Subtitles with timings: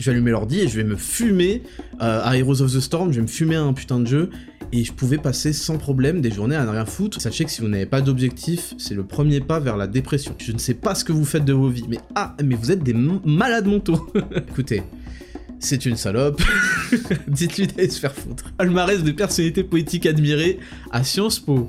[0.00, 1.62] Je vais allumer l'ordi et je vais me fumer
[2.00, 4.30] euh, à Heroes of the Storm, je vais me fumer un putain de jeu
[4.72, 7.20] et je pouvais passer sans problème des journées à ne rien foutre.
[7.20, 10.34] Sachez que si vous n'avez pas d'objectif, c'est le premier pas vers la dépression.
[10.38, 12.70] Je ne sais pas ce que vous faites de vos vies, mais ah, mais vous
[12.72, 14.10] êtes des malades mentaux.
[14.48, 14.82] Écoutez,
[15.58, 16.40] c'est une salope.
[17.28, 18.52] Dites-lui d'aller se faire foutre.
[18.56, 20.60] Palmarès de personnalités poétiques admirées
[20.92, 21.68] à Sciences Po.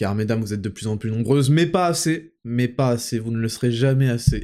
[0.00, 3.18] car mesdames, vous êtes de plus en plus nombreuses, mais pas assez, mais pas assez,
[3.18, 4.42] vous ne le serez jamais assez.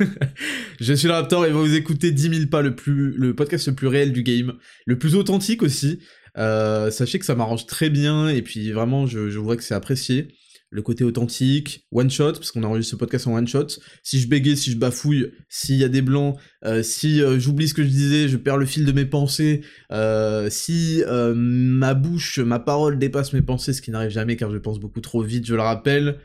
[0.80, 3.76] je suis le Raptor et vous écoutez 10 000 pas, le, plus, le podcast le
[3.76, 6.00] plus réel du game, le plus authentique aussi.
[6.38, 9.76] Euh, sachez que ça m'arrange très bien, et puis vraiment, je, je vois que c'est
[9.76, 10.26] apprécié
[10.70, 13.68] le côté authentique, one shot, parce qu'on a enregistré ce podcast en one shot.
[14.02, 17.68] Si je bégaye, si je bafouille, s'il y a des blancs, euh, si euh, j'oublie
[17.68, 22.38] ce que je disais, je perds le fil de mes pensées, euh, si ma bouche,
[22.38, 25.46] ma parole dépasse mes pensées, ce qui n'arrive jamais car je pense beaucoup trop vite,
[25.46, 26.18] je le rappelle,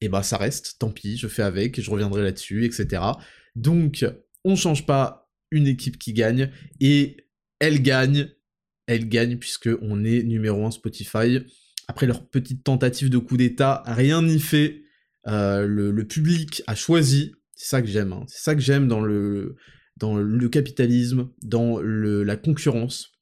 [0.00, 3.02] et eh bah ben, ça reste, tant pis, je fais avec, je reviendrai là-dessus, etc.
[3.54, 4.04] Donc,
[4.44, 6.50] on change pas une équipe qui gagne,
[6.80, 7.28] et
[7.60, 8.28] elle gagne,
[8.86, 11.40] elle gagne puisque on est numéro 1 Spotify
[11.88, 14.82] après leur petite tentative de coup d'État, rien n'y fait.
[15.26, 17.32] Euh, le, public a choisi.
[17.54, 18.12] C'est ça que j'aime.
[18.12, 18.24] Hein.
[18.28, 19.56] C'est ça que j'aime dans le,
[19.96, 23.12] dans le capitalisme, dans le, la concurrence.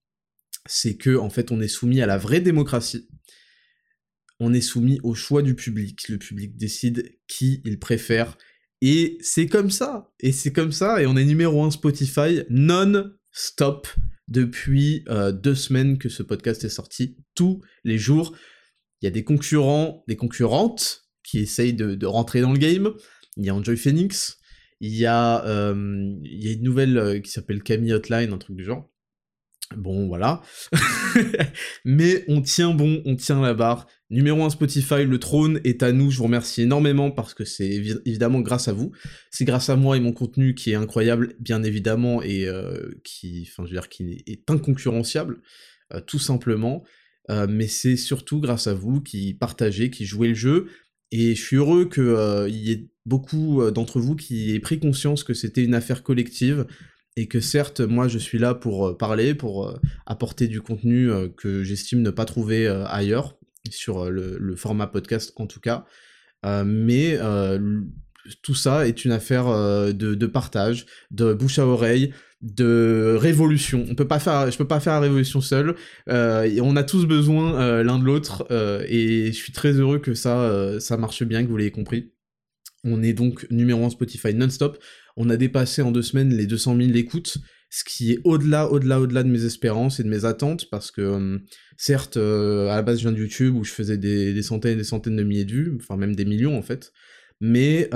[0.67, 3.09] C'est que en fait, on est soumis à la vraie démocratie.
[4.39, 6.09] On est soumis au choix du public.
[6.09, 8.37] Le public décide qui il préfère.
[8.81, 10.13] Et c'est comme ça.
[10.21, 11.01] Et c'est comme ça.
[11.03, 13.87] Et on est numéro 1 Spotify non-stop
[14.29, 18.37] depuis euh, deux semaines que ce podcast est sorti, tous les jours.
[19.03, 22.93] Il y a des concurrents, des concurrentes qui essayent de, rentrer dans le game.
[23.37, 24.39] Il y a Enjoy Phoenix.
[24.81, 28.89] Il y a, euh, une nouvelle euh, qui s'appelle Camille Hotline, un truc du genre.
[29.77, 30.43] Bon, voilà.
[31.85, 33.87] Mais on tient bon, on tient la barre.
[34.11, 36.11] Numéro 1 Spotify, le trône est à nous.
[36.11, 38.93] Je vous remercie énormément parce que c'est évidemment grâce à vous.
[39.31, 43.49] C'est grâce à moi et mon contenu qui est incroyable, bien évidemment, et euh, qui,
[43.51, 45.41] enfin, je veux dire, qui est inconcurrenciable,
[46.07, 46.85] tout simplement.
[47.31, 50.67] Euh, mais c'est surtout grâce à vous qui partagez, qui jouez le jeu,
[51.11, 54.81] et je suis heureux qu'il euh, y ait beaucoup euh, d'entre vous qui aient pris
[54.81, 56.67] conscience que c'était une affaire collective,
[57.17, 62.01] et que certes, moi je suis là pour parler, pour apporter du contenu que j'estime
[62.01, 63.39] ne pas trouver ailleurs,
[63.71, 65.85] sur le, format podcast en tout cas,
[66.65, 67.19] mais
[68.43, 69.45] tout ça est une affaire
[69.93, 73.87] de, partage, de bouche à oreille, de révolution.
[73.89, 75.77] On peut pas faire, je peux pas faire la révolution seul.
[76.09, 80.01] Euh, on a tous besoin euh, l'un de l'autre euh, et je suis très heureux
[80.01, 82.13] que ça, ça marche bien, que vous l'ayez compris.
[82.85, 84.83] On est donc numéro 1 Spotify non-stop.
[85.17, 87.39] On a dépassé en deux semaines les 200 000 écoutes,
[87.71, 91.41] ce qui est au-delà, au-delà, au-delà de mes espérances et de mes attentes, parce que
[91.77, 94.77] certes, à la base, je viens de YouTube où je faisais des, des, centaines et
[94.77, 96.93] des centaines de milliers de vues, enfin même des millions en fait,
[97.41, 97.89] mais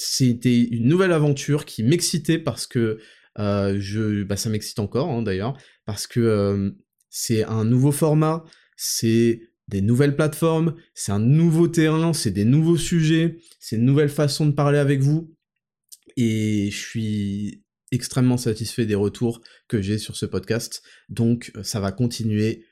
[0.00, 2.98] c'était une nouvelle aventure qui m'excitait parce que
[3.38, 6.74] euh, je, bah, ça m'excite encore hein, d'ailleurs, parce que
[7.10, 8.44] c'est un nouveau format,
[8.76, 14.08] c'est des nouvelles plateformes, c'est un nouveau terrain, c'est des nouveaux sujets, c'est une nouvelle
[14.08, 15.34] façon de parler avec vous,
[16.16, 21.92] et je suis extrêmement satisfait des retours que j'ai sur ce podcast, donc ça va
[21.92, 22.64] continuer,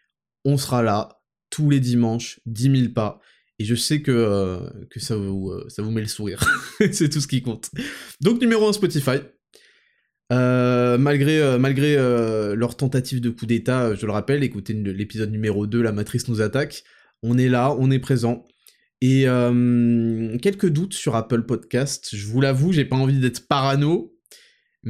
[0.45, 3.21] on sera là tous les dimanches, 10 000 pas,
[3.59, 4.61] et je sais que, euh,
[4.91, 6.41] que ça, vous, euh, ça vous met le sourire.
[6.93, 7.71] c'est tout ce qui compte.
[8.21, 9.19] Donc numéro 1 Spotify.
[10.31, 15.81] Euh, malgré malgré leur tentative de coup d'état, je le rappelle, écoutez l'épisode numéro 2,
[15.83, 16.85] La Matrice nous attaque.
[17.23, 18.45] On est là, on est présent.
[19.01, 19.23] Et
[20.43, 22.11] quelques doutes sur Apple Podcast.
[22.13, 24.13] Je vous l'avoue, j'ai pas envie d'être parano,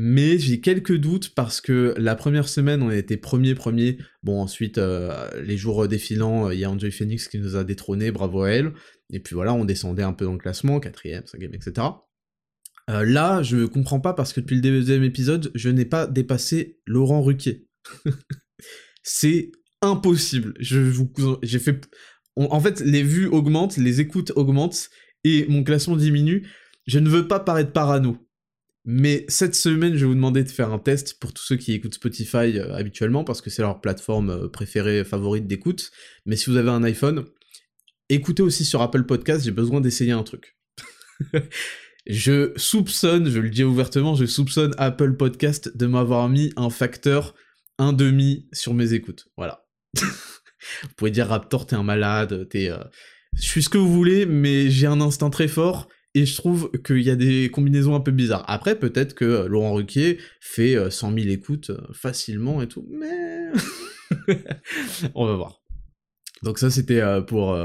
[0.00, 3.98] mais j'ai quelques doutes parce que la première semaine, on a été premier, premier.
[4.22, 8.12] Bon, ensuite, euh, les jours défilants, il y a Enjoy Phoenix qui nous a détrôné,
[8.12, 8.72] bravo à elle.
[9.10, 11.88] Et puis voilà, on descendait un peu dans le classement, quatrième, cinquième, etc.
[12.90, 16.78] Euh, là, je comprends pas parce que depuis le deuxième épisode, je n'ai pas dépassé
[16.86, 17.66] Laurent Ruquier.
[19.02, 19.50] C'est
[19.82, 20.54] impossible.
[22.36, 24.90] En fait, les vues augmentent, les écoutes augmentent
[25.24, 26.46] et mon classement diminue.
[26.86, 28.27] Je ne veux pas paraître parano.
[28.84, 31.72] Mais cette semaine, je vais vous demander de faire un test pour tous ceux qui
[31.72, 35.90] écoutent Spotify euh, habituellement, parce que c'est leur plateforme euh, préférée, favorite d'écoute.
[36.24, 37.24] Mais si vous avez un iPhone,
[38.08, 40.56] écoutez aussi sur Apple Podcast, j'ai besoin d'essayer un truc.
[42.06, 47.34] je soupçonne, je le dis ouvertement, je soupçonne Apple Podcast de m'avoir mis un facteur
[47.78, 49.28] un demi sur mes écoutes.
[49.36, 49.66] Voilà.
[49.96, 52.70] vous pouvez dire Raptor, t'es un malade, t'es...
[52.70, 52.78] Euh,
[53.34, 56.70] je suis ce que vous voulez, mais j'ai un instinct très fort, et je trouve
[56.84, 58.44] qu'il y a des combinaisons un peu bizarres.
[58.48, 63.50] Après, peut-être que Laurent Ruquier fait 100 000 écoutes facilement et tout, mais...
[65.14, 65.60] On va voir.
[66.42, 67.58] Donc ça, c'était pour,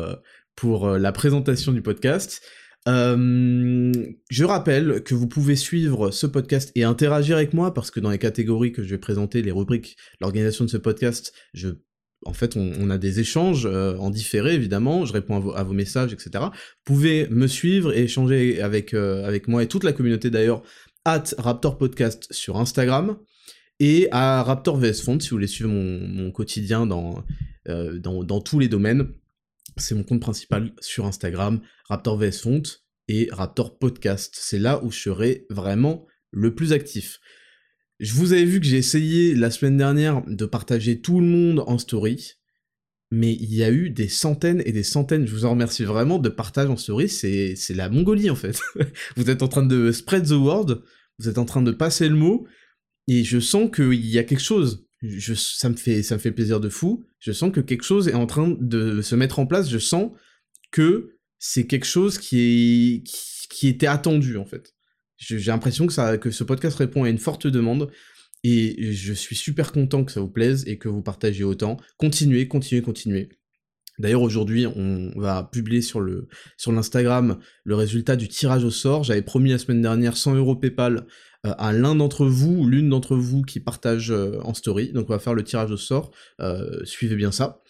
[0.55, 2.41] pour la présentation du podcast.
[2.85, 8.09] je rappelle que vous pouvez suivre ce podcast et interagir avec moi parce que dans
[8.11, 11.69] les catégories que je vais présenter, les rubriques, l'organisation de ce podcast, je
[12.25, 16.31] en fait, on, a des échanges en différé, évidemment, je réponds à vos, messages, etc.
[16.35, 16.49] Vous
[16.83, 20.63] pouvez me suivre et échanger avec, avec moi et toute la communauté d'ailleurs,
[21.05, 23.17] at Raptor Podcast sur Instagram,
[23.79, 27.23] et à Raptor VS Font, si vous voulez suivre mon, quotidien dans,
[27.65, 29.07] dans, dans tous les domaines.
[29.77, 31.59] C'est mon compte principal sur Instagram,
[31.89, 32.63] Raptor VS Font
[33.07, 34.35] et Raptor Podcast.
[34.37, 37.19] C'est là où je serai vraiment le plus actif.
[37.99, 41.63] Je vous avais vu que j'ai essayé la semaine dernière de partager tout le monde
[41.67, 42.33] en story,
[43.11, 46.19] mais il y a eu des centaines et des centaines, je vous en remercie vraiment,
[46.19, 48.59] de partage en story, c'est la Mongolie en fait.
[49.15, 50.81] vous êtes en train de spread the word,
[51.19, 52.47] vous êtes en train de passer le mot,
[53.07, 54.87] et je sens qu'il y a quelque chose
[55.35, 57.05] ça, me fait, ça me fait plaisir de fou.
[57.19, 59.69] Je sens que quelque chose est en train de se mettre en place.
[59.69, 60.11] Je sens
[60.71, 63.03] que c'est quelque chose qui, est,
[63.49, 64.73] qui, était attendu, en fait.
[65.17, 67.91] J'ai l'impression que, que ce podcast répond à une forte demande.
[68.43, 71.77] Et je suis super content que ça vous plaise et que vous partagez autant.
[71.97, 73.29] Continuez, continuez, continuez.
[73.99, 76.27] D'ailleurs aujourd'hui on va publier sur le
[76.57, 79.03] sur l'Instagram le résultat du tirage au sort.
[79.03, 81.05] J'avais promis la semaine dernière 100 euros PayPal
[81.45, 84.91] euh, à l'un d'entre vous ou l'une d'entre vous qui partage euh, en story.
[84.93, 86.11] Donc on va faire le tirage au sort.
[86.41, 87.61] Euh, suivez bien ça.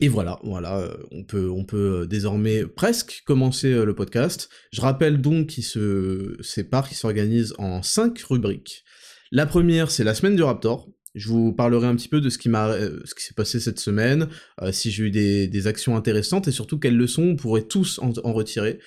[0.00, 4.50] Et voilà, voilà, on peut, on peut désormais presque commencer le podcast.
[4.72, 8.84] Je rappelle donc qu'il se sépare, qu'il s'organise en cinq rubriques.
[9.32, 10.88] La première, c'est la semaine du Raptor.
[11.14, 13.80] Je vous parlerai un petit peu de ce qui m'a, ce qui s'est passé cette
[13.80, 14.28] semaine,
[14.70, 18.78] si j'ai eu des, actions intéressantes et surtout quelles leçons on pourrait tous en retirer.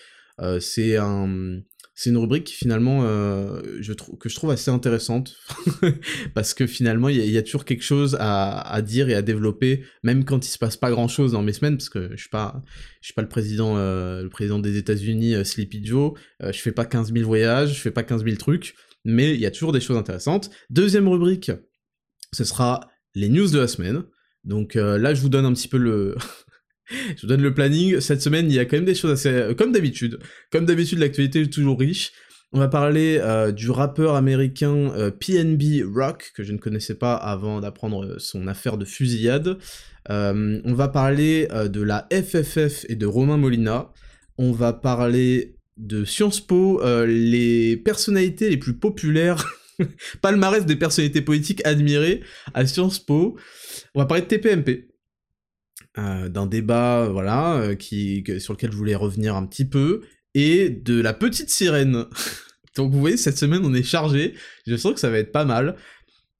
[0.59, 1.61] c'est un,
[1.99, 3.61] c'est une rubrique finalement euh,
[4.21, 5.35] que je trouve assez intéressante.
[6.33, 10.23] Parce que finalement il y, a toujours quelque chose à, dire et à développer même
[10.23, 12.63] quand il se passe pas grand chose dans mes semaines parce que je suis pas
[13.01, 14.29] je suis pas le président euh,
[14.59, 16.13] des États-Unis euh, Sleepy Joe.
[16.41, 18.75] Je fais pas 15 000 voyages je fais pas 15 000 trucs.
[19.03, 20.49] Mais il y a toujours des choses intéressantes.
[20.69, 21.51] Deuxième rubrique
[22.31, 24.03] ce sera les news de la semaine.
[24.45, 26.15] Donc là je vous donne un petit peu le
[26.89, 27.99] je vous donne le planning.
[27.99, 29.29] Cette semaine, il y a quand même des choses assez...
[29.29, 30.19] Euh, comme d'habitude.
[30.51, 32.11] Comme d'habitude, l'actualité est toujours riche.
[32.51, 37.13] On va parler euh, du rappeur américain euh, PNB Rock, que je ne connaissais pas
[37.15, 39.57] avant d'apprendre son affaire de fusillade.
[40.09, 43.91] on va parler de la FFF et de Romain Molina.
[44.37, 49.45] On va parler de Sciences Po, les personnalités les plus populaires,
[50.21, 52.21] palmarès des personnalités politiques admirées
[52.55, 53.37] à Sciences Po.
[53.93, 54.88] On va parler de TPMP.
[55.97, 60.01] Euh, d'un débat, voilà, euh, qui, sur lequel je voulais revenir un petit peu,
[60.35, 62.05] et de la petite sirène.
[62.75, 64.35] Donc vous voyez, cette semaine on est chargé,
[64.67, 65.75] je sens que ça va être pas mal.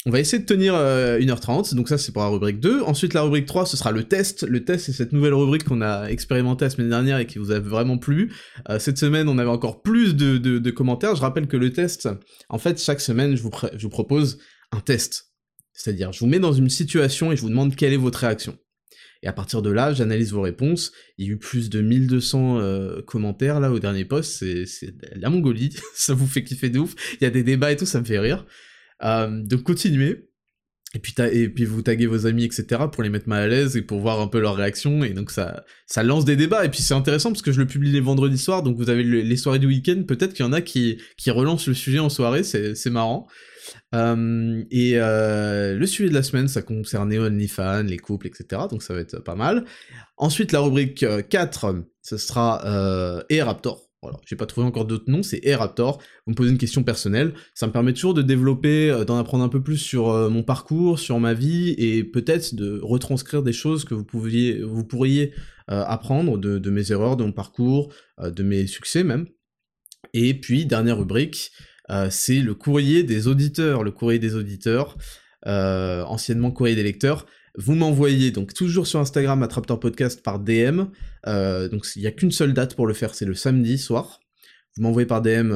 [0.06, 2.84] On va essayer de tenir 1h30, euh, donc ça c'est pour la rubrique 2.
[2.84, 4.44] Ensuite la rubrique 3, ce sera le test.
[4.44, 7.52] Le test c'est cette nouvelle rubrique qu'on a expérimentée la semaine dernière et qui vous
[7.52, 8.32] a vraiment plu.
[8.78, 11.16] cette semaine on avait encore plus de, commentaires.
[11.16, 12.08] Je rappelle que le test,
[12.48, 14.38] en fait chaque semaine je vous, je vous propose
[14.72, 15.34] un test.
[15.74, 18.58] C'est-à-dire je vous mets dans une situation et je vous demande quelle est votre réaction.
[19.22, 20.94] Et à partir de là, j'analyse vos réponses.
[21.18, 24.44] Il y a eu plus de 1200 euh, commentaires là au dernier post.
[24.66, 25.76] C'est la Mongolie.
[25.96, 26.96] ça vous fait kiffer de ouf.
[27.20, 28.46] Il y a des débats et tout, ça me fait rire.
[29.04, 30.26] Euh, donc continuez.
[30.96, 31.00] Et
[31.50, 32.86] puis, vous taguez vos amis, etc.
[32.92, 35.04] pour les mettre mal à l'aise et pour voir un peu leur réaction.
[35.04, 35.64] Et donc ça,
[36.02, 36.66] lance des débats.
[36.66, 38.64] Et puis c'est intéressant parce que je le publie les vendredis soirs.
[38.64, 40.02] Donc vous avez les soirées du week-end.
[40.08, 40.98] Peut-être qu'il y en a qui
[41.28, 42.44] relancent le sujet en soirée.
[42.44, 43.28] C'est marrant.
[43.96, 48.64] Euh, et euh, le sujet de la semaine, ça concernait OnlyFans, les couples, etc.
[48.70, 49.66] Donc ça va être pas mal.
[50.18, 53.86] Ensuite, la rubrique 4, euh, ce sera euh, E-Raptor.
[54.02, 55.98] Voilà, j'ai pas trouvé encore d'autres noms, c'est E-Raptor.
[56.26, 59.50] Vous me posez une question personnelle, ça me permet toujours de développer, d'en apprendre un
[59.50, 63.94] peu plus sur mon parcours, sur ma vie, et peut-être de retranscrire des choses que
[63.94, 65.34] vous, pouviez, vous pourriez
[65.68, 69.28] apprendre de, de, mes erreurs, de mon parcours, de mes succès même.
[70.14, 71.52] Et puis, dernière rubrique,
[72.10, 74.98] c'est le courrier des auditeurs, le courrier des auditeurs,
[75.48, 77.26] euh, anciennement courrier des lecteurs.
[77.56, 80.84] Vous m'envoyez donc toujours sur Instagram Attraptor Podcast par DM.
[81.28, 84.20] Euh, donc il n'y a qu'une seule date pour le faire, c'est le samedi soir.
[84.76, 85.52] Vous m'envoyez par DM,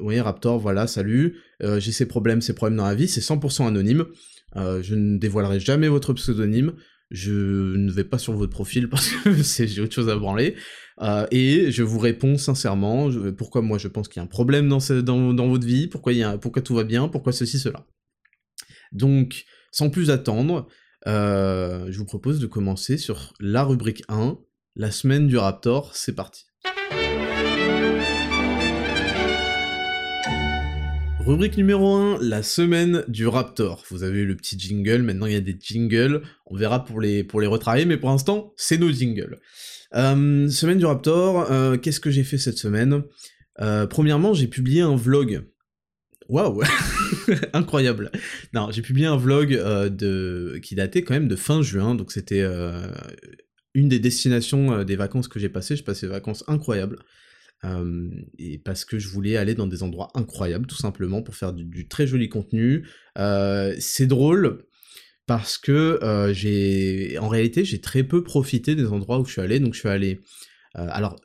[0.00, 4.06] oui Raptor, voilà, salut, j'ai ces problèmes, ces problèmes dans la vie, c'est 100% anonyme.
[4.54, 6.72] je ne dévoilerai jamais votre pseudonyme
[7.12, 10.56] je ne vais pas sur votre profil parce que j'ai autre chose à branler.
[11.00, 14.68] Euh, et je vous réponds sincèrement, pourquoi moi je pense qu'il y a un problème
[14.68, 16.12] dans, votre vie, pourquoi
[16.62, 17.86] tout va bien, pourquoi ceci, cela.
[18.92, 20.68] Donc, sans plus attendre,
[21.06, 24.38] euh, je vous propose de commencer sur la rubrique 1,
[24.76, 26.44] la semaine du Raptor, c'est parti.
[31.24, 33.84] Rubrique numéro 1, la semaine du Raptor.
[33.90, 37.00] Vous avez eu le petit jingle, maintenant il y a des jingles, on verra pour
[37.00, 39.38] les, pour retravailler, mais pour l'instant, c'est nos jingles.
[39.94, 43.04] Euh, semaine du Raptor, euh, qu'est-ce que j'ai fait cette semaine?
[43.60, 45.44] Euh, Premièrement, j'ai publié un vlog.
[46.28, 46.60] Waouh
[47.52, 48.10] Incroyable
[48.52, 50.58] Non, j'ai publié un vlog de...
[50.60, 52.44] qui datait quand même de fin juin, donc c'était
[53.74, 56.98] une des destinations des vacances que j'ai passées, j'ai passé des vacances incroyables
[58.38, 61.88] et parce que je voulais aller dans des endroits incroyables, tout simplement, pour faire du,
[61.88, 62.86] très joli contenu.
[63.78, 64.64] c'est drôle
[65.26, 69.60] parce que j'ai, en réalité, j'ai très peu profité des endroits où je suis allé.
[69.60, 70.20] Donc, je suis allé.
[70.74, 71.16] alors,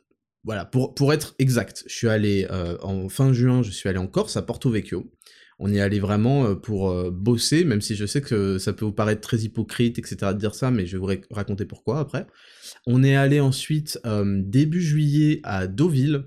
[0.44, 2.46] voilà, pour, pour être exact, je suis allé
[2.82, 5.10] en fin juin, je suis allé en Corse, à Porto Vecchio.
[5.58, 9.20] On y allait vraiment pour bosser, même si je sais que ça peut vous paraître
[9.20, 10.16] très hypocrite, etc.
[10.32, 12.26] de dire ça, mais je vais vous raconter pourquoi après.
[12.86, 16.26] On est allé ensuite début juillet à Deauville,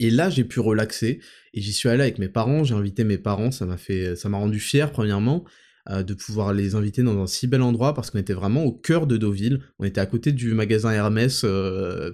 [0.00, 1.20] et là j'ai pu relaxer,
[1.54, 4.28] et j'y suis allé avec mes parents, j'ai invité mes parents, ça m'a fait, ça
[4.28, 5.44] m'a rendu fier premièrement,
[5.88, 9.06] de pouvoir les inviter dans un si bel endroit parce qu'on était vraiment au cœur
[9.06, 9.60] de Deauville.
[9.78, 11.44] On était à côté du magasin Hermès,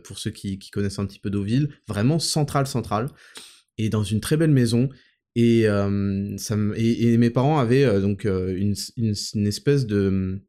[0.05, 3.09] pour ceux qui, connaissent un petit peu Deauville, vraiment central, central,
[3.79, 4.89] et dans une très belle maison.
[5.39, 5.67] Et,
[6.39, 10.41] ça et, mes parents avaient donc une, une, espèce de,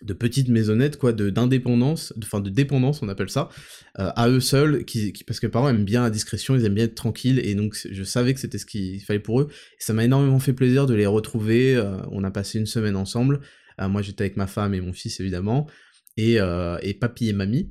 [0.00, 3.50] de petites maisonnettes quoi de d'indépendance enfin de, dépendance on appelle ça
[3.94, 6.84] à eux seuls qui, parce que mes parents aiment bien la discrétion ils aiment bien
[6.84, 9.48] être tranquilles et donc je savais que c'était ce qu'il fallait pour eux.
[9.78, 11.78] Ça m'a énormément fait plaisir de les retrouver
[12.10, 13.40] on a passé une semaine ensemble.
[13.78, 15.68] Moi j'étais avec ma femme et mon fils évidemment
[16.16, 16.38] et,
[16.80, 17.70] et papy et mamie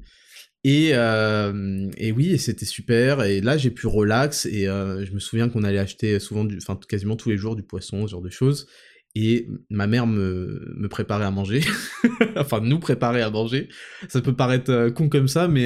[0.64, 3.24] et, euh, et oui, et c'était super.
[3.24, 4.46] Et là, j'ai pu relax.
[4.46, 7.64] Et euh, je me souviens qu'on allait acheter souvent, enfin quasiment tous les jours du
[7.64, 8.68] poisson, ce genre de choses.
[9.16, 11.62] Et ma mère me, me préparait à manger.
[12.38, 13.70] enfin, nous préparer à manger.
[14.08, 15.66] Ça peut paraître euh, con comme ça, mais,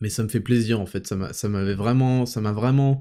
[0.00, 1.06] mais ça me fait plaisir en fait.
[1.06, 3.00] Ça m'avait vraiment, ça m'a vraiment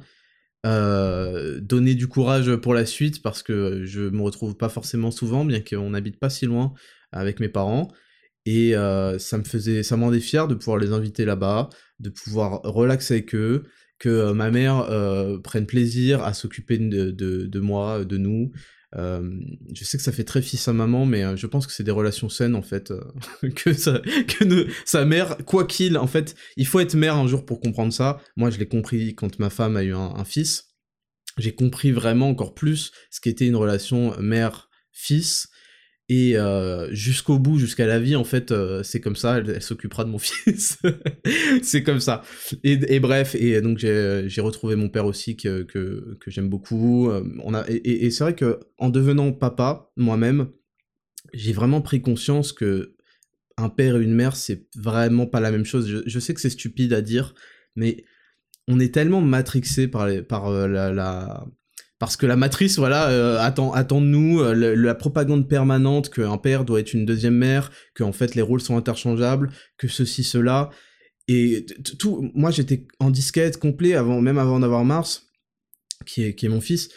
[0.63, 5.61] donné du courage pour la suite parce que je me retrouve pas forcément souvent, bien
[5.61, 6.73] qu'on n'habite pas si loin
[7.11, 7.89] avec mes parents.
[8.51, 8.73] Et
[9.19, 13.15] ça me faisait, ça me rendait fier de pouvoir les inviter là-bas, de pouvoir relaxer
[13.15, 13.65] avec eux,
[13.99, 14.87] que ma mère
[15.43, 18.51] prenne plaisir à s'occuper de, de, moi, de nous.
[18.95, 21.91] je sais que ça fait très fils à maman, mais je pense que c'est des
[21.91, 22.91] relations saines en fait.
[23.41, 27.59] que que sa mère, quoi qu'il, en fait, il faut être mère un jour pour
[27.59, 28.19] comprendre ça.
[28.35, 30.69] Moi, je l'ai compris quand ma femme a eu un fils.
[31.37, 35.49] J'ai compris vraiment encore plus ce qu'était une relation mère-fils
[36.11, 40.03] et euh, jusqu'au bout, jusqu'à la vie, en fait, euh, c'est comme ça, elle, s'occupera
[40.03, 40.79] de mon fils.
[41.61, 42.23] c'est comme ça.
[42.63, 47.11] Et, bref, et donc j'ai retrouvé mon père aussi que, que, que j'aime beaucoup.
[47.11, 50.49] Euh, on a, et, et c'est vrai que en devenant papa, moi-même,
[51.33, 52.95] j'ai vraiment pris conscience que
[53.57, 55.87] un père et une mère, c'est vraiment pas la même chose.
[55.87, 57.35] Je, je sais que c'est stupide à dire,
[57.75, 58.03] mais
[58.67, 61.45] on est tellement matrixé par, les, par la,
[61.99, 66.37] parce que la matrice, voilà, euh, attend, attend de nous euh, la propagande permanente qu'un
[66.37, 70.23] père doit être une deuxième mère, que en fait les rôles sont interchangeables, que ceci,
[70.23, 70.69] cela.
[71.27, 71.65] Et
[71.99, 75.27] tout, moi j'étais en disquette complet avant, même avant d'avoir Mars,
[76.05, 76.89] qui est, qui est mon fils.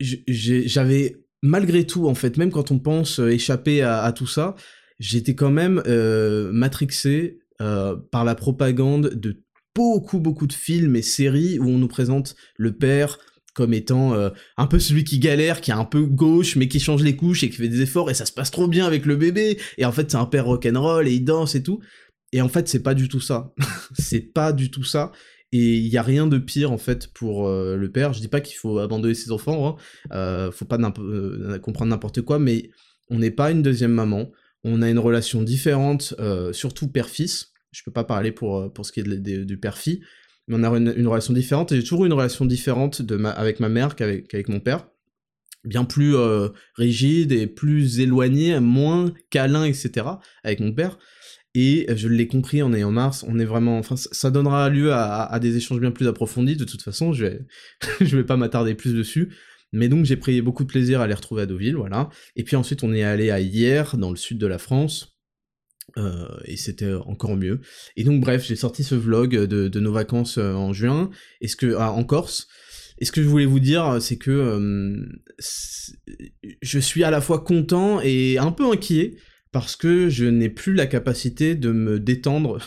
[0.00, 4.54] J'avais malgré tout, en fait, même quand on pense euh, échapper à, tout ça,
[5.00, 5.82] j'étais quand même
[6.52, 9.42] matrixé par la propagande de
[9.74, 13.18] beaucoup, beaucoup de films et séries où on nous présente le père
[13.58, 16.78] comme étant euh, un peu celui qui galère, qui est un peu gauche, mais qui
[16.78, 19.04] change les couches et qui fait des efforts, et ça se passe trop bien avec
[19.04, 21.80] le bébé, et en fait c'est un père rock'n'roll, et il danse et tout.
[22.32, 23.52] Et en fait c'est pas du tout ça.
[23.98, 25.10] c'est pas du tout ça.
[25.50, 28.12] Et il y a rien de pire en fait pour euh, le père.
[28.12, 29.76] Je dis pas qu'il faut abandonner ses enfants, hein.
[30.12, 30.78] euh, faut pas
[31.60, 32.70] comprendre n'importe quoi, mais
[33.10, 34.30] on n'est pas une deuxième maman.
[34.62, 36.14] On a une relation différente,
[36.52, 37.52] surtout père-fils.
[37.72, 40.00] Je peux pas parler pour, pour ce qui est du père-fille,
[40.48, 43.02] mais on a une, relation différente, j'ai toujours eu une relation différente
[43.36, 44.88] avec ma mère qu'avec mon père,
[45.64, 50.06] bien plus euh, rigide et plus éloigné, moins câlin, etc.,
[50.42, 50.98] avec mon père,
[51.54, 55.56] et je l'ai compris en ayant Mars, on est vraiment, ça donnera lieu à, des
[55.56, 57.40] échanges bien plus approfondis, de toute façon, je vais,
[58.00, 59.34] je vais pas m'attarder plus dessus,
[59.72, 62.56] mais donc j'ai pris beaucoup de plaisir à les retrouver à Deauville, voilà, et puis
[62.56, 65.17] ensuite on est allé à Hier, dans le sud de la France,
[65.98, 67.60] euh, et c'était encore mieux.
[67.96, 71.56] Et donc bref, j'ai sorti ce vlog de, nos vacances euh, en juin, et ce
[71.56, 72.48] que ah, en Corse.
[73.00, 75.06] Et ce que je voulais vous dire, c'est que euh,
[76.62, 79.16] je suis à la fois content et un peu inquiet
[79.52, 82.58] parce que je n'ai plus la capacité de me détendre.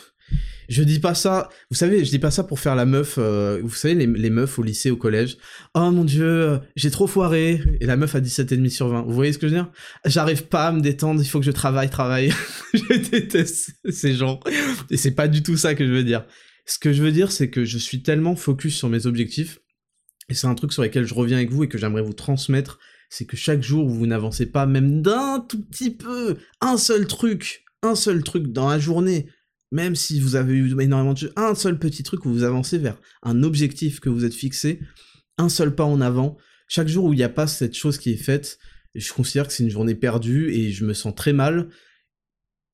[0.72, 3.60] Je dis pas ça, vous savez, je dis pas ça pour faire la meuf, euh,
[3.62, 5.38] vous savez, les, meufs au lycée, au collège.
[5.76, 7.62] Oh mon dieu, j'ai trop foiré.
[7.82, 9.02] Et la meuf a 17,5 sur 20.
[9.02, 9.70] Vous voyez ce que je veux dire?
[10.06, 12.32] J'arrive pas à me détendre, il faut que je travaille, travaille.
[12.74, 14.40] je déteste ces gens.
[14.90, 16.26] Et c'est pas du tout ça que je veux dire.
[16.66, 19.60] Ce que je veux dire, c'est que je suis tellement focus sur mes objectifs,
[20.30, 22.80] et c'est un truc sur lequel je reviens avec vous et que j'aimerais vous transmettre,
[23.10, 27.08] c'est que chaque jour où vous n'avancez pas même d'un tout petit peu, un seul
[27.08, 29.28] truc, un seul truc dans la journée,
[29.72, 32.78] même si vous avez eu énormément de choses, un seul petit truc où vous avancez
[32.78, 34.80] vers un objectif que vous êtes fixé,
[35.38, 36.38] un seul pas en avant,
[36.68, 38.60] chaque jour où il n'y a pas cette chose qui est faite,
[38.96, 41.70] je considère que c'est une journée perdue et je me sens très mal.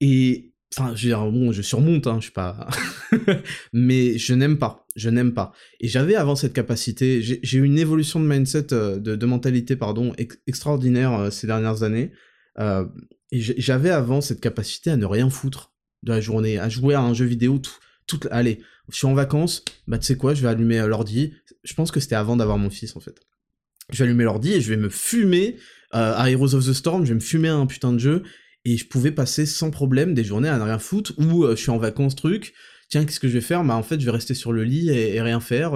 [0.01, 2.67] Et enfin, je veux dire, bon, je surmonte, hein, je suis pas,
[3.73, 5.53] mais je n'aime pas, je n'aime pas.
[5.79, 10.13] Et j'avais avant cette capacité, j'ai eu une évolution de mindset, euh, de, mentalité, pardon,
[10.47, 12.11] extraordinaire euh, ces dernières années.
[12.59, 12.85] Euh,
[13.31, 15.73] et j'avais avant cette capacité à ne rien foutre
[16.03, 17.75] de la journée, à jouer à un jeu vidéo tout,
[18.05, 21.33] tout allez, je suis en vacances, bah tu sais quoi, je vais allumer euh, l'ordi.
[21.63, 23.19] Je pense que c'était avant d'avoir mon fils en fait.
[23.91, 25.57] Je vais allumer l'ordi et je vais me fumer
[25.93, 28.23] euh, à Heroes of the Storm, je vais me fumer un putain de jeu
[28.65, 31.71] et je pouvais passer sans problème des journées à rien foutre ou euh, je suis
[31.71, 32.53] en vacances truc.
[32.89, 33.63] Tiens, qu'est-ce que je vais faire?
[33.65, 35.73] Bah en fait, je vais rester sur le lit et, rien faire.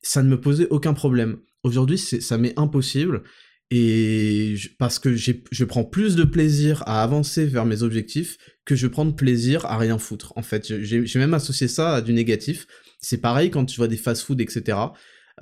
[0.00, 1.38] ça ne me posait aucun problème.
[1.64, 3.24] Aujourd'hui, ça m'est impossible
[3.72, 8.86] et parce que je prends plus de plaisir à avancer vers mes objectifs que je
[8.86, 10.32] prends de plaisir à rien foutre.
[10.36, 12.66] En fait, j'ai même associé ça à du négatif.
[13.00, 14.78] C'est pareil quand tu vois des fast-food, etc.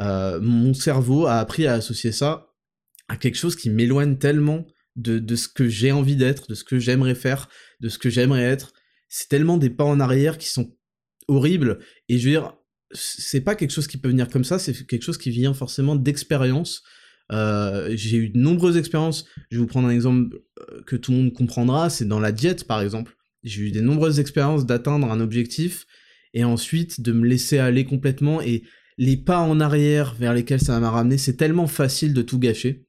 [0.00, 2.52] Euh, mon cerveau a appris à associer ça
[3.08, 4.66] à quelque chose qui m'éloigne tellement
[4.96, 7.48] de, de ce que j'ai envie d'être, de ce que j'aimerais faire,
[7.80, 8.72] de ce que j'aimerais être.
[9.08, 10.76] C'est tellement des pas en arrière qui sont
[11.26, 11.78] horribles.
[12.08, 12.54] Et je veux dire,
[12.92, 15.96] c'est pas quelque chose qui peut venir comme ça, c'est quelque chose qui vient forcément
[15.96, 16.82] d'expérience
[17.32, 19.26] euh, j'ai eu de nombreuses expériences.
[19.50, 22.32] Je vais vous prendre un exemple euh, que tout le monde comprendra, c'est dans la
[22.32, 23.13] diète par exemple.
[23.44, 25.86] J'ai eu des nombreuses expériences d'atteindre un objectif
[26.32, 28.64] et ensuite de me laisser aller complètement et
[28.98, 32.86] les pas en arrière vers lesquels ça m'a ramené, c'est tellement facile de tout gâcher.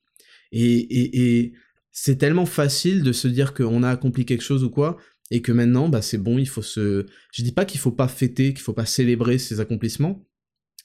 [0.52, 1.54] Et, et,
[1.92, 4.98] c'est tellement facile de se dire qu'on a accompli quelque chose ou quoi,
[5.32, 7.06] et que maintenant, bah, c'est bon, il faut se...
[7.32, 10.28] Je dis pas qu'il faut pas fêter, qu'il faut pas célébrer ses accomplissements,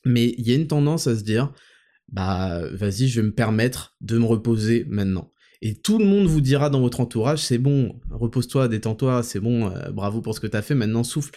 [0.04, 1.52] mais il y a une tendance à se dire,
[2.08, 5.30] bah vas-y, je vais me permettre de me reposer maintenant.
[5.62, 9.70] Et tout le monde vous dira dans votre entourage, c'est bon, repose-toi, détends-toi, c'est bon,
[9.70, 11.32] euh, bravo pour ce que t'as fait, maintenant souffle.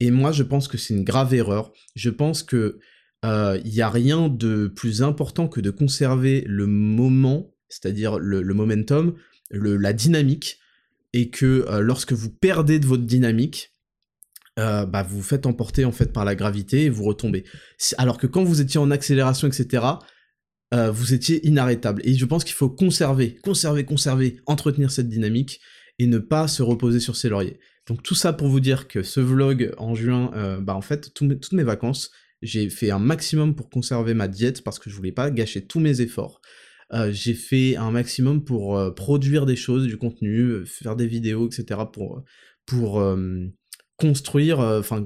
[0.00, 1.72] Et moi, je pense que c'est une grave erreur.
[1.94, 2.78] Je pense que
[3.24, 8.42] il euh, n'y a rien de plus important que de conserver le moment, c'est-à-dire le,
[8.54, 9.14] momentum,
[9.50, 10.58] le, la dynamique,
[11.12, 13.72] et que euh, lorsque vous perdez de votre dynamique,
[14.56, 17.44] bah, vous vous faites emporter en fait par la gravité et vous retombez.
[17.96, 19.84] Alors que quand vous étiez en accélération, etc.,
[20.74, 22.02] euh, vous étiez inarrêtable.
[22.04, 25.60] Et je pense qu'il faut conserver, conserver, conserver, entretenir cette dynamique
[25.98, 27.58] et ne pas se reposer sur ses lauriers.
[27.86, 31.12] Donc tout ça pour vous dire que ce vlog en juin, euh, bah en fait,
[31.14, 32.10] toutes mes vacances,
[32.42, 35.80] j'ai fait un maximum pour conserver ma diète parce que je voulais pas gâcher tous
[35.80, 36.40] mes efforts.
[36.92, 41.80] Euh, j'ai fait un maximum pour produire des choses, du contenu, faire des vidéos, etc.
[41.92, 42.22] pour,
[43.96, 45.02] construire, enfin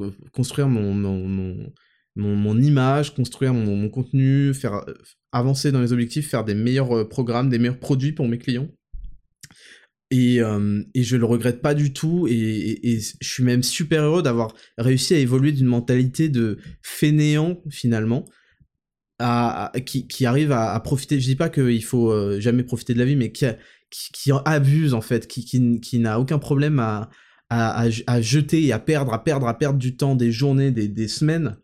[0.66, 1.72] mon,
[2.16, 4.94] image, construire mon, contenu, faire euh,
[5.33, 8.68] avancer dans les objectifs, faire des meilleurs euh, programmes, des meilleurs produits pour mes clients.
[10.11, 14.22] Et, euh, et je le regrette pas du tout, et, je suis même super heureux
[14.22, 18.27] d'avoir réussi à évoluer d'une mentalité de fainéant finalement,
[19.87, 21.18] qui, arrive à, profiter.
[21.18, 23.46] Je dis pas qu'il faut jamais profiter de la vie, mais qui,
[24.44, 27.09] abuse en fait, qui, n'a aucun problème à,
[27.48, 31.57] à, jeter et à perdre, à perdre, à perdre du temps, des journées, des semaines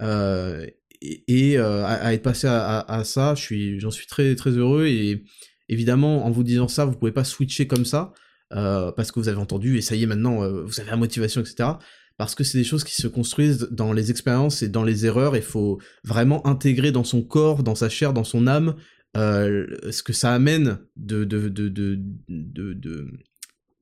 [0.00, 0.66] euh,
[1.00, 5.24] et, euh, à, être passé à, ça, je suis, j'en suis très très heureux et
[5.68, 8.12] évidemment en vous disant ça, vous pouvez pas switcher comme ça
[8.54, 11.40] euh, parce que vous avez entendu et ça y est maintenant vous avez la motivation
[11.40, 11.70] etc.
[12.16, 15.36] Parce que c'est des choses qui se construisent dans les expériences et dans les erreurs.
[15.36, 18.74] Il faut vraiment intégrer dans son corps, dans sa chair, dans son âme
[19.14, 23.06] ce que ça amène de, de, de, de,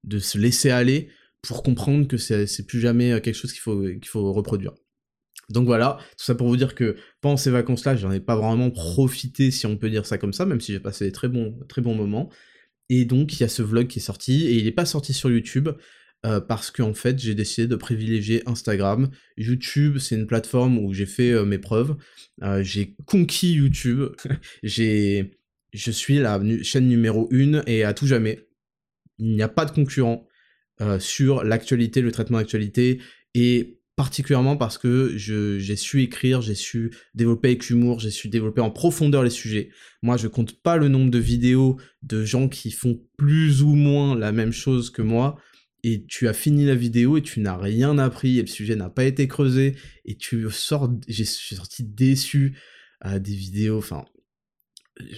[0.04, 1.10] de se laisser aller
[1.42, 4.72] pour comprendre que c'est plus jamais quelque chose qu'il faut, qu'il faut reproduire.
[5.50, 8.70] Donc voilà, tout ça pour vous dire que pendant ces vacances-là, j'en ai pas vraiment
[8.70, 11.54] profité, si on peut dire ça comme ça, même si j'ai passé des très bons,
[11.94, 12.30] moments.
[12.88, 15.12] Et donc il y a ce vlog qui est sorti, et il n'est pas sorti
[15.12, 15.70] sur YouTube,
[16.26, 19.10] euh, parce qu'en fait j'ai décidé de privilégier Instagram.
[19.36, 21.96] YouTube, c'est une plateforme où j'ai fait euh, mes preuves,
[22.42, 24.04] euh, j'ai conquis YouTube,
[24.62, 25.38] j'ai,
[25.72, 28.48] je suis la chaîne numéro 1 et à tout jamais,
[29.18, 30.26] il n'y a pas de concurrent
[30.98, 33.00] sur l'actualité, le traitement d'actualité,
[33.34, 38.60] et particulièrement parce que j'ai su écrire, j'ai su développer avec humour, j'ai su développer
[38.60, 39.70] en profondeur les sujets.
[40.02, 44.16] Moi, je compte pas le nombre de vidéos de gens qui font plus ou moins
[44.16, 45.36] la même chose que moi
[45.84, 48.88] et tu as fini la vidéo et tu n'as rien appris et le sujet n'a
[48.88, 49.76] pas été creusé
[50.06, 52.58] et tu sors, j'ai sorti déçu
[53.00, 54.06] à des vidéos, enfin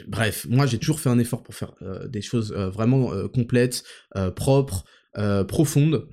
[0.09, 3.29] bref, moi j'ai toujours fait un effort pour faire euh, des choses euh, vraiment euh,
[3.29, 3.85] complètes,
[4.35, 4.85] propres,
[5.49, 6.09] profondes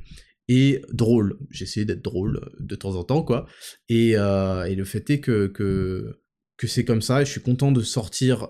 [0.48, 1.38] et drôles.
[1.50, 3.48] J'ai essayé d'être drôle de temps en temps, quoi.
[3.90, 6.20] Et, et le fait est que, que,
[6.58, 8.48] que c'est comme ça, et je suis content de sortir,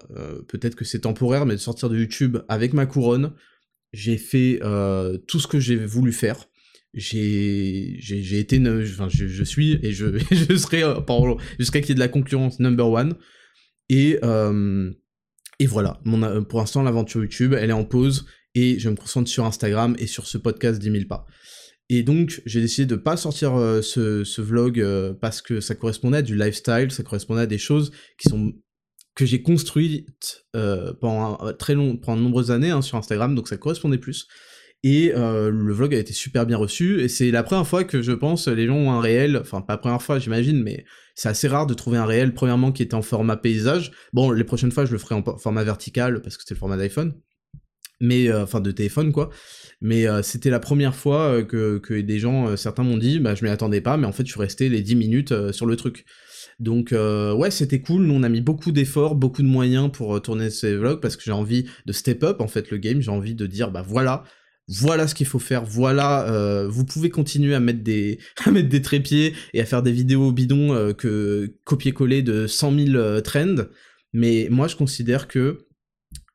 [0.47, 3.33] peut-être que c'est temporaire, mais de sortir de YouTube avec ma couronne.
[3.91, 4.59] J'ai fait
[5.27, 6.45] tout ce que j'ai voulu faire.
[6.95, 10.83] J'ai, j'ai, été, enfin, je, je, suis, et je, je serai,
[11.59, 13.15] jusqu'à qu'il y ait de la concurrence number one.
[13.89, 14.19] Et,
[15.59, 18.25] et voilà, mon, euh, pour l'instant, l'aventure YouTube, elle est en pause
[18.55, 21.25] et je me concentre sur Instagram et sur ce podcast 10 000 pas.
[21.89, 26.19] Et donc, j'ai décidé de pas sortir euh, ce, vlog euh, parce que ça correspondait
[26.19, 28.53] à du lifestyle, ça correspondait à des choses qui sont
[29.15, 30.43] que j'ai construites
[30.99, 34.27] pendant très long, pendant de nombreuses années hein, sur Instagram, donc ça correspondait plus.
[34.81, 38.11] Et le vlog a été super bien reçu, et c'est la première fois que je
[38.11, 40.83] pense les gens ont un réel, enfin pas la première fois j'imagine, mais
[41.15, 43.91] c'est assez rare de trouver un réel, premièrement, qui était en format paysage.
[44.13, 46.77] Bon, les prochaines fois, je le ferai en format vertical, parce que c'est le format
[46.77, 47.13] d'iPhone.
[48.01, 49.29] Mais, euh, enfin, de téléphone, quoi.
[49.83, 51.43] Mais euh, c'était la première fois euh,
[51.79, 54.31] que, des gens, certains m'ont dit, bah, je m'y attendais pas, mais en fait, je
[54.31, 56.05] suis resté les 10 minutes sur le truc.
[56.59, 58.03] Donc ouais, c'était cool.
[58.03, 61.23] Nous on a mis beaucoup d'efforts, beaucoup de moyens pour tourner ces vlogs parce que
[61.23, 63.01] j'ai envie de step up en fait le game.
[63.01, 64.23] J'ai envie de dire bah voilà,
[64.69, 68.69] voilà ce qu'il faut faire, voilà, euh, vous pouvez continuer à mettre des à mettre
[68.69, 73.21] des trépieds et à faire des vidéos bidons euh, que copier-coller de 100 000 euh,
[73.21, 73.65] trends,
[74.13, 75.67] mais moi je considère que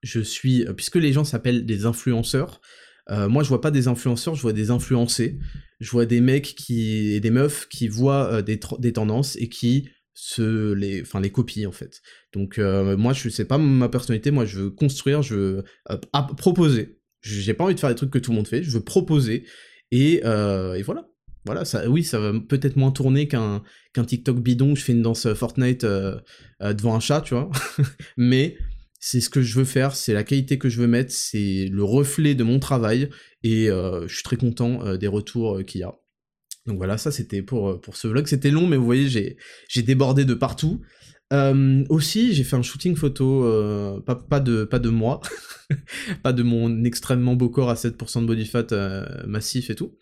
[0.03, 2.61] je suis, puisque les gens s'appellent des influenceurs,
[3.11, 5.39] moi je vois pas des influenceurs, je vois des influencés,
[5.81, 9.89] je vois des mecs qui et des meufs qui voient des, des tendances et qui
[10.15, 12.03] se les enfin les copient en fait.
[12.35, 15.65] Donc moi je sais pas ma personnalité, moi je veux construire, je veux
[16.37, 18.83] proposer j'ai pas envie de faire des trucs que tout le monde fait, je veux
[18.83, 19.45] proposer.
[19.91, 21.09] Et, euh, et voilà.
[21.45, 23.63] Voilà, oui, ça va peut-être moins tourner qu'un
[23.95, 26.19] qu'un TikTok bidon où je fais une danse euh, Fortnite euh,
[26.61, 27.51] devant un chat, tu vois.
[28.19, 28.59] Mais
[29.01, 31.85] c'est ce que je veux faire, c'est la qualité que je veux mettre, c'est le
[31.85, 33.11] reflet de mon travail,
[33.43, 35.95] et je suis très content des retours qu'il y a.
[36.67, 38.27] Donc voilà, ça c'était pour, ce vlog.
[38.27, 39.37] C'était long, mais vous voyez,
[39.69, 40.81] j'ai débordé de partout.
[41.33, 45.21] Euh, aussi, j'ai fait un shooting photo, euh, pas, de, pas de moi,
[46.23, 49.95] pas de mon extrêmement beau corps à 7% de body fat euh, massif et tout.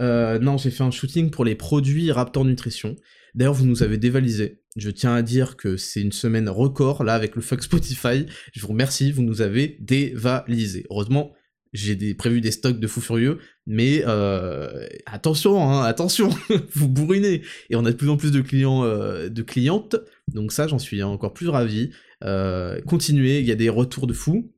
[0.00, 2.96] non, j'ai fait un shooting pour les produits Raptor Nutrition.
[3.34, 4.62] D'ailleurs, vous nous avez dévalisé.
[4.76, 8.26] Je tiens à dire que c'est une semaine record, là, avec le fuck Spotify.
[8.52, 10.84] Je vous remercie, vous nous avez dévalisé.
[10.90, 11.32] Heureusement,
[11.74, 16.30] j'ai prévu des stocks de fous furieux, mais euh, attention, hein, attention,
[16.72, 17.42] vous bourrinez.
[17.68, 19.96] Et on a de plus en plus de clients, euh, de clientes,
[20.28, 21.90] donc ça j'en suis encore plus ravi.
[22.22, 24.52] Euh, continuez, il y a des retours de fous.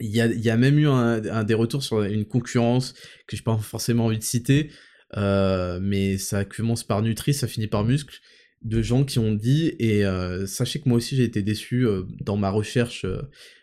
[0.00, 2.94] Il y a, même eu un, des retours sur une concurrence
[3.26, 4.70] que j'ai pas forcément envie de citer,
[5.16, 8.20] mais ça commence par Nutri, ça finit par Muscle,
[8.62, 10.04] de gens qui ont dit, et
[10.46, 11.86] sachez que moi aussi j'ai été déçu
[12.20, 13.06] dans ma recherche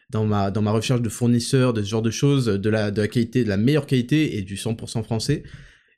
[0.09, 3.01] dans ma, dans ma recherche de fournisseurs, de ce genre de choses, de la, de
[3.01, 5.43] la qualité, de la meilleure qualité et du 100% français.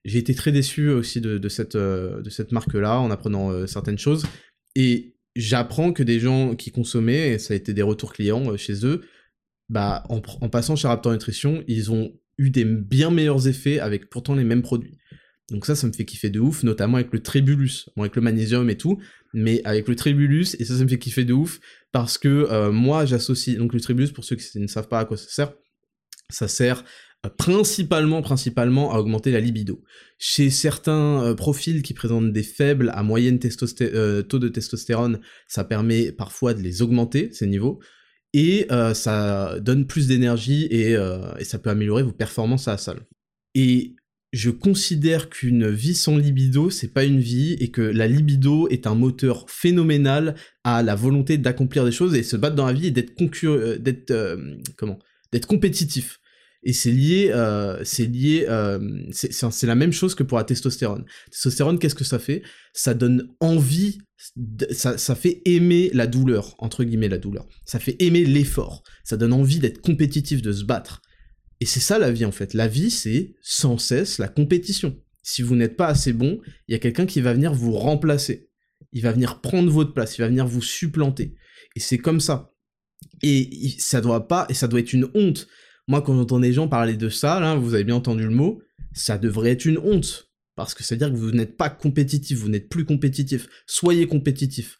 [0.05, 3.97] J'ai été très déçu aussi de, cette, euh, de cette marque-là en apprenant euh, certaines
[3.97, 4.25] choses.
[4.75, 8.57] Et j'apprends que des gens qui consommaient, et ça a été des retours clients euh,
[8.57, 9.01] chez eux,
[9.69, 14.09] bah, en, en, passant chez Raptor Nutrition, ils ont eu des bien meilleurs effets avec
[14.09, 14.97] pourtant les mêmes produits.
[15.51, 18.21] Donc ça, ça me fait kiffer de ouf, notamment avec le Tribulus, bon, avec le
[18.21, 18.99] magnésium et tout,
[19.33, 21.59] mais avec le Tribulus, et ça, ça me fait kiffer de ouf,
[21.93, 25.05] parce que euh, moi, j'associe, donc le Tribulus, pour ceux qui ne savent pas à
[25.05, 25.53] quoi ça sert,
[26.29, 26.83] ça sert
[27.25, 29.81] euh, principalement, principalement à augmenter la libido.
[30.17, 36.11] Chez certains euh, profils qui présentent des faibles à moyenne taux de testostérone, ça permet
[36.11, 37.79] parfois de les augmenter, ces niveaux,
[38.33, 42.99] et ça donne plus d'énergie et, et, ça peut améliorer vos performances à la salle.
[43.55, 43.95] Et
[44.33, 48.85] je considère qu'une vie sans libido, c'est pas une vie, et que la libido est
[48.85, 52.87] un moteur phénoménal à la volonté d'accomplir des choses et se battre dans la vie
[52.87, 53.13] et d'être
[53.45, 54.57] euh, d'être euh,
[55.31, 56.19] d'être compétitif.
[56.63, 58.45] Et c'est lié, euh, c'est lié,
[59.11, 61.05] c'est la même chose que pour la testostérone.
[61.31, 62.41] Testostérone, qu'est-ce que ça fait?
[62.73, 63.99] Ça donne envie,
[64.71, 67.47] ça fait aimer la douleur entre guillemets la douleur.
[67.63, 68.83] Ça fait aimer l'effort.
[69.05, 71.01] Ça donne envie d'être compétitif, de se battre.
[71.59, 72.53] Et c'est ça la vie en fait.
[72.53, 74.99] La vie, c'est sans cesse la compétition.
[75.23, 78.49] Si vous n'êtes pas assez bon, il y a quelqu'un qui va venir vous remplacer.
[78.93, 81.35] Il va venir prendre votre place, il va venir vous supplanter.
[81.75, 82.53] Et c'est comme ça.
[83.21, 85.47] Et ça doit pas, et ça doit être une honte.
[85.87, 88.61] Moi, quand j'entends des gens parler de ça, là, vous avez bien entendu le mot,
[88.93, 90.31] ça devrait être une honte.
[90.55, 93.47] Parce que ça veut dire que vous n'êtes pas compétitif, vous n'êtes plus compétitif.
[93.67, 94.79] Soyez compétitif.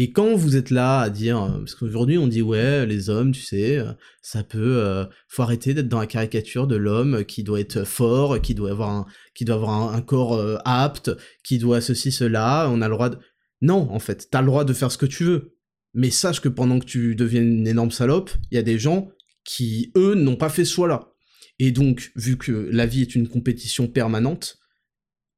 [0.00, 3.32] Et quand vous êtes là à dire, euh, parce qu'aujourd'hui on dit ouais, les hommes,
[3.32, 7.42] tu sais, euh, ça peut, euh, faut arrêter d'être dans la caricature de l'homme qui
[7.42, 11.10] doit être fort, qui doit avoir un, qui doit avoir un, corps apte,
[11.42, 13.18] qui doit ceci, cela, on a le droit de...
[13.60, 15.56] Non, en fait, t'as le droit de faire ce que tu veux.
[15.94, 19.10] Mais sache que pendant que tu deviens une énorme salope, il y a des gens
[19.44, 21.12] qui, eux, n'ont pas fait ce choix-là.
[21.58, 24.58] Et donc, vu que la vie est une compétition permanente,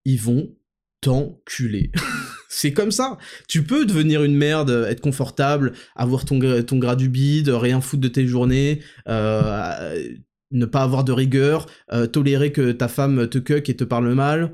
[0.04, 0.54] ils vont
[1.00, 1.92] t'enculer.
[2.52, 3.16] c'est comme ça.
[3.48, 8.02] Tu peux devenir une merde, être confortable, avoir ton, ton gras du bide, rien foutre
[8.02, 10.08] de tes journées, euh,
[10.50, 14.12] ne pas avoir de rigueur, euh, tolérer que ta femme te cuck et te parle
[14.14, 14.52] mal.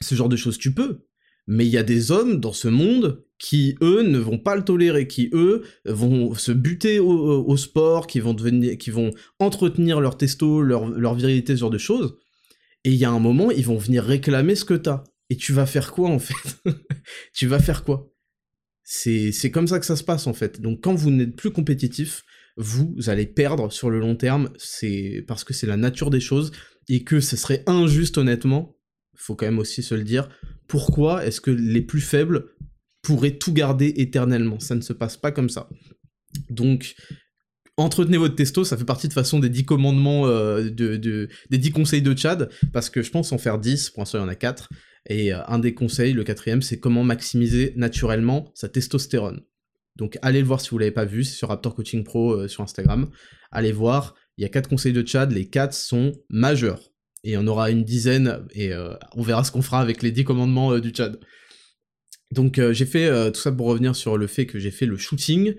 [0.00, 1.04] Ce genre de choses, tu peux.
[1.48, 4.62] Mais il y a des hommes dans ce monde qui, eux, ne vont pas le
[4.64, 9.10] tolérer, qui, eux, vont se buter au, sport, qui vont, devenir, qui vont
[9.40, 12.16] entretenir leur testo, leur, leur virilité, ce genre de choses.
[12.84, 15.02] Et il y a un moment, ils vont venir réclamer ce que t'as.
[15.30, 16.56] Et tu vas faire quoi en fait?
[17.32, 18.12] Tu vas faire quoi?
[18.82, 20.60] C'est comme ça que ça se passe en fait.
[20.60, 22.22] Donc quand vous n'êtes plus compétitif,
[22.56, 26.52] vous allez perdre sur le long terme, c'est parce que c'est la nature des choses
[26.88, 28.76] et que ce serait injuste honnêtement,
[29.14, 30.28] faut quand même aussi se le dire,
[30.68, 32.46] pourquoi est-ce que les plus faibles
[33.02, 34.60] pourraient tout garder éternellement?
[34.60, 35.68] Ça ne se passe pas comme ça.
[36.48, 36.94] Donc
[37.76, 40.96] entretenez votre testo, ça fait partie de façon des 10 commandements, euh, de,
[41.50, 44.22] des 10 conseils de Chad, parce que je pense en faire 10, pour l'instant il
[44.22, 44.68] y en a 4,
[45.08, 49.42] et euh, un des conseils, le quatrième, c'est comment maximiser naturellement sa testostérone.
[49.96, 52.48] Donc allez le voir si vous l'avez pas vu, c'est sur Raptor Coaching Pro euh,
[52.48, 53.08] sur Instagram.
[53.50, 56.92] Allez voir, il y a quatre conseils de Chad, les quatre sont majeurs.
[57.24, 60.02] Et il y en aura une dizaine, et euh, on verra ce qu'on fera avec
[60.02, 61.18] les 10 commandements du Chad.
[62.32, 65.54] Donc j'ai fait tout ça pour revenir sur le fait que j'ai fait le shooting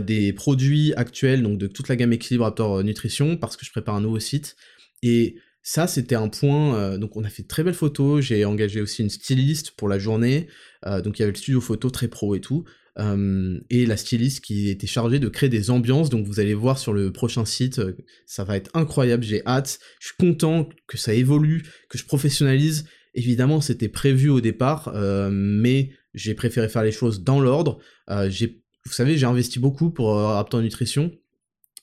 [0.00, 3.96] des produits actuels, donc de toute la gamme Équilibre Raptor Nutrition, parce que je prépare
[3.96, 4.56] un nouveau site.
[5.02, 6.76] Et ça, c'était un point.
[6.76, 8.22] Euh, donc, on a fait de très belles photos.
[8.22, 10.46] J'ai engagé aussi une styliste pour la journée.
[10.86, 12.64] Euh, donc, il y avait le studio photo très pro et tout.
[12.98, 16.10] Euh, et la styliste qui était chargée de créer des ambiances.
[16.10, 17.80] Donc, vous allez voir sur le prochain site,
[18.26, 19.24] ça va être incroyable.
[19.24, 19.78] J'ai hâte.
[20.00, 22.84] Je suis content que ça évolue, que je professionnalise.
[23.14, 24.92] Évidemment, c'était prévu au départ,
[25.32, 27.78] mais j'ai préféré faire les choses dans l'ordre.
[28.08, 31.10] vous savez, j'ai investi beaucoup pour Raptor Nutrition.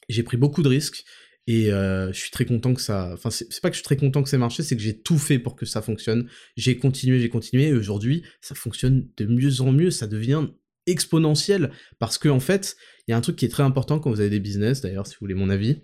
[0.07, 1.03] J'ai pris beaucoup de risques.
[1.47, 3.11] Et euh, je suis très content que ça.
[3.13, 5.17] Enfin, c'est pas que je suis très content que ça marché, c'est que j'ai tout
[5.17, 6.29] fait pour que ça fonctionne.
[6.55, 10.47] J'ai continué, j'ai continué, et aujourd'hui, ça fonctionne de mieux en mieux, ça devient
[10.85, 11.71] exponentiel.
[11.99, 12.75] Parce que, en fait,
[13.07, 15.07] il y a un truc qui est très important quand vous avez des business, d'ailleurs,
[15.07, 15.81] si vous voulez mon avis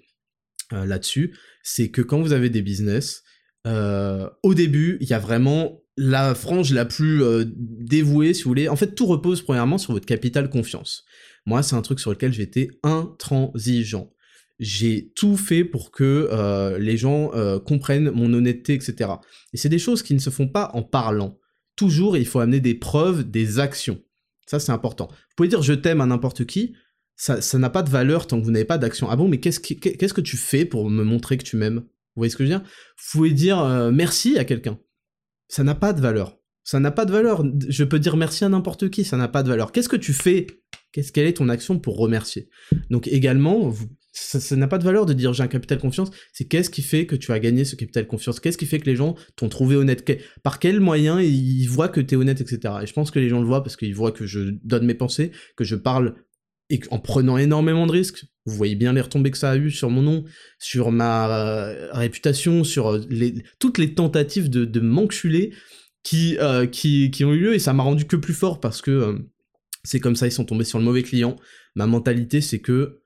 [0.73, 3.23] euh, là-dessus, c'est que quand vous avez des business,
[3.65, 7.23] euh, au début, il y a vraiment la frange la plus
[7.55, 8.69] dévouée, si vous voulez.
[8.69, 11.03] En fait, tout repose premièrement sur votre capital confiance.
[11.47, 14.13] Moi, c'est un truc sur lequel j'étais intransigeant
[14.59, 19.11] j'ai tout fait pour que euh, les gens euh, comprennent mon honnêteté, etc.
[19.53, 21.37] Et c'est des choses qui ne se font pas en parlant.
[21.75, 24.01] Toujours, il faut amener des preuves, des actions.
[24.47, 25.07] Ça, c'est important.
[25.09, 26.73] Vous pouvez dire je t'aime à n'importe qui,
[27.17, 29.09] ça n'a pas de valeur tant que vous n'avez pas d'action.
[29.09, 31.79] Ah bon, mais qu'est-ce, que tu fais pour me montrer que tu m'aimes?
[31.79, 32.67] Vous voyez ce que je veux dire?
[32.67, 34.79] Vous pouvez dire euh, merci à quelqu'un.
[35.47, 36.37] Ça n'a pas de valeur.
[36.63, 37.43] Ça n'a pas de valeur.
[37.69, 39.71] Je peux dire merci à n'importe qui, ça n'a pas de valeur.
[39.71, 40.47] Qu'est-ce que tu fais?
[40.91, 42.49] Quelle est ton action pour remercier?
[42.89, 43.87] Donc également, vous
[44.19, 47.06] ça n'a pas de valeur de dire j'ai un capital confiance, c'est qu'est-ce qui fait
[47.06, 49.75] que tu as gagné ce capital confiance, qu'est-ce qui fait que les gens t'ont trouvé
[49.75, 50.06] honnête,
[50.43, 52.75] par quel moyen ils voient que tu es honnête, etc.
[52.84, 54.93] Et je pense que les gens le voient parce qu'ils voient que je donne mes
[54.93, 56.15] pensées, que je parle
[56.69, 58.25] et en prenant énormément de risques.
[58.45, 60.25] Vous voyez bien les retombées que ça a eu sur mon nom,
[60.60, 63.01] sur ma euh, réputation, sur euh,
[63.60, 65.53] toutes les tentatives de, m'enculer
[66.03, 69.25] qui, euh, qui, ont eu lieu, et ça m'a rendu que plus fort parce que
[69.84, 71.38] c'est comme ça, ils sont tombés sur le mauvais client.
[71.75, 72.99] Ma mentalité, c'est que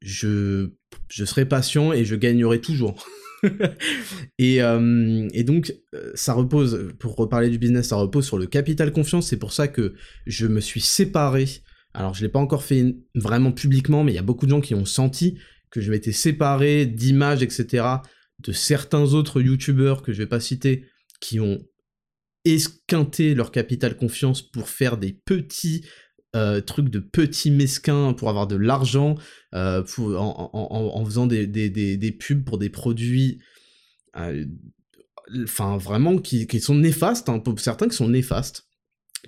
[0.00, 0.70] je,
[1.08, 3.06] je serai patient et je gagnerai toujours.
[4.38, 8.46] et, euh, et, donc, euh, ça repose, pour reparler du business, ça repose sur le
[8.46, 9.28] capital confiance.
[9.28, 9.94] C'est pour ça que
[10.26, 11.46] je me suis séparé.
[11.92, 14.50] Alors, je ne l'ai pas encore fait vraiment publiquement, mais il y a beaucoup de
[14.50, 15.38] gens qui ont senti
[15.70, 17.86] que je m'étais séparé d'images, etc.,
[18.40, 20.86] de certains autres youtubeurs que je vais pas citer,
[21.20, 21.60] qui ont
[22.44, 25.86] esquinté leur capital confiance pour faire des petits
[26.34, 29.16] euh, truc de petits mesquins pour avoir de l'argent,
[29.54, 33.38] euh, en, faisant des, pubs pour des produits,
[34.16, 34.44] euh,
[35.44, 38.66] enfin vraiment qui, sont néfastes, hein, pour certains qui sont néfastes.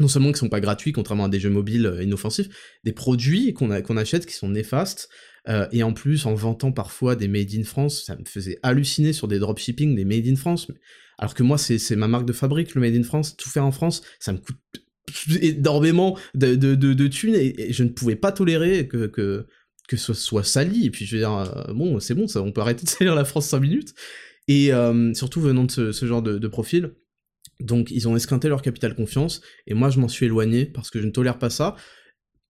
[0.00, 2.48] Non seulement qui sont pas gratuits, contrairement à des jeux mobiles inoffensifs,
[2.84, 5.08] des produits qu'on achète qui sont néfastes,
[5.70, 9.28] et en plus en vantant parfois des made in France, ça me faisait halluciner sur
[9.28, 10.66] des dropshipping, des made in France,
[11.18, 13.72] alors que moi c'est ma marque de fabrique, le made in France, tout faire en
[13.72, 14.58] France, ça me coûte
[15.40, 19.46] énormément de, de, thunes et, je ne pouvais pas tolérer que,
[19.92, 20.86] ce soit sali.
[20.86, 23.14] Et puis je veux dire, euh, bon, c'est bon, ça, on peut arrêter de salir
[23.14, 23.94] la France 5 minutes.
[24.48, 26.94] Et euh, surtout venant de ce, genre de, profil.
[27.60, 31.00] Donc ils ont esquinté leur capital confiance et moi je m'en suis éloigné parce que
[31.00, 31.76] je ne tolère pas ça.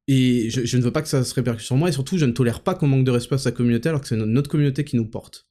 [0.08, 2.30] Et je, ne veux pas que ça se répercute sur moi, et surtout, je ne
[2.30, 4.94] tolère pas qu'on manque de respect à sa communauté alors que c'est notre communauté qui
[4.94, 5.48] nous porte.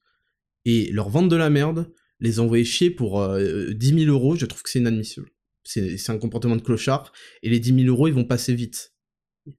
[0.64, 1.92] Et leur vendre de la merde,
[2.22, 5.30] les envoyer chier pour 10 000 euros, je trouve que c'est inadmissible.
[5.66, 7.12] C'est un comportement de clochard,
[7.44, 8.94] et les 10 000 euros, ils vont passer vite.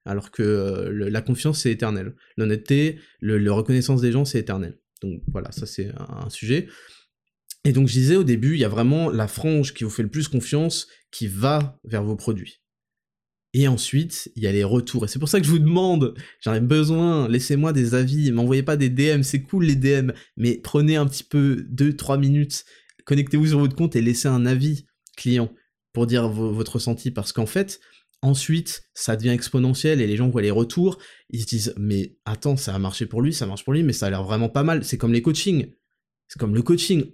[0.04, 2.14] Alors que la confiance, c'est éternel.
[2.36, 4.78] L'honnêteté, la reconnaissance des gens, c'est éternel.
[5.02, 6.68] Donc voilà, ça c'est un, sujet.
[7.64, 10.02] Et donc je disais au début, il y a vraiment la frange qui vous fait
[10.02, 12.62] le plus confiance qui va vers vos produits.
[13.52, 15.04] Et ensuite, il y a les retours.
[15.04, 18.62] Et c'est pour ça que je vous demande, j'en ai besoin, laissez-moi des avis, m'envoyez
[18.62, 22.64] pas des DM, c'est cool les DM, mais prenez un petit peu 2-3 minutes,
[23.04, 25.50] connectez-vous sur votre compte et laissez un avis client
[25.96, 27.10] pour dire votre ressenti.
[27.10, 27.80] Parce qu'en fait,
[28.20, 30.98] ensuite, ça devient exponentiel et les gens voient les retours,
[31.30, 33.94] ils se disent, mais attends, ça a marché pour lui, ça marche pour lui, mais
[33.94, 34.84] ça a l'air vraiment pas mal.
[34.84, 35.72] C'est comme les coachings.
[36.28, 37.06] C'est comme le coaching.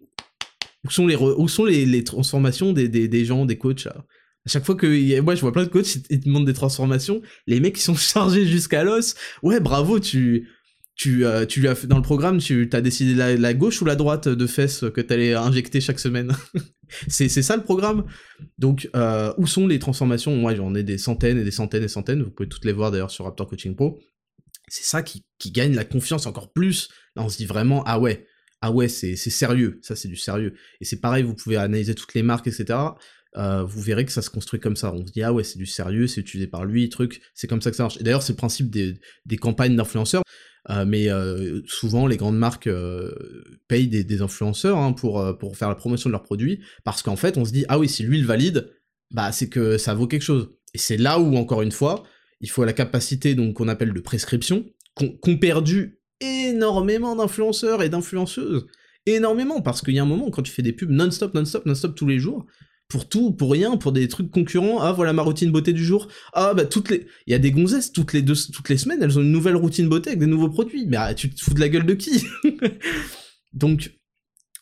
[0.85, 4.75] Où sont les, où sont les, transformations des, des, gens, des coachs à chaque fois
[4.75, 7.95] que moi je vois plein de coachs, ils demandent des transformations, les mecs ils sont
[8.12, 9.14] chargés jusqu'à l'os.
[9.45, 10.49] Ouais, bravo, tu
[11.02, 14.28] tu euh, tu as dans le programme, tu as décidé la, gauche ou la droite
[14.28, 16.32] de fesses que tu allais injecter chaque semaine.
[17.08, 18.04] c'est ça le programme?
[18.58, 20.36] Donc euh, où sont les transformations?
[20.36, 22.92] Moi j'en ai des centaines et des centaines et centaines, vous pouvez toutes les voir
[22.92, 23.98] d'ailleurs sur Raptor Coaching Pro.
[24.68, 26.88] C'est ça qui, qui gagne la confiance encore plus.
[27.16, 28.24] Là on se dit vraiment ah ouais,
[28.60, 30.54] ah ouais, c'est sérieux, ça c'est du sérieux.
[30.80, 32.78] Et c'est pareil, vous pouvez analyser toutes les marques, etc.
[33.36, 34.92] Euh, vous verrez que ça se construit comme ça.
[34.92, 37.62] On se dit, ah ouais, c'est du sérieux, c'est utilisé par lui, truc, c'est comme
[37.62, 37.96] ça que ça marche.
[37.98, 40.22] Et d'ailleurs, c'est le principe des, des campagnes d'influenceurs.
[40.70, 42.70] Euh, mais euh, souvent, les grandes marques
[43.68, 47.44] payent des, influenceurs hein, pour, faire la promotion de leurs produits, parce qu'en fait, on
[47.44, 48.70] se dit, ah oui, si lui le valide,
[49.11, 50.51] bah c'est que ça vaut quelque chose.
[50.75, 52.05] Et c'est là où, encore une fois,
[52.40, 58.66] il faut la capacité qu'on appelle de prescription, qu'ont perdu énormément d'influenceurs et d'influenceuses.
[59.07, 61.94] Énormément, parce qu'il y a un moment, quand tu fais des pubs non-stop, non-stop, non-stop
[61.94, 62.46] tous les jours,
[62.92, 64.83] pour tout, pour rien, pour des trucs concurrents.
[64.83, 66.09] Ah, voilà ma routine beauté du jour.
[66.35, 69.02] Ah, bah, toutes les, il y a des gonzesses, toutes les deux, toutes les semaines,
[69.02, 70.87] elles ont une nouvelle routine beauté avec des nouveaux produits.
[70.87, 72.26] Mais ah, tu te fous de la gueule de qui?
[73.55, 73.98] Donc,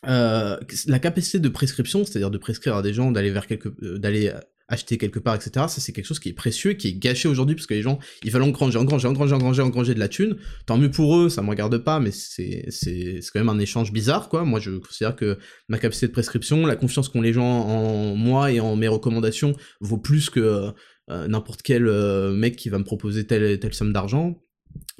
[0.07, 3.99] euh, la capacité de prescription, c'est-à-dire de prescrire à des gens d'aller vers quelque, euh,
[3.99, 4.31] d'aller
[4.71, 5.51] acheter quelque part, etc.
[5.67, 7.99] Ça, c'est quelque chose qui est précieux, qui est gâché aujourd'hui, parce que les gens,
[8.23, 10.37] ils veulent engranger, engranger, engranger, engranger, engranger de la thune.
[10.65, 13.59] Tant mieux pour eux, ça me regarde pas, mais c'est, c'est, c'est quand même un
[13.59, 14.43] échange bizarre, quoi.
[14.45, 18.51] Moi, je considère que ma capacité de prescription, la confiance qu'ont les gens en moi
[18.51, 20.71] et en mes recommandations vaut plus que
[21.09, 24.41] euh, n'importe quel euh, mec qui va me proposer telle, telle somme d'argent.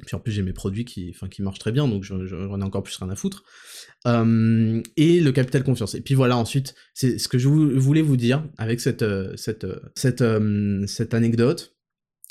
[0.06, 2.62] Puis en plus, j'ai mes produits qui, enfin, qui marchent très bien, donc j'en ai
[2.62, 3.44] encore plus rien à foutre.
[4.06, 5.94] Euh, et le capital confiance.
[5.94, 9.64] Et puis voilà, ensuite, c'est ce que je voulais vous dire avec cette, euh, cette,
[9.64, 10.24] euh, cette,
[10.86, 11.76] cette anecdote,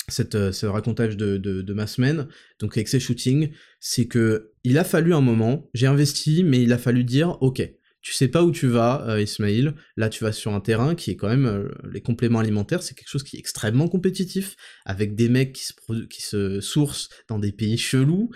[0.08, 2.28] cette, ce racontage de, de, de, ma semaine,
[2.58, 6.72] donc avec ces shootings, c'est que il a fallu un moment, j'ai investi, mais il
[6.72, 7.62] a fallu dire, ok,
[8.02, 9.72] tu sais pas où tu vas, euh, Ismail.
[9.96, 12.94] Là, tu vas sur un terrain qui est quand même euh, les compléments alimentaires, c'est
[12.94, 17.78] quelque chose qui est extrêmement compétitif, avec des mecs qui se, sourcent dans des pays
[17.78, 18.30] chelous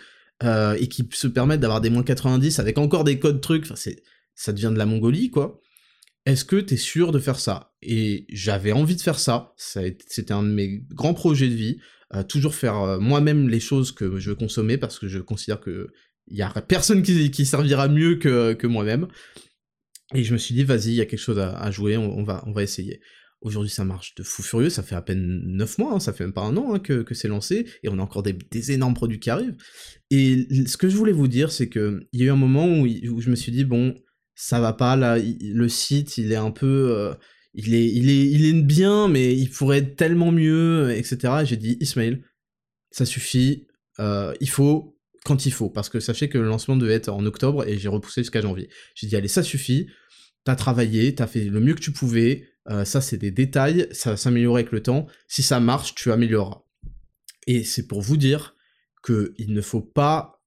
[0.45, 3.65] euh, et qui se permettent d'avoir des moins 90 avec encore des codes trucs.
[3.65, 3.91] Enfin,
[4.37, 5.61] ça devient de la Mongolie, quoi.
[6.27, 7.75] Est-ce que t'es sûr de faire ça?
[7.83, 9.53] Et j'avais envie de faire ça.
[9.57, 11.79] C'était un de mes grands projets de vie.
[12.29, 15.89] toujours faire moi-même les choses que je veux consommer parce que je considère que
[16.29, 19.07] il y a personne qui, servira mieux que moi-même.
[20.15, 22.43] Et je me suis dit, vas-y, il y a quelque chose à, jouer, on, va,
[22.47, 23.01] on va essayer.
[23.41, 26.25] Aujourd'hui, ça marche de fou furieux, ça fait à peine 9 mois, hein, ça fait
[26.25, 28.95] même pas un an hein, que, que c'est lancé, et on a encore des, énormes
[28.95, 29.57] produits qui arrivent.
[30.11, 32.67] Et ce que je voulais vous dire, c'est que il y a eu un moment
[32.67, 32.87] où,
[33.21, 33.95] je me suis dit, bon,
[34.35, 36.91] ça va pas, là, le site, il est un peu...
[36.97, 37.15] Euh,
[37.59, 41.39] il, est, il, est, il est bien, mais il pourrait être tellement mieux, etc.
[41.43, 42.23] Et j'ai dit, Ismail,
[42.91, 43.67] ça suffit,
[43.99, 44.96] euh, il faut
[45.27, 47.89] quand il faut, parce que sachez que le lancement devait être en octobre et j'ai
[47.89, 48.71] repoussé jusqu'à janvier.
[48.95, 49.89] J'ai dit allez ça suffit,
[50.45, 54.15] t'as travaillé, t'as fait le mieux que tu pouvais, euh, ça c'est des détails, ça
[54.15, 56.63] va avec le temps, si ça marche, tu amélioreras.
[57.49, 58.55] Et c'est pour vous dire
[59.03, 60.43] que il ne faut pas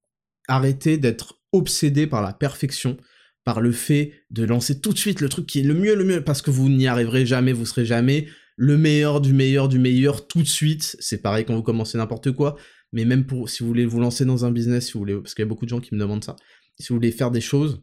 [0.48, 2.98] arrêter d'être obsédé par la perfection,
[3.44, 6.06] par le fait de lancer tout de suite le truc qui est le mieux, le
[6.06, 9.80] mieux, parce que vous n'y arriverez jamais, vous serez jamais le meilleur du meilleur du
[9.80, 10.96] meilleur tout de suite.
[11.00, 12.58] C'est pareil quand vous commencez n'importe quoi
[12.92, 15.44] mais même pour si vous voulez vous lancer dans un business, si vous parce qu'il
[15.44, 16.36] y a beaucoup de gens qui me demandent ça,
[16.80, 17.82] si vous voulez faire des choses,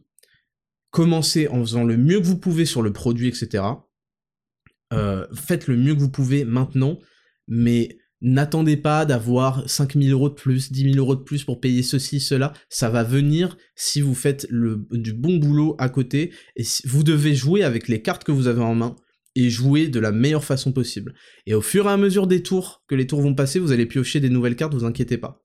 [0.91, 3.63] commencez en faisant le mieux que vous pouvez sur le produit, etc.
[4.93, 6.99] Euh, faites le mieux que vous pouvez maintenant,
[7.47, 11.83] mais n'attendez pas d'avoir 5000 euros de plus, 10 000 euros de plus pour payer
[11.83, 12.53] ceci, cela.
[12.69, 16.33] Ça va venir si vous faites du bon boulot à côté.
[16.55, 18.95] Et vous devez jouer avec les cartes que vous avez en main
[19.37, 21.13] et jouer de la meilleure façon possible.
[21.45, 23.85] Et au fur et à mesure des tours, que les tours vont passer, vous allez
[23.85, 25.43] piocher des nouvelles cartes, vous inquiétez pas.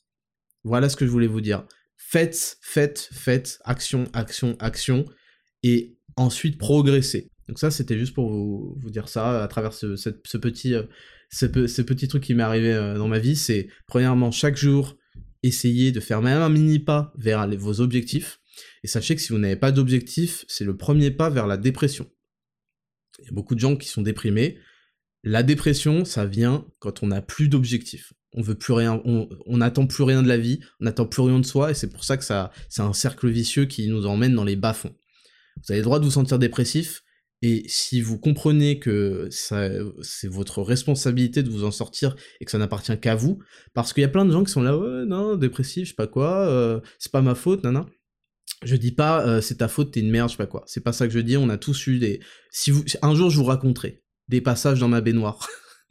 [0.65, 1.67] Voilà ce que je voulais vous dire.
[1.99, 5.05] Faites, faites, faites, action, action, action,
[5.63, 7.29] et ensuite progressez.
[7.49, 9.87] Donc ça, c'était juste pour vous, dire ça à travers ce,
[10.39, 10.75] petit,
[11.31, 13.37] ce, petit truc qui m'est arrivé dans ma vie.
[13.37, 14.97] C'est premièrement chaque jour
[15.43, 18.41] essayer de faire même un mini pas vers vos objectifs.
[18.85, 22.09] Et sachez que si vous n'avez pas d'objectif, c'est le premier pas vers la dépression.
[23.23, 24.59] Il y a beaucoup de gens qui sont déprimés.
[25.25, 28.13] La dépression, ça vient quand on n'a plus d'objectif.
[28.35, 31.39] On veut plus rien, on n'attend plus rien de la vie, on n'attend plus rien
[31.39, 34.35] de soi, et c'est pour ça que ça, c'est un cercle vicieux qui nous emmène
[34.35, 34.95] dans les bas-fonds.
[35.57, 37.03] Vous avez le droit de vous sentir dépressif,
[37.43, 42.59] et si vous comprenez que c'est votre responsabilité de vous en sortir et que ça
[42.59, 43.43] n'appartient qu'à vous,
[43.75, 45.95] parce qu'il y a plein de gens qui sont là, ouais, non, dépressif, je sais
[45.97, 47.85] pas quoi, euh, c'est pas ma faute, non.
[48.63, 50.63] Je dis pas euh, c'est ta faute, t'es une merde, je sais pas quoi.
[50.67, 51.37] C'est pas ça que je dis.
[51.37, 52.21] On a tous eu des.
[52.51, 55.49] Si vous, un jour je vous raconterai des passages dans ma baignoire.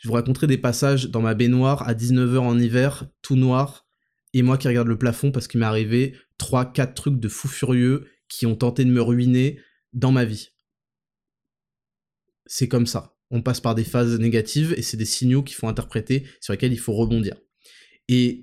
[0.00, 3.86] je vous raconterai des passages dans ma baignoire à 19h en hiver, tout noir,
[4.34, 8.06] et moi qui regarde le plafond parce qu'il m'est arrivé 3-4 trucs de fous furieux
[8.28, 9.60] qui ont tenté de me ruiner
[9.92, 10.50] dans ma vie.
[12.46, 13.16] C'est comme ça.
[13.30, 16.72] On passe par des phases négatives et c'est des signaux qu'il faut interpréter sur lesquels
[16.72, 17.36] il faut rebondir.
[18.08, 18.42] Et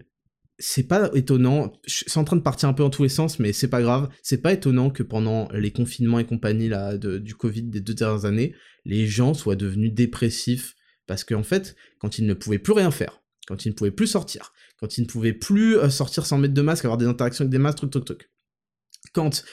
[0.60, 3.54] c'est pas étonnant, c'est en train de partir un peu en tous les sens, mais
[3.54, 7.82] c'est pas grave, c'est pas étonnant que pendant les confinements et compagnie du Covid des
[7.82, 8.56] deux dernières années,
[8.86, 13.22] les gens soient devenus dépressifs, parce qu'en fait, quand ils ne pouvaient plus rien faire,
[13.48, 16.54] quand ils ne pouvaient plus sortir, quand ils ne pouvaient plus euh, sortir sans mettre
[16.54, 18.32] de masque, avoir des interactions avec des masques, truc, truc, truc,
[19.14, 19.44] quand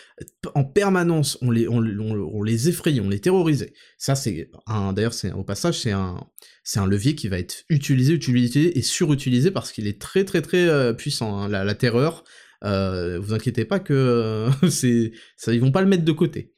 [0.55, 3.72] en permanence on les, on, les effrayait, on les terrorisait.
[3.98, 6.26] Ça, c'est un, d'ailleurs, c'est au passage, c'est un,
[6.62, 10.42] c'est un levier qui va être utilisé, utilisé et surutilisé parce qu'il est très, très,
[10.42, 11.38] très euh, puissant.
[11.38, 11.48] Hein.
[11.48, 12.24] La, terreur,
[12.64, 16.52] euh, vous inquiétez pas que c'est, ça, ils vont pas le mettre de côté.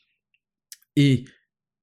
[0.96, 1.24] Et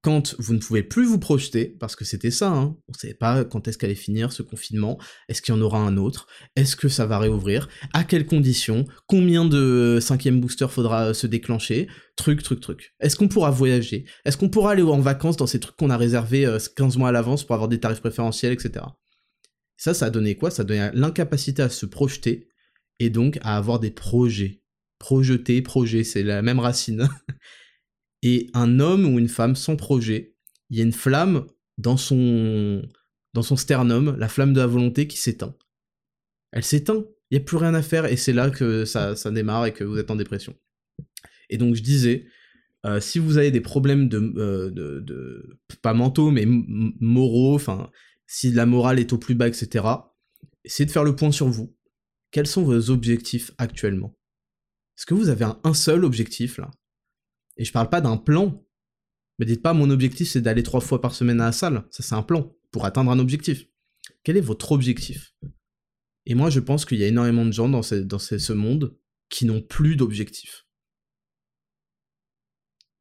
[0.03, 3.13] quand vous ne pouvez plus vous projeter, parce que c'était ça, hein, on ne savait
[3.13, 4.99] pas quand est-ce qu'allait finir ce confinement,
[5.29, 6.27] est-ce qu'il y en aura un autre,
[6.57, 11.87] est-ce que ça va réouvrir, à quelles conditions, combien de cinquième booster faudra se déclencher,
[12.17, 12.93] truc, truc, truc.
[12.99, 14.03] Est-ce qu'on pourra voyager?
[14.25, 16.43] Est-ce qu'on pourra aller en vacances dans ces trucs qu'on a réservés
[16.75, 18.85] 15 euh, mois à l'avance pour avoir des tarifs préférentiels, etc.
[19.77, 20.51] Ça, ça a donné quoi?
[20.51, 22.49] Ça a donné l'incapacité à se projeter,
[22.99, 24.61] et donc à avoir des projets.
[24.99, 27.07] Projeter, projet, c'est la même racine.
[28.23, 30.33] et un homme ou une femme sans projet,
[30.69, 31.45] il y a une flamme
[31.77, 32.81] dans son,
[33.33, 35.55] dans son sternum, la flamme de la volonté qui s'éteint.
[36.53, 39.29] Elle s'éteint, il n'y a plus rien à faire, et c'est là que ça, ça
[39.29, 40.55] démarre et que vous êtes en dépression.
[41.49, 42.25] Et donc je disais,
[42.85, 47.91] euh, si vous avez des problèmes de, euh, de, pas mentaux, mais moraux, enfin,
[48.25, 49.85] si la morale est au plus bas, etc.,
[50.63, 51.75] essayez de faire le point sur vous.
[52.31, 54.17] Quels sont vos objectifs actuellement?
[54.97, 56.71] Est-ce que vous avez un seul objectif là?
[57.57, 58.65] Et je parle pas d'un plan.
[59.39, 61.85] Mais dites pas mon objectif c'est d'aller trois fois par semaine à la salle.
[61.91, 63.67] Ça c'est un plan pour atteindre un objectif.
[64.23, 65.33] Quel est votre objectif?
[66.25, 68.97] Et moi je pense qu'il y a énormément de gens dans ce, monde
[69.29, 70.65] qui n'ont plus d'objectif.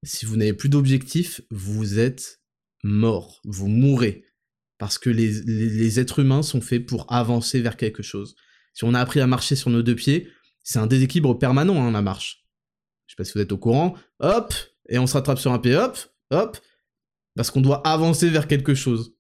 [0.05, 2.43] Si vous n'avez plus d'objectif, vous êtes
[2.83, 4.25] mort, vous mourrez.
[4.79, 8.35] Parce que les, les, êtres humains sont faits pour avancer vers quelque chose.
[8.75, 10.29] Si on a appris à marcher sur nos deux pieds,
[10.65, 12.42] c'est un déséquilibre permanent, hein, la marche
[13.13, 14.55] je sais pas si vous êtes au courant, hop,
[14.89, 15.99] et on se rattrape sur un pied, hop,
[16.31, 16.57] hop,
[17.37, 19.15] parce qu'on doit avancer vers quelque chose.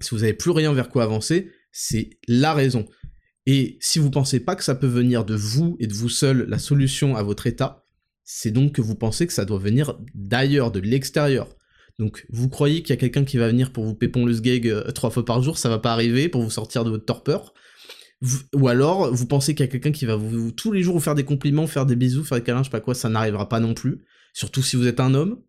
[0.00, 2.86] Si vous n'avez plus rien vers quoi avancer, c'est la raison.
[3.44, 6.46] Et si vous pensez pas que ça peut venir de vous et de vous seul
[6.48, 7.84] la solution à votre état,
[8.24, 11.54] c'est donc que vous pensez que ça doit venir d'ailleurs, de l'extérieur.
[11.98, 14.66] Donc vous croyez qu'il y a quelqu'un qui va venir pour vous pépon le sgeg
[14.66, 17.52] euh, trois fois par jour, ça va pas arriver pour vous sortir de votre torpeur
[18.54, 21.00] ou alors, vous pensez qu'il y a quelqu'un qui va vous, tous les jours vous
[21.00, 23.48] faire des compliments, faire des bisous, faire des câlins, je sais pas quoi, ça n'arrivera
[23.48, 24.02] pas non plus.
[24.32, 25.40] Surtout si vous êtes un homme.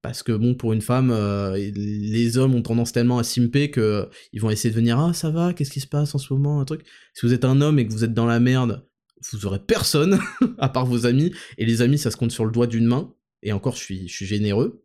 [0.00, 4.08] Parce que bon, pour une femme, euh, les hommes ont tendance tellement à simper que
[4.32, 6.60] ils vont essayer de venir ah ça va, qu'est-ce qui se passe en ce moment,
[6.60, 6.82] un truc.
[7.14, 8.86] Si vous êtes un homme et que vous êtes dans la merde,
[9.32, 10.20] vous aurez personne
[10.58, 13.12] à part vos amis et les amis ça se compte sur le doigt d'une main.
[13.42, 14.84] Et encore, je suis, généreux.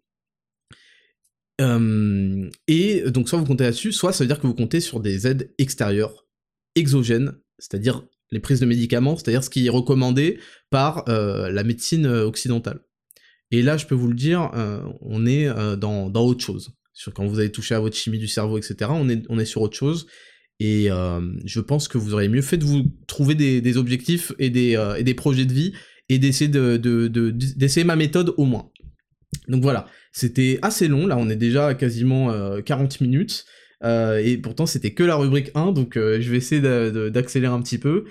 [1.61, 4.99] Euh, et donc soit vous comptez là-dessus, soit ça veut dire que vous comptez sur
[4.99, 6.22] des aides extérieures
[6.75, 8.03] exogènes, c'est-à-dire
[8.33, 12.79] les prises de médicaments, c'est-à-dire ce qui est recommandé par euh, la médecine euh, occidentale.
[13.51, 15.47] Et là, je peux vous le dire, euh, on est
[15.77, 16.73] dans, autre chose.
[17.13, 20.07] Quand vous avez touché à votre chimie du cerveau, etc., on est, sur autre chose.
[20.59, 20.87] Et
[21.45, 25.03] je pense que vous auriez mieux fait de vous trouver des, objectifs et des, et
[25.03, 25.73] des, projets de vie
[26.09, 28.71] et d'essayer de, d'essayer ma méthode au moins.
[29.47, 33.45] Donc voilà, c'était assez long, là on est déjà à quasiment 40 minutes.
[33.83, 37.61] Euh, et pourtant, c'était que la rubrique 1, donc euh, je vais essayer d'accélérer un
[37.61, 38.05] petit peu.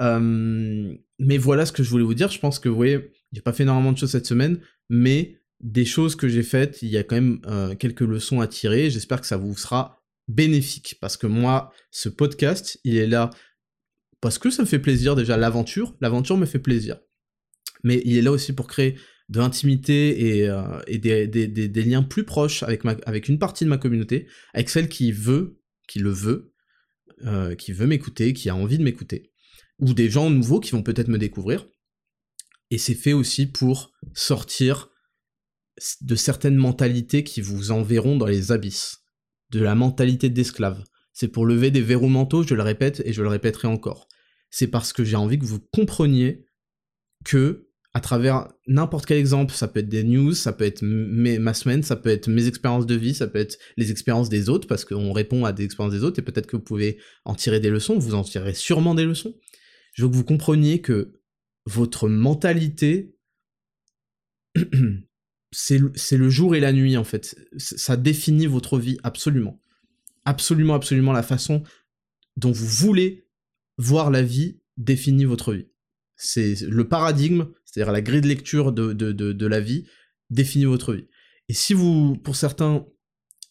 [0.00, 2.30] Euh, mais voilà ce que je voulais vous dire.
[2.30, 5.84] Je pense que, vous voyez, j'ai pas fait énormément de choses cette semaine, mais des
[5.84, 7.40] choses que j'ai faites, il y a quand même
[7.78, 8.90] quelques leçons à tirer.
[8.90, 13.30] J'espère que ça vous sera bénéfique, parce que moi, ce podcast, il est là
[14.20, 15.94] parce que ça me fait plaisir déjà, l'aventure.
[16.00, 16.98] L'aventure me fait plaisir.
[17.84, 18.96] Mais il est là aussi pour créer
[19.28, 23.64] d'intimité et, euh, et des, des, des, liens plus proches avec, ma, avec une partie
[23.64, 26.54] de ma communauté, avec celle qui veut, qui le veut,
[27.24, 29.32] euh, qui veut m'écouter, qui a envie de m'écouter,
[29.80, 31.68] ou des gens nouveaux qui vont peut-être me découvrir.
[32.70, 34.90] Et c'est fait aussi pour sortir
[36.00, 38.98] de certaines mentalités qui vous enverront dans les abysses,
[39.50, 40.84] de la mentalité d'esclave.
[41.12, 44.08] C'est pour lever des verrous mentaux, je le répète et je le répéterai encore.
[44.50, 46.46] C'est parce que j'ai envie que vous compreniez
[47.24, 51.54] que à travers n'importe quel exemple, ça peut être des news, ça peut être ma
[51.54, 54.68] semaine, ça peut être mes expériences de vie, ça peut être les expériences des autres,
[54.68, 57.60] parce qu'on répond à des expériences des autres, et peut-être que vous pouvez en tirer
[57.60, 59.34] des leçons, vous en tirerez sûrement des leçons.
[59.94, 61.20] Je veux que vous compreniez que
[61.64, 63.16] votre mentalité,
[65.52, 67.36] c'est le jour et la nuit, en fait.
[67.56, 69.60] Ça définit votre vie, absolument.
[70.26, 71.62] Absolument, absolument, la façon
[72.36, 73.26] dont vous voulez
[73.78, 75.68] voir la vie définit votre vie.
[76.16, 79.86] C'est le paradigme, c'est-à-dire la grille de lecture de, de, de, la vie,
[80.30, 81.06] définit votre vie.
[81.48, 82.86] Et si vous, pour certains,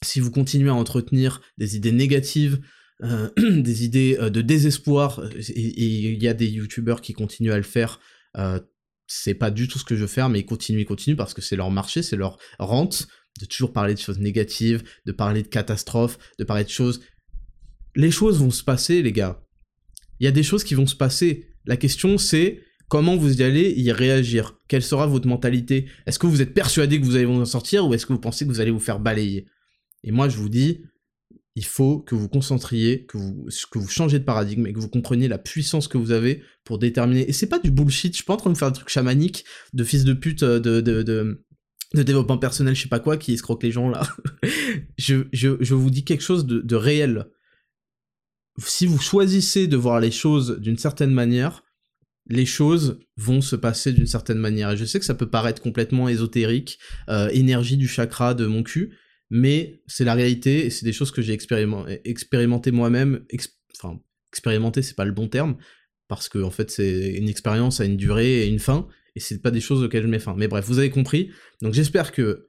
[0.04, 2.60] si vous continuez à entretenir des idées négatives,
[3.04, 7.58] euh, des idées euh, de désespoir, et il y a des youtubeurs qui continuent à
[7.58, 8.00] le faire,
[8.38, 8.60] euh,
[9.06, 11.36] c'est pas du tout ce que je veux faire, mais ils continuent, ils continuent parce
[11.36, 13.08] que c'est leur marché, c'est leur rente,
[13.40, 17.02] de toujours parler de choses négatives, de parler de catastrophes, de parler de choses.
[17.96, 19.44] Les choses vont se passer, les gars.
[20.20, 21.48] Il y a des choses qui vont se passer.
[21.66, 24.58] La question c'est comment vous allez y réagir?
[24.68, 25.88] Quelle sera votre mentalité?
[26.06, 28.20] Est-ce que vous êtes persuadé que vous allez vous en sortir ou est-ce que vous
[28.20, 29.46] pensez que vous allez vous faire balayer?
[30.04, 30.82] Et moi je vous dis,
[31.56, 34.90] il faut que vous concentriez, que vous, que vous changez de paradigme et que vous
[34.90, 37.28] compreniez la puissance que vous avez pour déterminer.
[37.28, 39.44] Et c'est pas du bullshit, je suis pas en train de faire un truc chamanique
[39.74, 41.44] de fils de pute euh, de, de,
[41.94, 44.08] développement personnel, je sais pas quoi, qui escroque les gens là.
[44.98, 47.28] je, je, je, vous dis quelque chose de réel
[48.60, 51.64] si vous choisissez de voir les choses d'une certaine manière,
[52.30, 54.72] les choses vont se passer d'une certaine manière.
[54.72, 58.64] Et je sais que ça peut paraître complètement ésotérique, euh, énergie du chakra de mon
[58.64, 58.98] cul,
[59.30, 63.26] mais c'est la réalité et c'est des choses que j'ai expérimenté, moi-même.
[63.76, 64.00] enfin,
[64.32, 65.58] expérimenté, c'est pas le bon terme,
[66.08, 69.42] parce que en fait, c'est une expérience à une durée et une fin, et c'est
[69.42, 70.36] pas des choses auxquelles je mets fin.
[70.38, 71.32] Mais bref, vous avez compris.
[71.62, 72.47] Donc j'espère que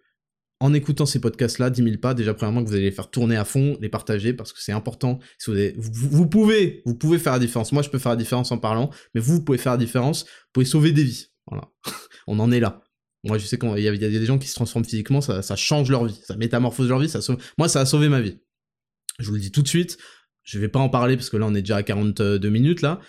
[0.60, 3.36] en écoutant ces podcasts-là, 10 000 pas, déjà premièrement que vous allez les faire tourner
[3.36, 5.20] à fond, les partager parce que c'est important.
[5.38, 7.72] Si vous, pouvez, vous pouvez faire la différence.
[7.72, 10.24] Moi, je peux faire la différence en parlant, mais vous, vous pouvez faire la différence.
[10.24, 11.26] Vous pouvez sauver des vies.
[12.26, 12.82] On en est là.
[13.24, 15.90] Moi, je sais qu'il y, y, a des gens qui se transforment physiquement, ça, change
[15.90, 17.08] leur vie, ça métamorphose leur vie.
[17.08, 17.20] Ça.
[17.56, 18.38] Moi, ça a sauvé ma vie.
[19.18, 19.98] Je vous le dis tout de suite.
[20.42, 23.00] Je vais pas en parler parce que là, on est déjà à 42 minutes là.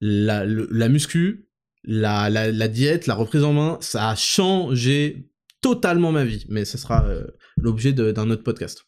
[0.00, 1.48] La, muscu,
[1.84, 5.28] la diète, la reprise en main, ça a changé
[5.60, 8.84] totalement ma vie, mais ce sera euh, l'objet d'un autre podcast.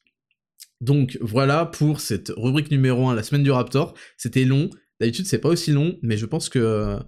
[0.81, 3.95] Donc voilà pour cette rubrique numéro 1, la semaine du Raptor.
[4.17, 6.99] C'était long, d'habitude c'est pas aussi long, mais je pense que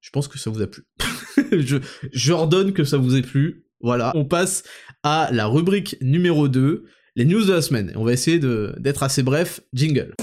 [0.00, 0.84] je pense que ça vous a plu.
[1.52, 1.78] je
[2.12, 3.64] j'ordonne que ça vous ait plu.
[3.80, 4.62] Voilà, on passe
[5.02, 6.84] à la rubrique numéro 2,
[7.16, 7.92] les news de la semaine.
[7.96, 9.60] On va essayer d'être assez bref.
[9.74, 10.14] Jingle.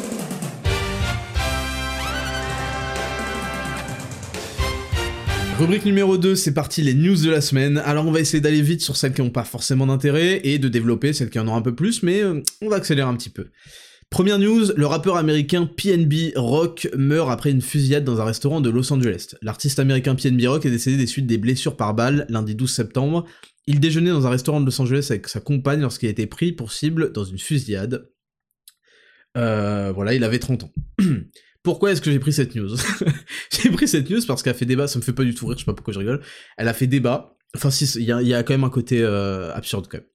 [5.59, 7.77] Rubrique numéro 2, c'est parti, les news de la semaine.
[7.85, 10.67] Alors on va essayer d'aller vite sur celles qui n'ont pas forcément d'intérêt et de
[10.67, 13.29] développer celles qui en ont un peu plus, mais euh, on va accélérer un petit
[13.29, 13.49] peu.
[14.09, 18.69] Première news, le rappeur américain PNB Rock meurt après une fusillade dans un restaurant de
[18.69, 19.35] Los Angeles.
[19.41, 23.25] L'artiste américain PNB Rock est décédé des suites des blessures par balle lundi 12 septembre.
[23.67, 26.51] Il déjeunait dans un restaurant de Los Angeles avec sa compagne lorsqu'il a été pris
[26.51, 28.09] pour cible dans une fusillade.
[29.37, 30.73] Euh, voilà, il avait 30 ans.
[31.63, 32.75] Pourquoi est-ce que j'ai pris cette news
[33.51, 35.47] J'ai pris cette news parce qu'elle a fait débat, ça me fait pas du tout
[35.47, 36.21] rire, je sais pas pourquoi je rigole.
[36.57, 39.87] Elle a fait débat, enfin si, il y a, quand même un côté euh, absurde
[39.89, 40.07] quand même.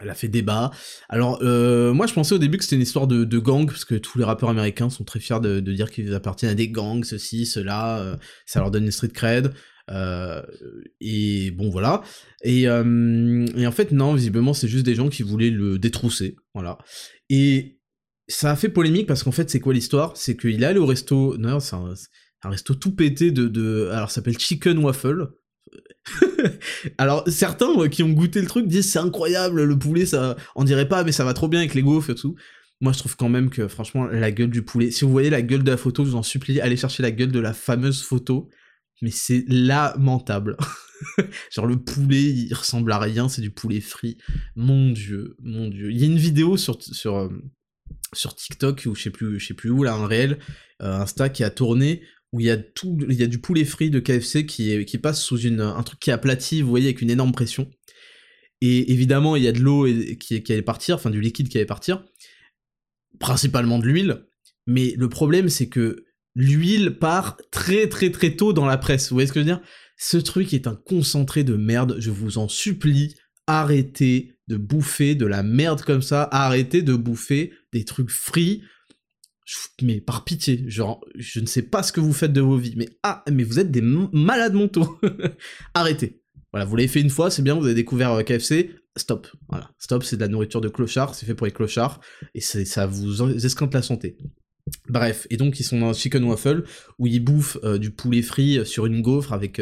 [0.00, 0.70] Elle a fait débat.
[1.08, 3.96] Alors, euh, moi, je pensais au début que c'était une histoire de, gang, parce que
[3.96, 7.46] tous les rappeurs américains sont très fiers de, dire qu'ils appartiennent à des gangs, ceci,
[7.46, 8.16] cela, euh,
[8.46, 9.52] ça leur donne une street cred.
[11.00, 12.02] et bon, voilà.
[12.44, 16.78] Et, et en fait, non, visiblement, c'est juste des gens qui voulaient le détrousser, voilà.
[17.28, 17.77] Et
[18.28, 20.16] ça a fait polémique parce qu'en fait, c'est quoi l'histoire?
[20.16, 21.94] C'est qu'il est allé au resto, non, c'est un,
[22.44, 25.28] resto tout pété de, de alors ça s'appelle Chicken Waffle.
[26.98, 30.88] alors certains qui ont goûté le truc disent c'est incroyable, le poulet, ça, on dirait
[30.88, 32.36] pas, mais ça va trop bien avec les gaufres et tout.
[32.80, 34.92] Moi, je trouve quand même que, franchement, la gueule du poulet.
[34.92, 37.10] Si vous voyez la gueule de la photo, je vous en supplie, allez chercher la
[37.10, 38.48] gueule de la fameuse photo.
[39.02, 40.56] Mais c'est lamentable.
[41.52, 44.18] Genre le poulet, il ressemble à rien, c'est du poulet frit.
[44.54, 45.90] Mon dieu, mon dieu.
[45.90, 47.28] Il y a une vidéo sur sur euh,
[48.12, 50.38] sur TikTok ou je sais plus, je sais plus où là, un réel,
[50.82, 52.02] euh, Insta qui a tourné
[52.32, 54.98] où il y a tout, il y a du poulet frit de KFC qui, qui
[54.98, 57.70] passe sous une, un truc qui est aplati, vous voyez, avec une énorme pression.
[58.60, 59.86] Et évidemment, il y a de l'eau
[60.20, 62.04] qui, qui allait partir, enfin du liquide qui allait partir,
[63.18, 64.26] principalement de l'huile.
[64.66, 66.04] Mais le problème, c'est que
[66.34, 69.08] l'huile part très très très tôt dans la presse.
[69.08, 69.62] Vous voyez ce que je veux dire?
[69.96, 75.26] Ce truc est un concentré de merde, je vous en supplie, arrêtez de bouffer de
[75.26, 78.62] la merde comme ça, arrêtez de bouffer des trucs frits,
[79.82, 82.74] mais par pitié, genre, je ne sais pas ce que vous faites de vos vies,
[82.76, 84.98] mais ah, mais vous êtes des malades mentaux.
[85.74, 86.22] Arrêtez.
[86.52, 89.28] Voilà, vous l'avez fait une fois, c'est bien, vous avez découvert euh, KFC, stop.
[89.48, 92.00] Voilà, stop, c'est de la nourriture de clochard, c'est fait pour les clochards,
[92.34, 94.16] et ça vous esquinte la santé.
[94.88, 96.64] Bref, et donc ils sont dans un chicken waffle,
[96.98, 99.60] où ils bouffent euh, du poulet frit euh, sur une gaufre avec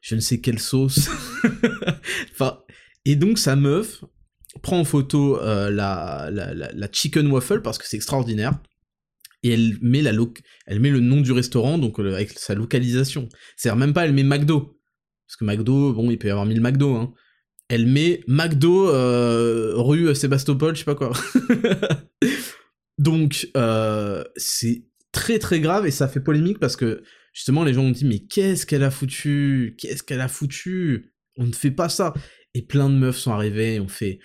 [0.00, 1.08] je ne sais quelle sauce.
[2.32, 2.60] enfin,
[3.04, 4.04] et donc sa meuf
[4.62, 8.58] prend en photo la, la, la, chicken waffle, parce que c'est extraordinaire,
[9.42, 10.12] et elle met, la
[10.66, 13.28] elle met le nom du restaurant, donc euh, avec sa localisation.
[13.56, 14.80] C'est-à-dire même pas elle met McDo,
[15.26, 17.14] parce que McDo, bon, il peut y avoir mille McDo, hein.
[17.70, 21.12] Elle met McDo euh, rue Sébastopol, je sais pas quoi.
[22.98, 27.02] donc, euh, c'est très très grave et ça fait polémique parce que
[27.34, 29.76] justement les gens ont dit mais qu'est-ce qu'elle a foutu?
[29.78, 31.12] Qu'est-ce qu'elle a foutu?
[31.36, 32.14] On ne fait pas ça.
[32.54, 34.18] Et plein de meufs sont arrivées et ont fait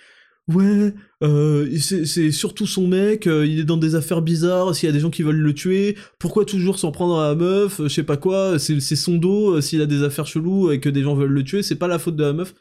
[0.48, 4.90] ouais, euh, c'est surtout son mec, euh, il est dans des affaires bizarres, s'il y
[4.90, 7.88] a des gens qui veulent le tuer, pourquoi toujours s'en prendre à la meuf, euh,
[7.88, 11.02] je sais pas quoi, c'est son dos, s'il a des affaires cheloues et que des
[11.02, 12.54] gens veulent le tuer, c'est pas la faute de la meuf.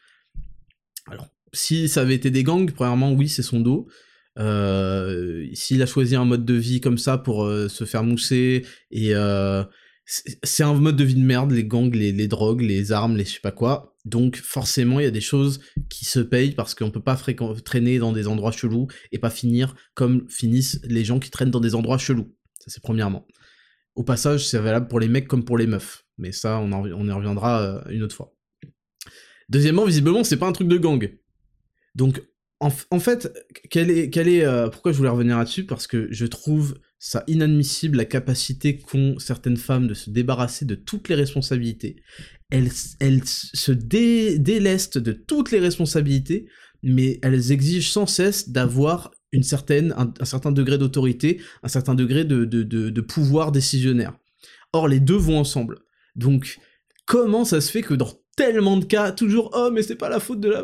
[1.11, 3.87] Alors, si ça avait été des gangs, premièrement, oui, c'est son dos.
[5.53, 9.13] s'il a choisi un mode de vie comme ça pour se faire mousser et
[10.05, 13.33] c'est un mode de vie de merde, les gangs, les, drogues, les armes, les je
[13.33, 13.95] sais pas quoi.
[14.05, 17.99] Donc forcément, il y a des choses qui se payent parce qu'on peut pas traîner
[17.99, 21.75] dans des endroits chelous et pas finir comme finissent les gens qui traînent dans des
[21.75, 22.35] endroits chelous.
[22.59, 23.25] Ça c'est premièrement.
[23.95, 26.05] Au passage, c'est valable pour les mecs comme pour les meufs.
[26.17, 28.35] Mais ça, on, on y reviendra euh, une autre fois.
[29.49, 31.11] Deuxièmement, visiblement, c'est pas un truc de gang.
[31.95, 32.21] Donc,
[32.59, 33.31] en, fait,
[33.69, 35.65] quelle est, euh, pourquoi je voulais revenir là-dessus?
[35.65, 36.75] Parce que je trouve
[37.05, 41.97] ça inadmissible la capacité qu'ont certaines femmes de se débarrasser de toutes les responsabilités.
[42.49, 46.47] Elles, elles se délestent de toutes les responsabilités,
[46.81, 52.23] mais elles exigent sans cesse d'avoir une certaine, un, certain degré d'autorité, un certain degré
[52.23, 54.17] de, de, pouvoir décisionnaire.
[54.71, 55.79] Or, les deux vont ensemble.
[56.15, 56.57] Donc,
[57.05, 60.21] comment ça se fait que dans tellement de cas, toujours «Oh, mais c'est pas la
[60.21, 60.63] faute de la...»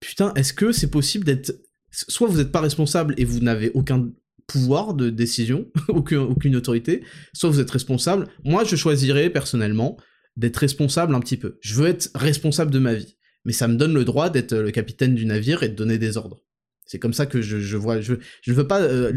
[0.00, 1.52] Putain, est-ce que c'est possible d'être...
[1.90, 4.10] Soit vous n'êtes pas responsable et vous n'avez aucun
[4.46, 8.28] pouvoir de décision, aucune, aucune autorité, soit vous êtes responsable.
[8.44, 9.96] Moi, je choisirais personnellement
[10.36, 11.58] d'être responsable un petit peu.
[11.60, 13.16] Je veux être responsable de ma vie.
[13.44, 16.16] Mais ça me donne le droit d'être le capitaine du navire et de donner des
[16.16, 16.42] ordres.
[16.84, 18.00] C'est comme ça que je, vois.
[18.00, 18.80] Je, je veux pas.
[18.80, 19.12] Euh,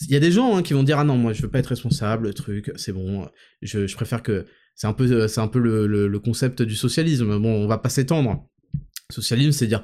[0.00, 1.58] il y a des gens hein, qui vont dire ah non moi je veux pas
[1.58, 3.28] être responsable, le truc, c'est bon.
[3.60, 7.38] Je, je, préfère que c'est un peu c'est un peu le, le, concept du socialisme.
[7.38, 8.49] Bon on va pas s'étendre.
[9.10, 9.82] Socialisme, c'est dire,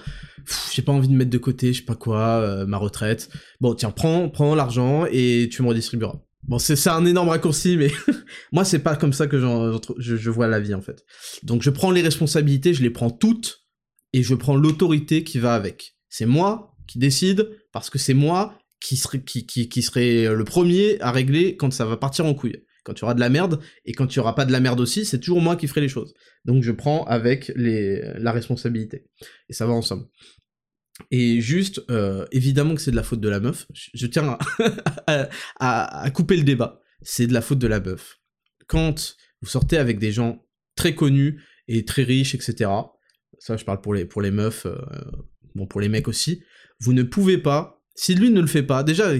[0.72, 3.28] j'ai pas envie de mettre de côté, je sais pas quoi, euh, ma retraite.
[3.60, 6.20] Bon, tiens, prends, prends l'argent et tu me redistribueras.
[6.44, 7.90] Bon, c'est un énorme raccourci, mais
[8.52, 11.04] moi, c'est pas comme ça que je, je, vois la vie, en fait.
[11.42, 13.66] Donc, je prends les responsabilités, je les prends toutes,
[14.12, 15.96] et je prends l'autorité qui va avec.
[16.08, 20.44] C'est moi qui décide, parce que c'est moi qui serait, qui, qui, qui serait le
[20.44, 23.60] premier à régler quand ça va partir en couille quand tu auras de la merde,
[23.84, 25.88] et quand tu auras pas de la merde aussi, c'est toujours moi qui ferai les
[25.88, 26.14] choses.
[26.44, 29.06] Donc je prends avec les, la responsabilité.
[29.48, 30.06] Et ça va ensemble.
[31.10, 33.66] Et juste, euh, évidemment que c'est de la faute de la meuf.
[33.72, 34.38] Je, tiens
[35.58, 36.80] à, couper le débat.
[37.02, 38.20] C'est de la faute de la meuf.
[38.68, 42.70] Quand vous sortez avec des gens très connus et très riches, etc.
[43.40, 44.78] Ça, je parle pour les, pour les meufs, euh,
[45.56, 46.42] bon, pour les mecs aussi.
[46.78, 49.12] Vous ne pouvez pas, si lui ne le fait pas, déjà,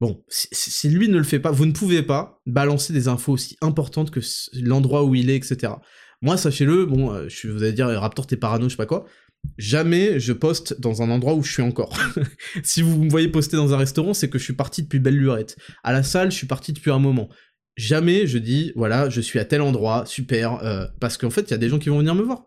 [0.00, 3.56] Bon, si, lui ne le fait pas, vous ne pouvez pas balancer des infos aussi
[3.60, 4.20] importantes que
[4.54, 5.72] l'endroit où il est, etc.
[6.22, 9.06] Moi, sachez-le, bon, euh, je, vous allez dire, Raptor, t'es parano, je sais pas quoi.
[9.56, 11.96] Jamais je poste dans un endroit où je suis encore.
[12.62, 15.16] si vous me voyez poster dans un restaurant, c'est que je suis parti depuis belle
[15.16, 15.56] lurette.
[15.82, 17.28] À la salle, je suis parti depuis un moment.
[17.76, 21.50] Jamais je dis, voilà, je suis à tel endroit, super, euh, parce qu'en fait, il
[21.52, 22.46] y a des gens qui vont venir me voir.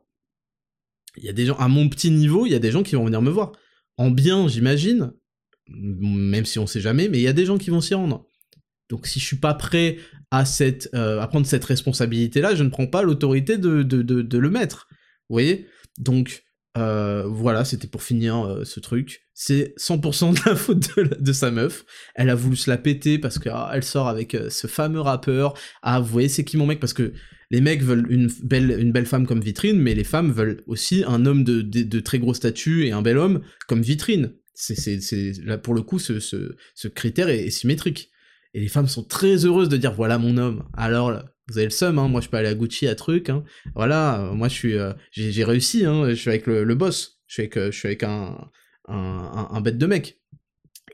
[1.18, 2.96] Il y a des gens, à mon petit niveau, il y a des gens qui
[2.96, 3.52] vont venir me voir.
[3.98, 5.14] En bien, j'imagine,
[5.76, 8.26] même si on sait jamais, mais il y a des gens qui vont s'y rendre.
[8.92, 9.98] Donc si je suis pas prêt
[10.32, 14.38] à, cette, euh, à prendre cette responsabilité-là, je ne prends pas l'autorité de, de, de,
[14.38, 14.88] le mettre.
[15.30, 15.68] Vous voyez?
[15.98, 16.44] Donc
[16.78, 19.22] euh, voilà, c'était pour finir euh, ce truc.
[19.34, 21.86] C'est 100% de la faute de, sa meuf.
[22.16, 25.54] Elle a voulu se la péter parce qu'elle ah, sort avec ce fameux rappeur.
[25.82, 26.80] Ah, vous voyez, c'est qui mon mec?
[26.80, 27.14] Parce que
[27.50, 31.04] les mecs veulent une belle, une belle femme comme vitrine, mais les femmes veulent aussi
[31.08, 34.34] un homme de, de très gros statut et un bel homme comme vitrine.
[34.54, 35.00] C'est,
[35.44, 38.12] là, pour le coup, ce, ce, critère est, symétrique.
[38.54, 40.66] Et les femmes sont très heureuses de dire voilà mon homme.
[40.74, 43.30] Alors, vous avez le seum, hein, moi je peux aller à Gucci à truc.
[43.30, 43.44] Hein.
[43.76, 47.42] Voilà, moi je suis, euh, j'ai, réussi, hein, je suis avec le, boss, je suis
[47.44, 48.50] avec, euh, je suis avec un,
[48.88, 50.20] un, bête de mec.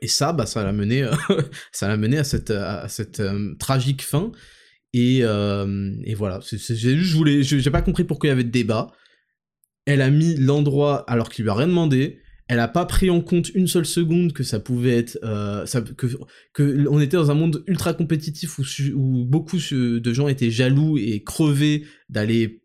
[0.02, 1.08] Et ça, bah, ça l'a mené,
[1.72, 4.32] ça l'a mené à cette, à cette euh, tragique fin.
[4.92, 8.88] Et, et voilà, je voulais, j'ai pas compris pourquoi il y avait de débat.
[9.84, 13.20] Elle a mis l'endroit alors qu'il lui a rien demandé elle a pas pris en
[13.20, 15.66] compte une seule seconde que ça pouvait être euh,
[16.54, 18.62] que on était dans un monde ultra compétitif où,
[18.94, 22.62] où beaucoup de gens étaient jaloux et crevés d'aller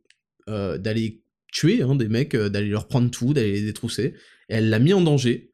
[0.50, 1.22] euh, d'aller
[1.52, 4.16] tuer hein, des mecs euh, d'aller leur prendre tout d'aller les détrousser.
[4.48, 5.52] Elle l'a mis en danger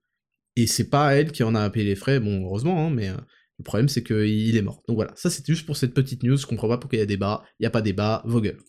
[0.55, 3.63] et c'est pas elle qui en a payé les frais bon heureusement hein, mais le
[3.63, 4.83] problème c'est qu'il est mort.
[4.87, 6.37] Donc voilà ça c'était juste pour cette petite news.
[6.37, 7.43] Je comprends pas pourquoi il y a débat.
[7.59, 8.21] Il y a pas débat.
[8.25, 8.59] Vos gueules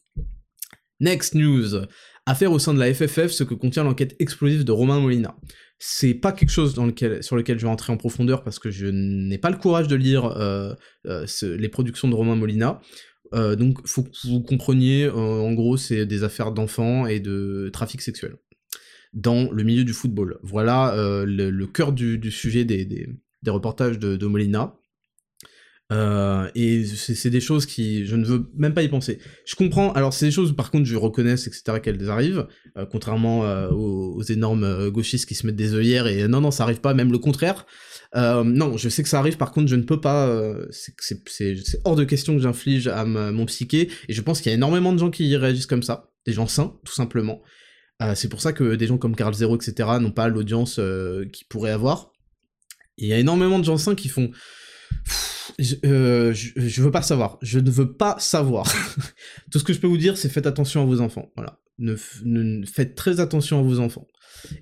[1.00, 1.86] next news
[2.30, 5.36] Affaire au sein de la FFF ce que contient l'enquête explosive de Romain Molina.
[5.80, 9.36] C'est pas quelque chose sur lequel je vais entrer en profondeur parce que je n'ai
[9.36, 10.72] pas le courage de lire euh,
[11.06, 12.80] euh, les productions de Romain Molina.
[13.34, 18.00] Euh, donc faut que vous compreniez, en gros c'est des affaires d'enfants et de trafic
[18.00, 18.36] sexuel
[19.12, 20.38] dans le milieu du football.
[20.44, 20.94] Voilà
[21.26, 23.08] le, cœur du, sujet des,
[23.48, 24.76] reportages de Molina.
[25.92, 29.18] Euh, et c'est des choses qui, je ne veux même pas y penser.
[29.44, 33.44] Je comprends, alors c'est des choses par contre je reconnais, etc., qu'elles arrivent, euh, contrairement
[33.44, 36.94] euh, aux, énormes gauchistes qui se mettent des œillères et non, non, ça arrive pas,
[36.94, 37.66] même le contraire.
[38.14, 42.04] non, je sais que ça arrive, par contre je ne peux pas, c'est hors de
[42.04, 45.10] question que j'inflige à mon psyché, et je pense qu'il y a énormément de gens
[45.10, 47.42] qui réagissent comme ça, des gens sains, tout simplement.
[48.14, 50.80] c'est pour ça que des gens comme Carl Zero, etc., n'ont pas l'audience
[51.32, 52.12] qu'ils pourraient avoir.
[52.96, 54.30] Il y a énormément de gens sains qui font
[55.84, 57.38] euh, je, je, veux pas savoir.
[57.42, 58.72] Je ne veux pas savoir.
[59.50, 61.30] Tout ce que je peux vous dire, c'est faites attention à vos enfants.
[61.36, 61.60] Voilà.
[61.78, 61.96] Ne,
[62.66, 64.06] faites très attention à vos enfants.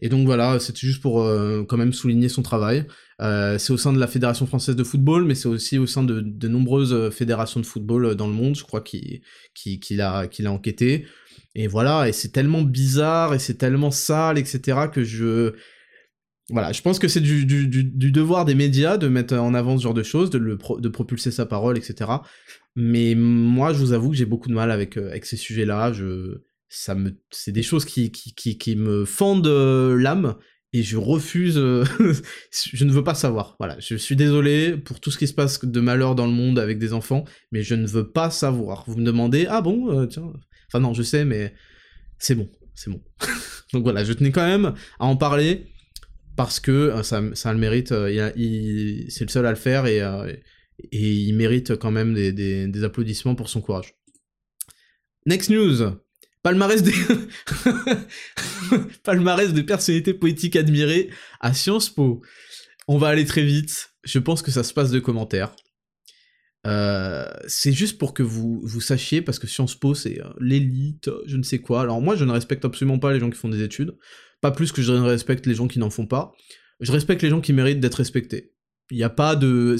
[0.03, 2.87] Et donc voilà, c'était juste pour euh, quand même souligner son travail.
[3.20, 6.03] Euh, c'est au sein de la Fédération française de football, mais c'est aussi au sein
[6.03, 9.20] de, de, nombreuses fédérations de football dans le monde, je crois, qu'il
[9.55, 11.07] qui, qui a, a enquêté.
[11.55, 15.55] Et voilà, et c'est tellement bizarre, et c'est tellement sale, etc., que je
[16.51, 19.76] voilà, je pense que c'est du, du, du, devoir des médias de mettre en avant
[19.76, 22.11] ce genre de choses, de, le de propulser sa parole, etc.
[22.74, 25.92] Mais moi, je vous avoue que j'ai beaucoup de mal avec, euh, avec ces sujets-là.
[26.70, 30.36] C'est des choses qui, qui, qui, qui me fendent euh, l'âme
[30.72, 31.59] et je refuse.
[31.59, 31.84] Euh,
[32.51, 33.57] je ne veux pas savoir.
[33.59, 36.59] Voilà, je suis désolé pour tout ce qui se passe de malheur dans le monde
[36.59, 38.84] avec des enfants, mais je ne veux pas savoir.
[38.86, 40.32] Vous me demandez, ah bon, tiens.
[40.68, 41.53] Enfin non, je sais, mais
[42.18, 43.03] c'est bon, c'est bon.
[43.74, 45.66] Donc voilà, je tenais quand même à en parler
[46.39, 48.30] parce que euh, ça, le mérite, euh,
[49.09, 50.32] c'est le seul à le faire et, euh,
[50.93, 53.97] il mérite quand même des, applaudissements pour son courage.
[55.26, 55.97] Next news
[56.45, 56.93] Palmarès des...
[59.53, 61.11] De personnalités poétiques admirées
[61.41, 62.22] à Sciences Po.
[62.86, 65.57] On va aller très vite, je pense que ça se passe de commentaires.
[67.49, 71.43] c'est juste pour que vous, vous sachiez, parce que Sciences Po c'est l'élite, je ne
[71.43, 71.80] sais quoi.
[71.80, 73.97] Alors moi je ne respecte absolument pas les gens qui font des études.
[74.41, 76.32] Pas plus que je respecte les gens qui n'en font pas.
[76.80, 78.53] Je respecte les gens qui méritent d'être respectés.
[78.91, 79.76] Il n'y a pas de...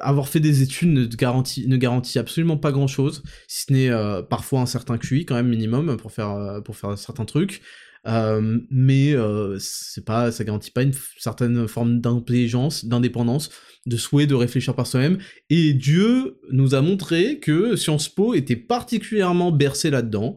[0.00, 4.22] Avoir fait des études ne garantit, ne garantit absolument pas grand-chose, si ce n'est euh,
[4.22, 7.62] parfois un certain QI quand même minimum pour faire, euh, pour faire certains trucs.
[8.06, 9.14] Euh, mais
[9.58, 13.50] c'est pas, ça garantit pas une certaine forme d'intelligence, d'indépendance,
[13.86, 15.18] de souhait de réfléchir par soi-même.
[15.48, 20.34] Et Dieu nous a montré que Sciences Po était particulièrement bercé là-dedans.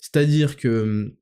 [0.00, 1.14] C'est-à-dire que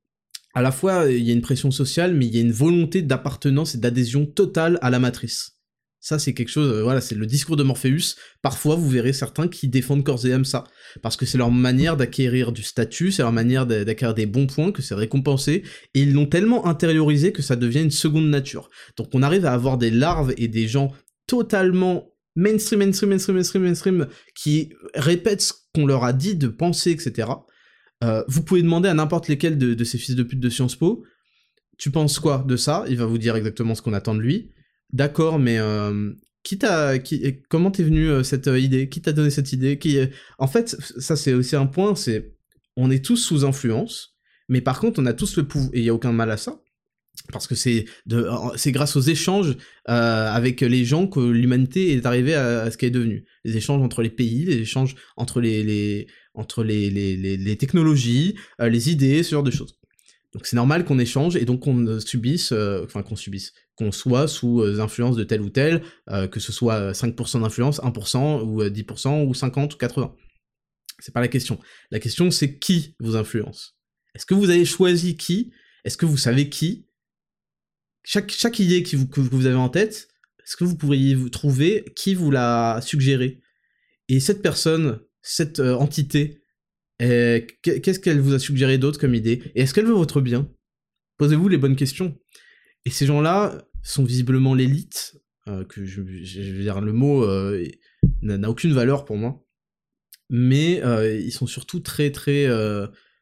[0.55, 3.01] à la fois, il y a une pression sociale, mais il y a une volonté
[3.01, 5.51] d'appartenance et d'adhésion totale à la matrice.
[5.99, 8.15] Ça, c'est quelque chose, euh, voilà, c'est le discours de Morpheus.
[8.41, 10.63] Parfois, vous verrez certains qui défendent corps et âme ça.
[11.01, 14.71] Parce que c'est leur manière d'acquérir du statut, c'est leur manière d'acquérir des bons points,
[14.71, 15.63] que c'est récompensé.
[15.93, 18.69] Et ils l'ont tellement intériorisé que ça devient une seconde nature.
[18.97, 20.93] Donc on arrive à avoir des larves et des gens
[21.27, 26.91] totalement mainstream, mainstream, mainstream, mainstream, mainstream, qui répètent ce qu'on leur a dit de penser,
[26.91, 27.29] etc.
[28.03, 31.03] Euh, vous pouvez demander à n'importe lesquels de, ces fils de pute de Sciences Po,
[31.77, 32.85] tu penses quoi de ça?
[32.89, 34.51] Il va vous dire exactement ce qu'on attend de lui.
[34.93, 36.93] D'accord, mais euh, qui t'a,
[37.49, 38.89] comment t'es venu euh, cette idée?
[38.89, 39.79] Qui t'a donné cette idée?
[40.37, 42.33] En fait, ça c'est aussi un point, c'est
[42.77, 44.15] on est tous sous influence,
[44.49, 46.37] mais par contre on a tous le pouvoir, et il n'y a aucun mal à
[46.37, 46.61] ça,
[47.31, 47.85] parce que c'est
[48.55, 52.91] c'est grâce aux échanges avec les gens que l'humanité est arrivée à, ce qu'elle est
[52.91, 53.25] devenue.
[53.43, 58.69] Les échanges entre les pays les échanges entre les entre les, les, les, technologies, euh,
[58.69, 59.77] les idées, ce genre de choses.
[60.33, 64.27] Donc c'est normal qu'on échange et donc qu'on subisse, euh, enfin qu'on subisse, qu'on soit
[64.27, 65.81] sous euh, influence de tel ou tel,
[66.31, 70.15] que ce soit 5% d'influence, 1% ou 10% ou 50 ou 80.
[70.99, 71.59] C'est pas la question.
[71.91, 73.77] La question c'est qui vous influence?
[74.13, 75.51] Est-ce que vous avez choisi qui?
[75.83, 76.85] Est-ce que vous savez qui?
[78.03, 80.09] Chaque, chaque idée vous, que vous avez en tête,
[80.45, 83.41] est-ce que vous pourriez vous trouver qui vous l'a suggéré?
[84.07, 86.43] Et cette personne, cette euh, entité,
[86.99, 89.41] qu'est-ce qu'elle vous a suggéré d'autre comme idée?
[89.55, 90.47] Et est-ce qu'elle veut votre bien?
[91.17, 92.17] Posez-vous les bonnes questions.
[92.85, 95.17] Et ces gens-là sont visiblement l'élite,
[95.47, 97.67] euh, que je, veux dire, le mot euh,
[98.21, 99.43] n'a aucune valeur pour moi.
[100.29, 100.81] mais
[101.19, 102.47] ils sont surtout très très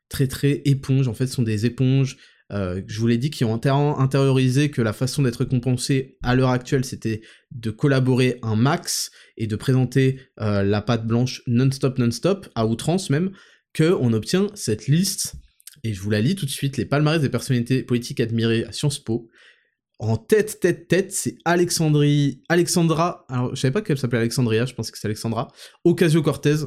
[0.09, 1.07] très très éponges.
[1.07, 2.17] En fait, ce sont des éponges.
[2.51, 6.85] Je vous l'ai dit, qui ont intériorisé que la façon d'être récompensé à l'heure actuelle,
[6.85, 7.21] c'était
[7.51, 13.31] de collaborer un max et de présenter la pâte blanche non-stop, non-stop, à outrance même,
[13.73, 15.35] que on obtient cette liste
[15.83, 18.71] et je vous la lis tout de suite, les palmarès des personnalités politiques admirées à
[18.71, 19.29] Sciences Po.
[19.99, 24.73] En tête, tête, tête, c'est Alexandrie, Alexandra, alors je savais pas qu'elle s'appelait Alexandria, je
[24.73, 25.49] pense que c'est Alexandra,
[25.83, 26.65] Ocasio-Cortez,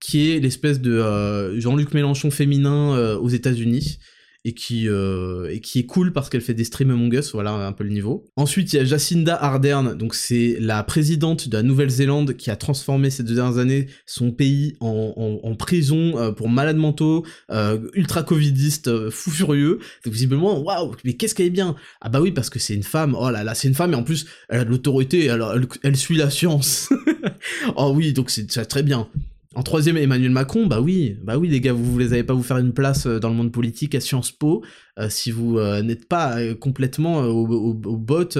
[0.00, 3.98] qui est l'espèce de euh, Jean-Luc Mélenchon féminin euh, aux États-Unis,
[4.44, 7.52] et qui, euh, et qui est cool parce qu'elle fait des streams Among Us, voilà
[7.52, 8.24] un peu le niveau.
[8.36, 12.56] Ensuite, il y a Jacinda Ardern, donc c'est la présidente de la Nouvelle-Zélande qui a
[12.56, 17.78] transformé ces deux dernières années son pays en, en, prison euh, pour malades mentaux, euh,
[17.94, 19.78] ultra covidistes, euh, fou furieux.
[20.04, 21.76] Donc visiblement, waouh, mais qu'est-ce qu'elle est bien?
[22.00, 23.96] Ah bah oui, parce que c'est une femme, oh là là, c'est une femme, et
[23.96, 26.90] en plus, elle a de l'autorité, elle, elle, elle, suit la science.
[27.76, 29.08] oh oui, donc c'est très bien.
[29.54, 32.42] En troisième, Emmanuel Macron, bah oui, bah oui les gars, vous ne allez pas vous
[32.42, 34.64] faire une place euh, dans le monde politique à Sciences Po
[34.98, 38.38] euh, si vous euh, n'êtes pas complètement au, au, bot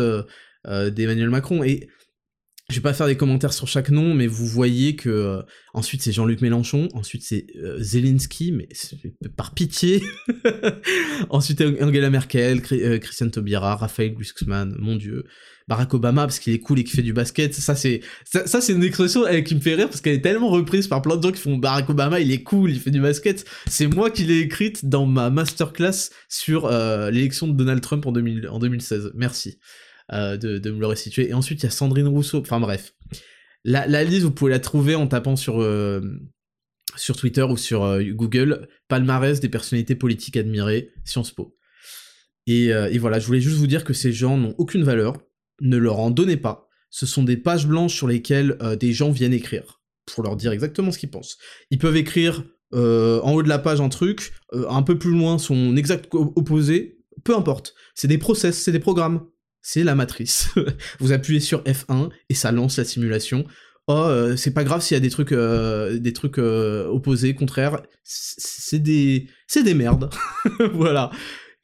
[0.65, 1.63] d'Emmanuel Macron.
[1.65, 1.89] Et
[2.71, 5.43] je vais pas faire des commentaires sur chaque nom, mais vous voyez que
[5.75, 7.47] ensuite c'est Jean-Luc Mélenchon, ensuite c'est
[7.79, 8.69] Zelensky, mais
[9.37, 10.03] par pitié.
[11.29, 15.25] ensuite Angela Merkel, Christiane Taubira, Raphaël Glucksmann, mon dieu.
[15.73, 17.55] Barack Obama parce qu'il est cool et qu'il fait du basket.
[17.55, 20.87] Ça, c'est ça, c'est une expression qui me fait rire parce qu'elle est tellement reprise
[20.87, 23.47] par plein de gens qui font Barack Obama, il est cool, il fait du basket.
[23.67, 28.13] C'est moi qui l'ai écrite dans ma masterclass sur euh, l'élection de Donald Trump en,
[28.13, 29.13] 2000, en 2016.
[29.15, 29.59] Merci
[30.13, 31.31] euh, de, de, me le restituer.
[31.31, 32.41] Et ensuite, il y a Sandrine Rousseau.
[32.41, 32.93] Enfin bref.
[33.65, 36.03] La, liste, vous pouvez la trouver en tapant sur, euh,
[36.97, 41.57] sur Twitter ou sur Google, palmarès des personnalités politiques admirées, Sciences Po.
[42.47, 45.17] Et, voilà, je voulais juste vous dire que ces gens n'ont aucune valeur,
[45.63, 46.69] ne leur en donnez pas.
[46.91, 50.53] Ce sont des pages blanches sur lesquelles euh, des gens viennent écrire, pour leur dire
[50.53, 51.39] exactement ce qu'ils pensent.
[51.71, 52.45] Ils peuvent écrire
[52.75, 56.09] euh, en haut de la page un truc, euh, un peu plus loin son exact
[56.13, 57.75] opposé, peu importe.
[57.95, 59.27] C'est des process, c'est des programmes.
[59.63, 60.51] C'est la matrice.
[60.99, 63.45] Vous appuyez sur F1 et ça lance la simulation.
[63.89, 67.83] Oh, c'est pas grave s'il y a des trucs, des trucs opposés, contraires.
[68.05, 70.09] C'est des, c'est des merdes.
[70.73, 71.11] voilà.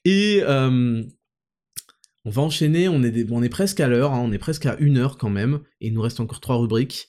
[0.04, 0.42] Et
[2.28, 5.16] on va enchaîner, on est, presque à l'heure, hein, on est presque à une heure
[5.16, 7.08] quand même, et il nous reste encore trois rubriques.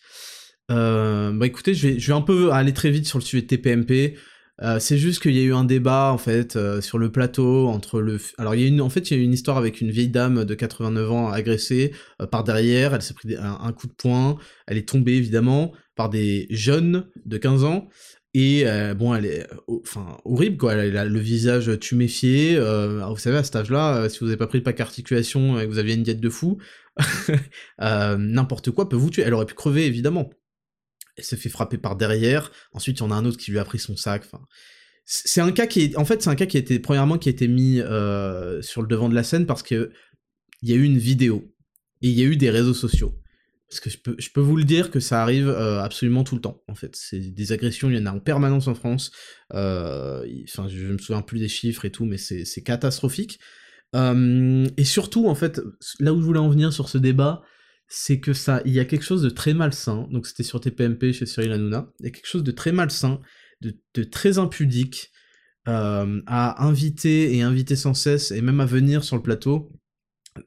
[0.72, 4.15] Euh, bah écoutez, je vais, un peu aller très vite sur le sujet de TPMP.
[4.61, 7.67] Euh, c'est juste qu'il y a eu un débat en fait euh, sur le plateau
[7.67, 8.17] entre le.
[8.38, 10.45] Alors il y a en fait il y a une histoire avec une vieille dame
[10.45, 11.91] de 89 ans agressée
[12.32, 12.93] par derrière.
[12.93, 14.38] Elle s'est pris un, coup de poing.
[14.67, 17.89] Elle est tombée évidemment par des jeunes de 15 ans.
[18.36, 20.73] Et euh, bon, elle est enfin horrible quoi.
[20.73, 22.55] Elle a le visage tuméfié.
[22.57, 25.59] Euh, vous savez, à cet âge-là, euh, si vous n'avez pas pris de pack articulation
[25.59, 26.59] et que vous aviez une diète de fou,
[27.80, 29.23] n'importe quoi peut vous tuer.
[29.23, 30.30] Elle aurait pu crever évidemment.
[31.17, 32.51] Elle s'est fait frapper par derrière.
[32.73, 34.23] Ensuite, il y en a un autre qui lui a pris son sac.
[35.05, 37.30] C'est un cas qui est, en fait, c'est un cas qui a été premièrement qui
[37.30, 37.77] a été mis
[38.61, 39.91] sur le devant de la scène parce que
[40.61, 41.51] il y a eu une vidéo
[42.01, 43.15] et il y a eu des réseaux sociaux.
[43.70, 46.63] Parce que je peux, vous le dire que ça arrive euh, absolument tout le temps,
[46.67, 46.95] en fait.
[46.95, 49.11] C'est des agressions, il y en a en permanence en France.
[49.53, 53.39] Euh, enfin, je me souviens plus des chiffres et tout, mais c'est catastrophique.
[53.93, 55.61] Et surtout, en fait,
[55.99, 57.43] là où je voulais en venir sur ce débat,
[57.88, 60.07] c'est que ça, il y a quelque chose de très malsain.
[60.11, 61.91] Donc c'était sur TPMP chez Cyril Hanouna.
[61.99, 63.20] Il y a quelque chose de très malsain,
[63.61, 65.11] de, très impudique
[65.65, 69.72] à inviter et inviter sans cesse et même à venir sur le plateau.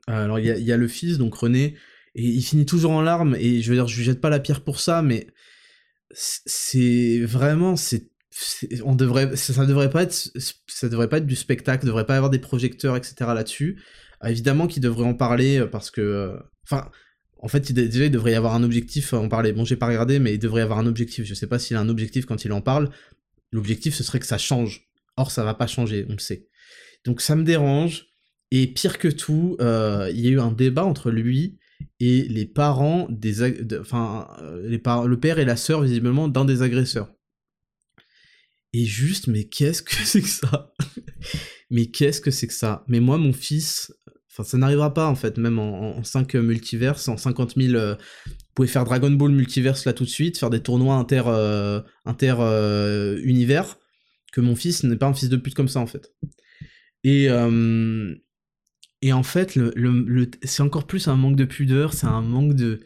[0.08, 1.76] Alors il y a, le fils, donc René,
[2.14, 4.40] et il finit toujours en larmes, et je veux dire, je lui jette pas la
[4.40, 5.28] pierre pour ça, mais
[6.14, 8.12] c'est vraiment, c'est
[8.84, 10.30] on devrait ça, devrait pas être
[10.66, 13.82] ça devrait pas être du spectacle devrait pas avoir des projecteurs etc là-dessus.
[14.24, 16.90] Euh, évidemment qu'il devrait en parler euh, parce que euh, enfin
[17.38, 19.86] en fait il, déjà il devrait y avoir un objectif en parler bon j'ai pas
[19.86, 21.24] regardé mais il devrait y avoir un objectif.
[21.26, 22.90] Je sais pas s'il a un objectif quand il en parle.
[23.50, 24.88] L'objectif ce serait que ça change.
[25.16, 26.48] Or ça va pas changer on le sait.
[27.04, 28.06] Donc ça me dérange.
[28.50, 31.58] Et pire que tout il y a eu un débat entre lui
[32.00, 33.42] et les parents des
[33.80, 37.12] enfin euh, les le père et la sœur visiblement d'un des agresseurs.
[38.72, 40.72] Et juste mais qu'est-ce que c'est que ça?
[41.70, 42.84] Mais qu'est-ce que c'est que ça?
[42.88, 43.92] Mais moi mon fils
[44.30, 48.54] enfin ça n'arrivera pas en fait même en, 5 multiverses en 50 000 euh, vous
[48.54, 52.34] pouvez faire Dragon Ball multiverse là tout de suite faire des tournois inter euh, inter
[53.24, 53.78] univers
[54.32, 56.14] que mon fils n'est pas un fils de pute comme ça en fait.
[57.04, 57.28] Et
[59.02, 59.58] et en fait,
[60.44, 62.80] c'est encore plus un manque de pudeur, c'est un manque de,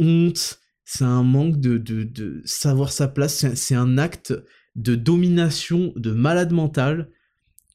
[0.00, 4.34] honte, c'est un manque de, de, savoir sa place, c'est un acte
[4.74, 7.10] de domination de malade mental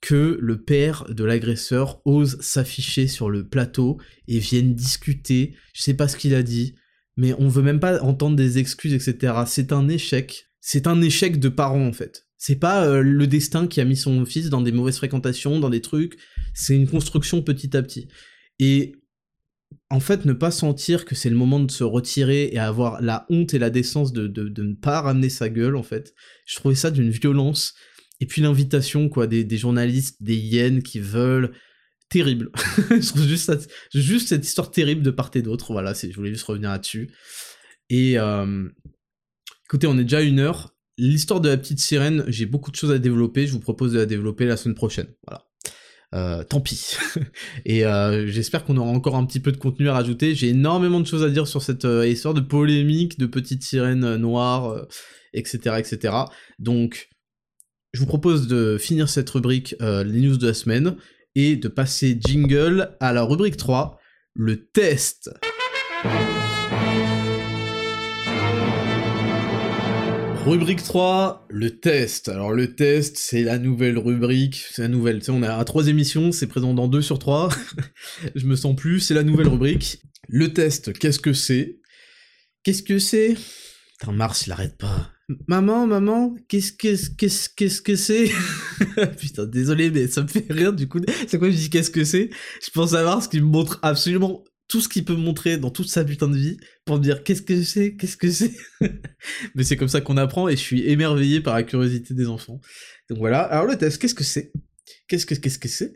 [0.01, 3.97] que le père de l'agresseur ose s'afficher sur le plateau
[4.28, 6.76] et vienne discuter, je sais pas ce qu'il a dit,
[7.15, 9.34] mais on veut même pas entendre des excuses, etc.
[9.47, 10.49] C'est un échec.
[10.59, 12.26] C'est un échec de parents, en fait.
[12.38, 15.69] C'est pas euh, le destin qui a mis son fils dans des mauvaises fréquentations, dans
[15.69, 16.17] des trucs.
[16.53, 18.07] C'est une construction petit à petit.
[18.59, 18.95] Et
[19.89, 23.25] en fait, ne pas sentir que c'est le moment de se retirer et avoir la
[23.29, 26.13] honte et la décence de, de, ne pas ramener sa gueule, en fait,
[26.45, 27.73] je trouvais ça d'une violence.
[28.19, 31.53] Et puis l'invitation, quoi, des, des, journalistes, des hyènes qui veulent.
[32.09, 32.51] Terrible.
[32.89, 35.73] je trouve juste, cette histoire terrible de part et d'autre.
[35.73, 37.11] Voilà, je voulais juste revenir là-dessus.
[37.89, 38.69] Et euh,
[39.65, 40.76] écoutez, on est déjà une heure.
[40.97, 43.45] L'histoire de la petite sirène, j'ai beaucoup de choses à développer.
[43.45, 45.07] Je vous propose de la développer la semaine prochaine.
[45.27, 45.45] Voilà.
[46.15, 46.95] Euh, tant pis.
[47.65, 50.33] et euh, j'espère qu'on aura encore un petit peu de contenu à rajouter.
[50.33, 54.15] J'ai énormément de choses à dire sur cette euh, histoire de polémique, de petite sirène
[54.15, 54.87] noire,
[55.33, 56.15] etc., etc.
[56.59, 57.09] Donc,
[57.93, 60.95] je vous propose de finir cette rubrique, les news de la semaine,
[61.35, 63.99] et de passer jingle à la rubrique 3,
[64.35, 65.29] le test.
[70.47, 72.29] Rubrique 3, le test.
[72.29, 75.63] Alors le test, c'est la nouvelle rubrique, c'est la nouvelle, tu sais, on a à
[75.65, 77.49] trois émissions, c'est présent dans deux sur trois,
[78.35, 80.01] je me sens plus, c'est la nouvelle rubrique.
[80.29, 81.81] Le test, qu'est-ce que c'est?
[82.63, 83.35] Qu'est-ce que c'est?
[83.99, 85.11] Putain, Mars, il arrête pas.
[85.49, 88.31] Maman, maman, qu'est-ce que qu'est-ce qu'est-ce que c'est?
[89.19, 91.01] Putain, désolé, mais ça me fait rire du coup.
[91.27, 92.29] C'est quoi je dis qu'est-ce que c'est?
[92.63, 95.89] Je pense à Mars qui me montre absolument tout ce qu'il peut montrer dans toute
[95.89, 98.53] sa putain de vie pour me dire qu'est-ce que c'est, qu'est-ce que c'est?
[99.55, 102.59] Mais c'est comme ça qu'on apprend et je suis émerveillé par la curiosité des enfants.
[103.09, 103.39] Donc voilà.
[103.39, 104.51] Alors le test, qu'est-ce que c'est?
[105.07, 105.93] Qu'est-ce que qu'est-ce que c'est?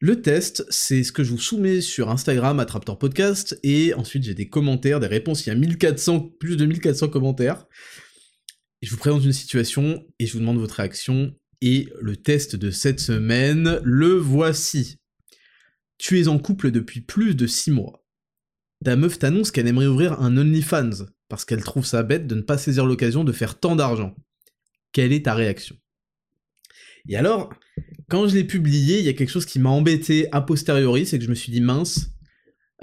[0.00, 4.34] Le test, c'est ce que je vous soumets sur Instagram, Attraptor Podcast, et ensuite j'ai
[4.34, 5.44] des commentaires, des réponses.
[5.44, 7.66] Il y a 1400, plus de 1400 commentaires.
[8.80, 11.34] Je vous présente une situation et je vous demande votre réaction.
[11.60, 14.98] Et le test de cette semaine, le voici.
[15.98, 18.04] Tu es en couple depuis plus de 6 mois.
[18.84, 22.42] Ta meuf t'annonce qu'elle aimerait ouvrir un OnlyFans, parce qu'elle trouve ça bête de ne
[22.42, 24.14] pas saisir l'occasion de faire tant d'argent.
[24.92, 25.76] Quelle est ta réaction?
[27.08, 27.52] Et alors,
[28.08, 31.18] quand je l'ai publié, il y a quelque chose qui m'a embêté a posteriori, c'est
[31.18, 32.10] que je me suis dit mince,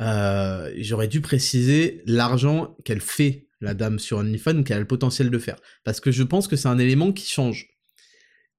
[0.02, 5.30] euh, j'aurais dû préciser l'argent qu'elle fait, la dame sur OnlyFans, qu'elle a le potentiel
[5.30, 5.58] de faire.
[5.84, 7.68] Parce que je pense que c'est un élément qui change.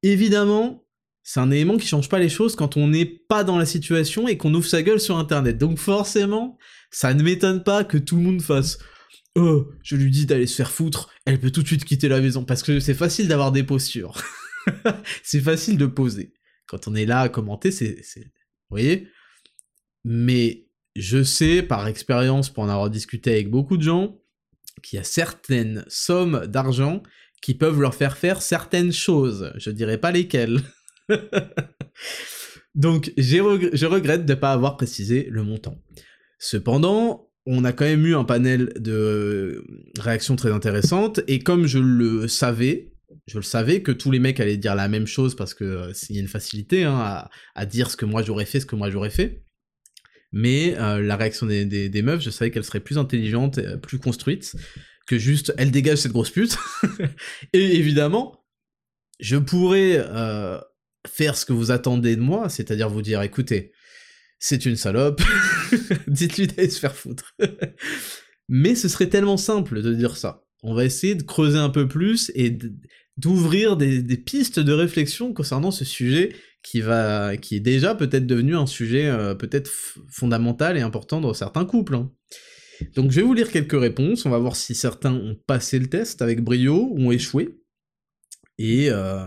[0.03, 0.86] Évidemment,
[1.29, 4.29] c'est un élément qui change pas les choses quand on n'est pas dans la situation
[4.29, 5.59] et qu'on ouvre sa gueule sur internet.
[5.59, 6.57] Donc forcément,
[6.93, 8.79] ça ne m'étonne pas que tout le monde fasse
[9.35, 12.21] Oh, je lui dis d'aller se faire foutre, elle peut tout de suite quitter la
[12.21, 12.45] maison.
[12.45, 14.23] Parce que c'est facile d'avoir des postures.
[15.25, 16.33] c'est facile de poser.
[16.69, 17.97] Quand on est là à commenter, c'est.
[18.15, 18.23] Vous
[18.71, 19.09] voyez?
[20.05, 24.17] Mais je sais par expérience, pour en avoir discuté avec beaucoup de gens,
[24.81, 27.03] qu'il y a certaines sommes d'argent
[27.43, 29.53] qui peuvent leur faire faire certaines choses.
[29.57, 30.63] Je dirais pas lesquelles.
[32.75, 35.83] Donc, je regrette de ne pas avoir précisé le montant.
[36.39, 39.65] Cependant, on a quand même eu un panel de
[39.99, 42.93] réactions très intéressantes, et comme je le savais,
[43.27, 45.93] je le savais que tous les mecs allaient dire la même chose parce que euh,
[46.11, 48.91] y a une facilité hein, à, dire ce que moi j'aurais fait, ce que moi
[48.91, 49.45] j'aurais fait.
[50.33, 54.55] Mais euh, la réaction des, meufs, je savais qu'elle serait plus intelligente, et plus construite,
[55.07, 56.59] que juste elle dégage cette grosse pute.
[57.53, 58.45] et évidemment,
[59.21, 60.59] je pourrais euh,
[61.09, 63.73] faire ce que vous attendez de moi, c'est-à-dire vous dire, écoutez,
[64.39, 65.23] c'est une salope,
[66.07, 67.35] dites-lui d'aller se faire foutre.
[68.49, 70.45] Mais ce serait tellement simple de dire ça.
[70.63, 72.57] On va essayer de creuser un peu plus et
[73.17, 78.57] d'ouvrir des, pistes de réflexion concernant ce sujet qui va, qui est déjà peut-être devenu
[78.57, 79.71] un sujet euh, peut-être
[80.11, 81.95] fondamental et important dans certains couples.
[81.95, 82.11] Hein.
[82.95, 85.87] Donc je vais vous lire quelques réponses, on va voir si certains ont passé le
[85.87, 87.59] test avec brio ou ont échoué.
[88.59, 89.27] Et, euh,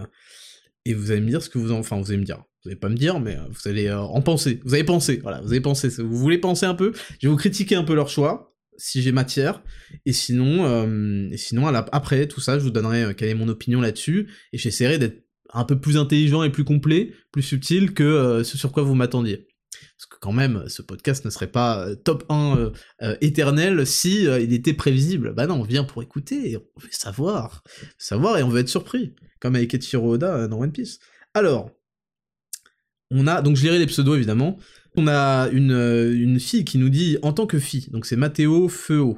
[0.86, 1.80] et vous allez me dire ce que vous en...
[1.80, 2.44] Enfin, vous allez me dire.
[2.64, 4.60] Vous allez pas me dire, mais euh, vous allez euh, en penser.
[4.66, 5.90] Vous avez pensé, voilà, vous avez pensé.
[5.90, 9.12] Vous voulez penser un peu Je vais vous critiquer un peu leur choix, si j'ai
[9.12, 9.64] matière.
[10.06, 13.80] Et sinon, euh, et sinon après tout ça, je vous donnerai quelle est mon opinion
[13.80, 14.30] là-dessus.
[14.52, 15.24] Et j'essaierai d'être
[15.54, 19.49] un peu plus intelligent et plus complet, plus subtil que ce sur quoi vous m'attendiez.
[19.98, 22.72] Parce que quand même, ce podcast ne serait pas top 1
[23.22, 25.34] éternel si il était prévisible.
[25.34, 27.64] Bah non, on vient pour écouter, et on veut savoir.
[27.98, 31.00] Savoir et on veut être surpris comme avec Echiro Oda euh, dans One Piece.
[31.34, 31.72] Alors,
[33.12, 34.58] on a, donc je lirai les pseudos évidemment,
[34.96, 38.16] on a une, euh, une fille qui nous dit, en tant que fille, donc c'est
[38.16, 39.18] Matteo Feo,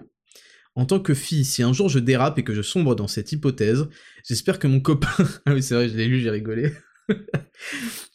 [0.75, 3.31] en tant que fille, si un jour je dérape et que je sombre dans cette
[3.31, 3.87] hypothèse,
[4.27, 5.11] j'espère que mon copain...
[5.45, 6.73] ah oui c'est vrai, je l'ai lu, j'ai rigolé.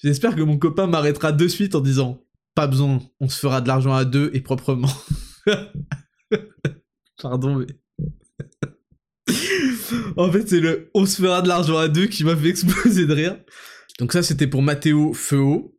[0.02, 2.22] j'espère que mon copain m'arrêtera de suite en disant
[2.56, 4.90] «Pas besoin, on se fera de l'argent à deux et proprement.»
[7.22, 7.66] Pardon, mais...
[10.16, 13.06] en fait, c'est le on se fera de l'argent à deux qui m'a fait exploser
[13.06, 13.38] de rire.
[13.98, 15.76] Donc ça, c'était pour Matteo Feo.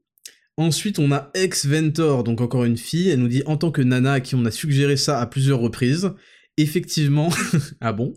[0.57, 3.09] Ensuite, on a Ex Ventor, donc encore une fille.
[3.09, 5.59] Elle nous dit en tant que nana à qui on a suggéré ça à plusieurs
[5.59, 6.11] reprises.
[6.57, 7.30] effectivement,
[7.82, 8.13] ah bon?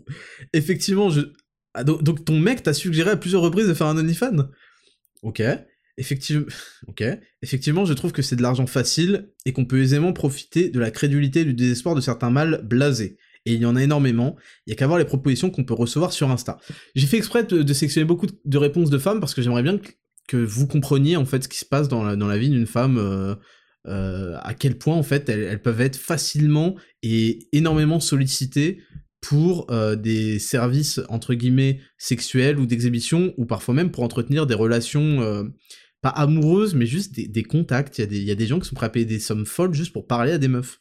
[0.53, 1.21] Effectivement, je...
[1.73, 4.49] Ah, donc, donc, ton mec t'a suggéré à plusieurs reprises de faire un OnlyFans?
[5.23, 5.41] Ok.
[7.41, 10.91] Effectivement, je trouve que c'est de l'argent facile et qu'on peut aisément profiter de la
[10.91, 13.17] crédulité et du désespoir de certains mâles blasés.
[13.45, 14.35] Et il y en a énormément.
[14.65, 16.59] Il y a qu'à voir les propositions qu'on peut recevoir sur Insta.
[16.95, 19.79] J'ai fait exprès de, de, sectionner beaucoup de réponses de femmes parce que j'aimerais bien
[20.27, 22.97] que, vous compreniez en fait ce qui se passe dans la, vie d'une femme.
[22.97, 23.35] Euh,
[23.87, 28.83] euh, à quel point en fait elles, peuvent être facilement et énormément sollicitées
[29.21, 34.55] pour euh, des services entre guillemets sexuels ou d'exhibition ou parfois même pour entretenir des
[34.55, 35.43] relations euh,
[36.01, 37.99] pas amoureuses mais juste des, contacts.
[37.99, 39.19] Il y, a des, il y, a des gens qui sont prêts à payer des
[39.19, 40.79] sommes folles juste pour parler à des meufs.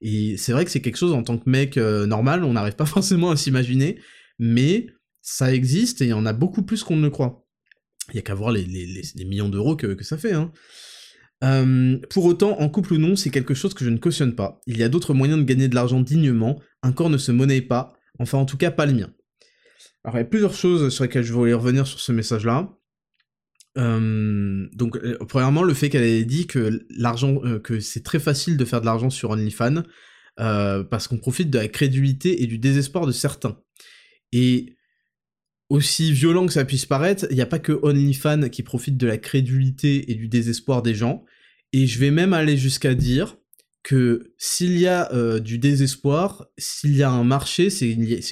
[0.00, 2.76] Et c'est vrai que c'est quelque chose en tant que mec euh, normal, on n'arrive
[2.76, 3.98] pas forcément à s'imaginer,
[4.38, 4.86] mais
[5.20, 7.44] ça existe et il y en a beaucoup plus qu'on ne le croit.
[8.10, 10.32] Il y a qu'à voir les, les, les, millions d'euros que, que ça fait.
[10.32, 10.52] Hein.
[11.42, 14.60] Euh, pour autant, en couple ou non, c'est quelque chose que je ne cautionne pas.
[14.66, 17.62] Il y a d'autres moyens de gagner de l'argent dignement, un corps ne se monnaie
[17.62, 19.10] pas, enfin en tout cas pas le mien.
[20.04, 22.70] Alors il y a plusieurs choses sur lesquelles je voulais revenir sur ce message-là.
[23.78, 28.56] Euh, donc euh, premièrement, le fait qu'elle ait dit que l'argent, que c'est très facile
[28.56, 29.82] de faire de l'argent sur OnlyFans,
[30.36, 33.58] parce qu'on profite de la crédulité et du désespoir de certains.
[34.32, 34.76] Et
[35.70, 39.06] aussi violent que ça puisse paraître, il n'y a pas que OnlyFans qui profite de
[39.06, 41.24] la crédulité et du désespoir des gens,
[41.72, 43.36] et je vais même aller jusqu'à dire
[43.82, 47.86] que s'il y a euh, du désespoir, s'il y a un marché, c'est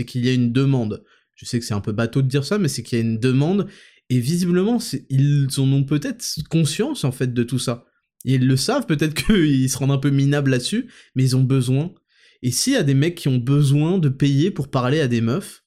[0.04, 1.04] qu'il y a une demande.
[1.36, 3.04] Je sais que c'est un peu bateau de dire ça, mais c'est qu'il y a
[3.04, 3.68] une demande,
[4.10, 4.78] et visiblement,
[5.08, 7.84] ils en ont peut-être conscience en fait de tout ça.
[8.24, 11.44] Et ils le savent, peut-être qu'ils se rendent un peu minables là-dessus, mais ils ont
[11.44, 11.94] besoin.
[12.42, 15.20] Et s'il y a des mecs qui ont besoin de payer pour parler à des
[15.20, 15.64] meufs,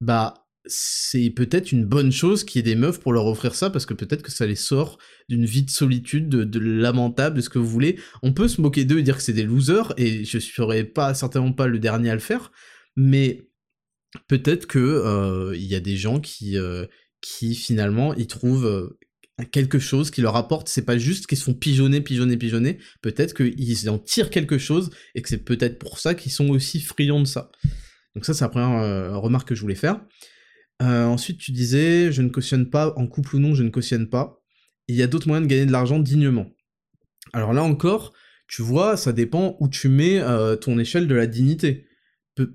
[0.00, 3.70] bah c'est peut-être une bonne chose qu'il y ait des meufs pour leur offrir ça,
[3.70, 4.98] parce que peut-être que ça les sort
[5.28, 7.98] d'une vie de solitude, de, lamentable, de ce que vous voulez.
[8.22, 11.12] On peut se moquer d'eux et dire que c'est des losers, et je serais pas
[11.14, 12.50] certainement pas le dernier à le faire,
[12.96, 13.48] mais
[14.26, 16.86] peut-être que euh, il y a des gens qui, euh,
[17.20, 18.98] qui finalement y trouvent euh,
[19.52, 23.34] quelque chose qui leur apporte, c'est pas juste qu'ils se font pigeonner, pigeonner, pigeonner, peut-être
[23.34, 27.20] qu'ils en tirent quelque chose, et que c'est peut-être pour ça qu'ils sont aussi friands
[27.20, 27.50] de ça.
[28.14, 30.00] Donc ça, c'est la première remarque que je voulais faire.
[30.82, 34.08] Euh, ensuite, tu disais, je ne cautionne pas, en couple ou non, je ne cautionne
[34.08, 34.40] pas.
[34.88, 36.46] Il y a d'autres moyens de gagner de l'argent dignement.
[37.32, 38.12] Alors là encore,
[38.48, 41.86] tu vois, ça dépend où tu mets euh, ton échelle de la dignité.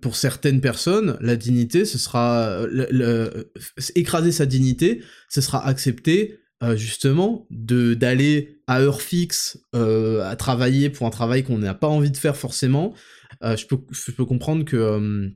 [0.02, 3.52] pour certaines personnes, la dignité, ce sera le,
[3.96, 10.90] écraser sa dignité, ce sera accepter euh, justement de d'aller à heure fixe à travailler
[10.90, 12.94] pour un travail qu'on n'a pas envie de faire forcément.
[13.42, 15.32] je peux comprendre que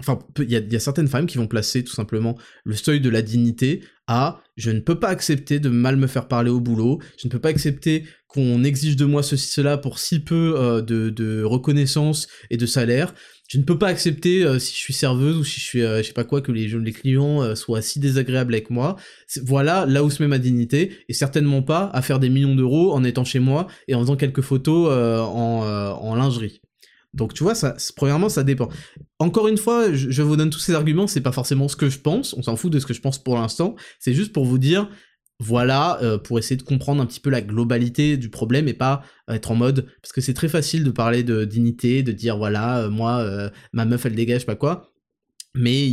[0.00, 3.08] Enfin, il y, y, a certaines femmes qui vont placer tout simplement le seuil de
[3.08, 6.98] la dignité à je ne peux pas accepter de mal me faire parler au boulot,
[7.20, 10.82] je ne peux pas accepter qu'on exige de moi ceci, cela pour si peu euh,
[10.82, 13.14] de, de, reconnaissance et de salaire,
[13.48, 15.98] je ne peux pas accepter euh, si je suis serveuse ou si je suis euh,
[15.98, 18.96] je sais pas quoi que les, les clients soient si désagréables avec moi.
[19.44, 22.92] Voilà là où se met ma dignité et certainement pas à faire des millions d'euros
[22.92, 26.60] en étant chez moi et en faisant quelques photos en, en lingerie.
[27.14, 27.54] Donc tu vois,
[27.96, 28.68] premièrement, ça dépend.
[29.18, 31.98] Encore une fois, je, vous donne tous ces arguments, c'est pas forcément ce que je
[31.98, 34.58] pense, on s'en fout de ce que je pense pour l'instant, c'est juste pour vous
[34.58, 34.88] dire,
[35.40, 39.02] voilà, euh, pour essayer de comprendre un petit peu la globalité du problème et pas
[39.28, 42.80] être en mode, parce que c'est très facile de parler de dignité, de dire voilà,
[42.82, 44.92] euh, moi, euh, ma meuf elle dégage, pas quoi,
[45.54, 45.88] mais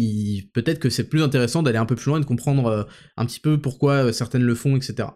[0.53, 2.87] peut-être que c'est plus intéressant d'aller un peu plus loin et de comprendre
[3.17, 5.07] un petit peu pourquoi certaines le font, etc.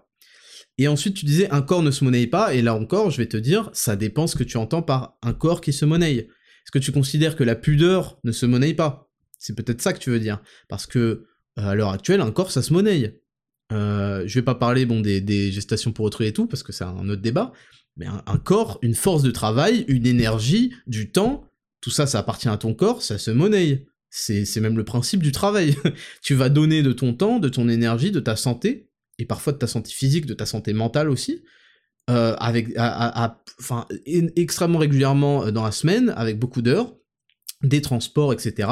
[0.80, 3.28] Et ensuite, tu disais un corps ne se monnaie pas, et là encore, je vais
[3.28, 6.16] te dire, ça dépend ce que tu entends par un corps qui se monnaie.
[6.16, 9.12] Est-ce que tu considères que la pudeur ne se monnaie pas?
[9.38, 10.42] C'est peut-être ça que tu veux dire.
[10.70, 11.26] Parce que, euh,
[11.56, 13.20] à l'heure actuelle, un corps, ça se monnaie.
[13.74, 16.86] Euh, je vais pas parler bon des, gestations pour autrui et tout, parce que c'est
[16.86, 17.51] un autre débat,
[17.97, 21.43] mais un, corps, une force de travail, une énergie, du temps,
[21.82, 23.86] tout ça, ça appartient à ton corps, ça se monnaie.
[24.12, 25.76] C'est même le principe du travail.
[26.22, 28.88] tu vas donner de ton temps, de ton énergie, de ta santé
[29.20, 31.43] et parfois de ta santé physique, de ta santé mentale aussi,
[32.09, 32.70] euh, avec,
[34.36, 36.96] extrêmement régulièrement euh, dans la semaine, avec beaucoup d'heures,
[37.62, 38.70] des transports, etc.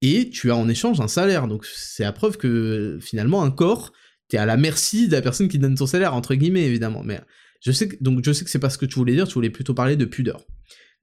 [0.00, 1.48] Et tu as en échange un salaire.
[1.48, 3.92] Donc c'est à preuve que finalement un corps,
[4.28, 7.02] t'es à la merci de la personne qui donne ton salaire, entre guillemets évidemment.
[7.02, 7.20] Mais
[7.60, 9.34] je sais que, donc je sais que c'est pas ce que tu voulais dire, tu
[9.34, 10.38] voulais plutôt parler de pudeur.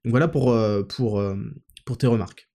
[0.04, 1.22] Donc voilà pour, euh, pour,
[1.84, 2.50] pour tes remarques.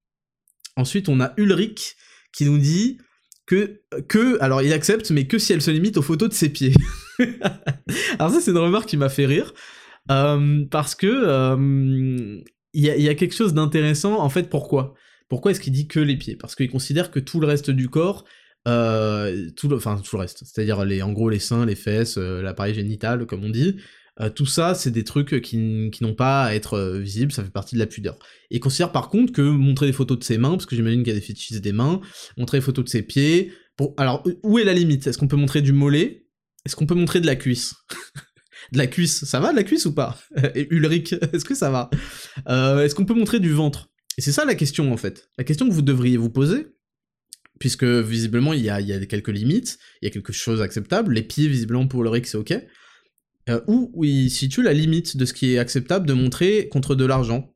[0.76, 1.96] Ensuite, on a Ulrich
[2.34, 2.98] qui nous dit
[3.46, 6.50] que, que, alors il accepte, mais que si elle se limite aux photos de ses
[6.50, 6.74] pieds.
[8.20, 9.54] alors ça c'est une remarque qui m'a fait rire,
[10.12, 12.42] euh, parce que euh,
[12.74, 14.96] il y, a, quelque chose d'intéressant, en fait, pourquoi?
[15.30, 16.36] Pourquoi est-ce qu'il dit que les pieds?
[16.36, 18.26] Parce qu'il considère que tout le reste du corps,
[18.68, 22.18] euh, tout le, enfin tout le reste, c'est-à-dire les, en gros les seins, les fesses,
[22.18, 23.78] l'appareil génital, comme on dit,
[24.36, 27.76] tout ça, c'est des trucs qui, qui n'ont pas à être visibles, ça fait partie
[27.76, 28.18] de la pudeur.
[28.50, 31.14] Et considère par contre que montrer des photos de ses mains, parce que j'imagine qu'il
[31.14, 32.00] y a des fétichistes des mains,
[32.38, 35.08] montrer des photos de ses pieds, bon, alors où est la limite?
[35.08, 36.26] Est-ce qu'on peut montrer du mollet?
[36.66, 37.76] Est-ce qu'on peut montrer de la cuisse?
[38.72, 40.20] De la cuisse, ça va de la cuisse ou pas?
[40.56, 41.90] Et Ulrich, est-ce que ça va?
[42.48, 43.90] Est-ce qu'on peut montrer du ventre?
[44.18, 45.30] Et c'est ça la question en fait.
[45.38, 46.68] La question que vous devriez vous poser,
[47.60, 51.48] puisque visiblement il y a, quelques limites, il y a quelque chose d'acceptable, les pieds
[51.48, 52.54] visiblement pour Ulrich c'est ok,
[53.50, 57.06] euh, où, il situe la limite de ce qui est acceptable de montrer contre de
[57.06, 57.55] l'argent.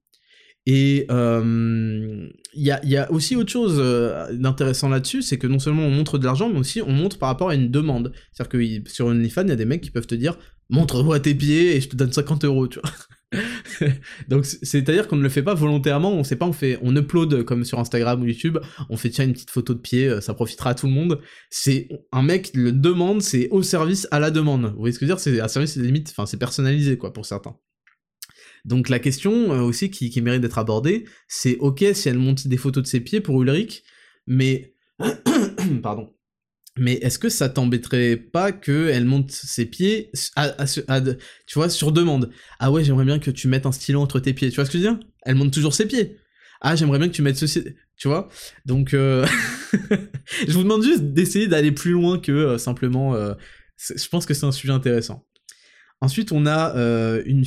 [0.71, 5.81] Et euh, il y, a, aussi autre chose euh, d'intéressant là-dessus, c'est que non seulement
[5.81, 8.13] on montre de l'argent, mais aussi on montre par rapport à une demande.
[8.31, 10.37] C'est-à-dire que sur OnlyFans, il y a des mecs qui peuvent te dire
[10.69, 12.67] «montre-moi tes pieds et je te donne 50 euros».
[14.27, 17.45] Donc c'est-à-dire qu'on ne le fait pas volontairement, on sait pas, on fait, on upload
[17.45, 18.59] comme sur Instagram ou YouTube,
[18.91, 21.19] on fait tiens une petite photo de pied, euh, ça profitera à tout le monde.
[21.49, 24.67] C'est un mec le demande, c'est au service à la demande.
[24.67, 25.19] Vous voyez ce que je veux dire?
[25.19, 27.55] C'est un service limite, enfin c'est personnalisé quoi pour certains.
[28.65, 32.57] Donc la question euh, aussi qui, mérite d'être abordée, c'est ok si elle monte des
[32.57, 33.83] photos de ses pieds pour Ulrich,
[34.27, 34.75] mais
[35.81, 36.13] pardon,
[36.79, 42.31] mais est-ce que ça t'embêterait pas qu'elle monte ses pieds, à, tu vois, sur demande?
[42.59, 44.71] Ah ouais, j'aimerais bien que tu mettes un stylo entre tes pieds, tu vois ce
[44.71, 44.99] que je veux dire?
[45.23, 46.17] Elle monte toujours ses pieds.
[46.61, 47.63] Ah, j'aimerais bien que tu mettes ceci,
[47.97, 48.29] tu vois?
[48.65, 49.25] Donc, euh,
[50.47, 53.15] je vous demande juste d'essayer d'aller plus loin que euh, simplement...
[53.77, 55.25] Je pense que c'est un sujet intéressant.
[56.01, 56.73] Ensuite, on a
[57.25, 57.45] une...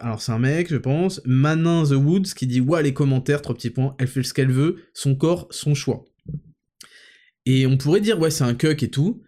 [0.00, 3.54] Alors c'est un mec, je pense, Manin The Woods, qui dit «Ouais, les commentaires, trois
[3.54, 6.04] petits points, elle fait ce qu'elle veut, son corps, son choix.»
[7.46, 9.22] Et on pourrait dire, ouais, c'est un cuck et tout.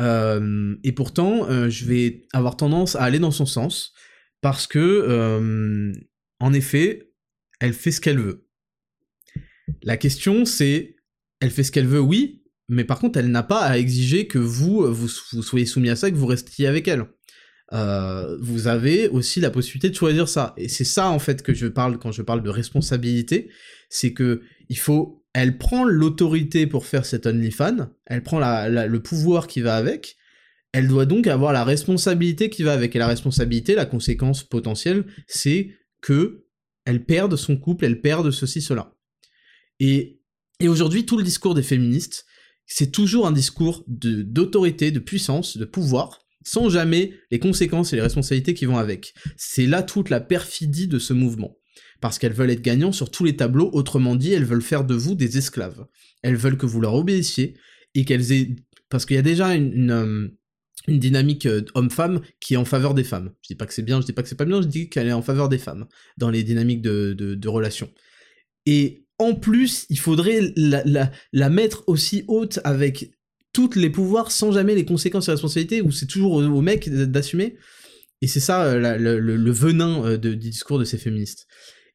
[0.00, 3.92] Euh, et pourtant, euh, je vais avoir tendance à aller dans son sens,
[4.40, 5.92] parce que, euh,
[6.40, 7.12] en effet,
[7.60, 8.46] elle fait ce qu'elle veut.
[9.82, 10.96] La question, c'est,
[11.40, 14.38] elle fait ce qu'elle veut, oui, mais par contre, elle n'a pas à exiger que
[14.38, 17.06] vous, vous, soyez soumis à ça, que vous restiez avec elle.
[17.70, 20.54] Vous avez aussi la possibilité de choisir ça.
[20.56, 23.50] Et c'est ça, en fait, que je parle quand je parle de responsabilité,
[23.90, 29.46] c'est que il faut elle prend l'autorité pour faire cet OnlyFans, elle prend le pouvoir
[29.46, 30.16] qui va avec,
[30.72, 32.94] elle doit donc avoir la responsabilité qui va avec.
[32.94, 35.70] Et la responsabilité, la conséquence potentielle, c'est
[36.00, 36.44] que
[36.84, 38.94] elle perde son couple, elle perde ceci, cela.
[39.78, 40.20] Et,
[40.60, 42.26] et aujourd'hui, tout le discours des féministes,
[42.66, 48.02] c'est toujours un discours d'autorité, de puissance, de pouvoir, sans jamais les conséquences et les
[48.02, 49.14] responsabilités qui vont avec.
[49.36, 51.56] C'est là toute la perfidie de ce mouvement
[52.00, 54.94] parce qu'elles veulent être gagnants sur tous les tableaux, autrement dit, elles veulent faire de
[54.94, 55.86] vous des esclaves.
[56.22, 57.54] Elles veulent que vous leur obéissiez,
[57.94, 58.56] et qu'elles aient...
[58.88, 60.28] Parce qu'il y a déjà une, euh,
[60.88, 63.32] dynamique euh, homme-femme qui est en faveur des femmes.
[63.42, 64.88] Je dis pas que c'est bien, je dis pas que c'est pas bien, je dis
[64.88, 65.86] qu'elle est en faveur des femmes,
[66.16, 67.90] dans les dynamiques de, relations.
[68.66, 73.10] Et en plus, il faudrait la, mettre aussi haute avec
[73.52, 77.56] tous les pouvoirs sans jamais les conséquences et responsabilités, où c'est toujours au, mec d'assumer.
[78.20, 81.46] Et c'est ça euh, le, venin du discours de ces féministes.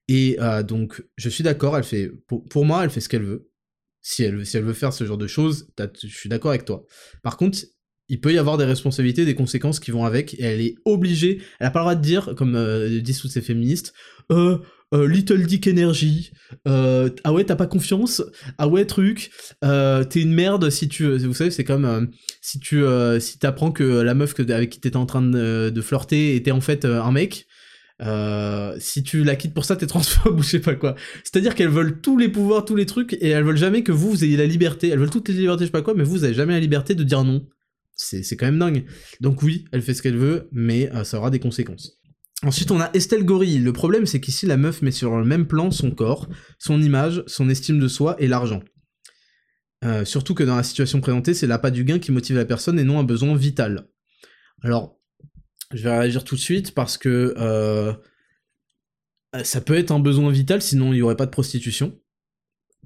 [0.08, 3.50] Et euh, donc, je suis d'accord, elle fait, pour, moi, elle fait ce qu'elle veut.
[4.02, 5.70] Si elle, si elle veut faire ce genre de choses,
[6.02, 6.86] je suis d'accord avec toi.
[7.22, 7.60] Par contre,
[8.10, 11.42] il peut y avoir des responsabilités, des conséquences qui vont avec, et elle est obligée,
[11.60, 13.94] elle a pas le droit de dire, comme euh, disent toutes ces féministes,
[14.32, 14.58] euh,
[14.94, 16.32] euh Little Dick Energy,
[16.68, 18.24] euh, ah ouais, t'as pas confiance,
[18.58, 22.10] ah ouais, truc, t'es une merde si tu, vous savez, c'est comme
[22.42, 22.84] si tu,
[23.20, 26.62] si t'apprends que la meuf que, avec qui t'étais en train de, flirter était en
[26.62, 27.48] fait un mec,
[28.02, 30.96] euh, si tu la quittes pour ça, t'es transphobe ou je sais pas quoi.
[31.24, 34.10] C'est-à-dire qu'elles veulent tous les pouvoirs, tous les trucs, et elles veulent jamais que vous,
[34.10, 34.90] vous ayez la liberté.
[34.90, 36.60] Elles veulent toutes les libertés, je sais pas quoi, mais vous, vous avez jamais la
[36.60, 37.46] liberté de dire non.
[37.96, 38.86] C'est quand même dingue.
[39.22, 42.00] Donc oui, elle fait ce qu'elle veut, mais euh, ça aura des conséquences.
[42.44, 43.60] Ensuite, on a Estelle Gorille.
[43.60, 46.28] Le problème, c'est qu'ici, la meuf met sur le même plan son corps,
[46.60, 48.62] son image, son estime de soi et l'argent.
[49.86, 52.80] Euh, surtout que dans la situation présentée, c'est l'appât du gain qui motive la personne
[52.80, 53.88] et non un besoin vital.
[54.62, 54.98] Alors,
[55.74, 57.94] je vais réagir tout de suite parce que euh,
[59.44, 61.98] ça peut être un besoin vital, sinon il n'y aurait pas de prostitution.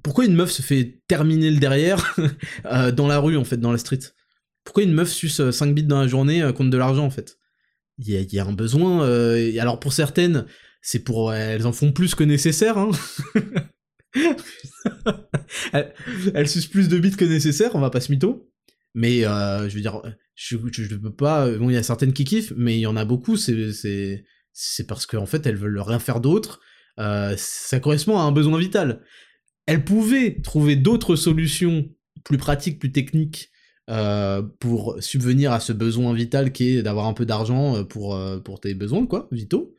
[0.04, 2.16] Pourquoi une meuf se fait terminer le derrière
[2.66, 4.00] euh, dans la rue, en fait, dans la street?
[4.62, 7.38] Pourquoi une meuf suce 5 bits dans la journée contre de l'argent, en fait?
[7.98, 9.02] Il y, a un besoin.
[9.60, 10.46] alors pour certaines,
[10.82, 11.32] c'est pour.
[11.32, 12.90] Elles en font plus que nécessaire, hein
[16.34, 18.48] elles, sucent plus de bits que nécessaire, on va pas se mytho.
[18.94, 20.00] Mais je veux dire,
[20.36, 21.50] je, je, peux pas.
[21.50, 23.36] Bon, il y a certaines qui kiffent, mais il y en a beaucoup.
[23.36, 26.60] C'est parce qu'en fait elles veulent rien faire d'autre.
[26.98, 29.02] Euh, ça correspond à un besoin vital.
[29.66, 31.88] Elles pouvaient trouver d'autres solutions
[32.24, 33.50] plus pratiques, plus techniques
[33.88, 38.14] euh, pour subvenir à ce besoin vital qui est d'avoir un peu d'argent euh, pour
[38.14, 39.74] euh, pour tes besoins quoi, vitaux.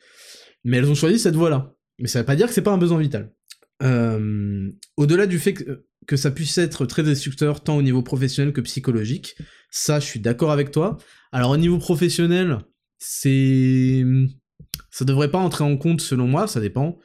[0.64, 1.76] Mais elles ont choisi cette voie-là.
[1.99, 3.31] Mais ça veut pas dire que c'est pas un besoin vital.
[3.81, 8.61] Au-delà du fait que, que, ça puisse être très destructeur tant au niveau professionnel que
[8.61, 9.36] psychologique,
[9.69, 10.98] ça je suis d'accord avec toi.
[11.31, 12.60] Alors au niveau professionnel,
[12.98, 14.03] c'est...
[14.91, 16.98] Ça devrait pas entrer en compte selon moi, ça dépend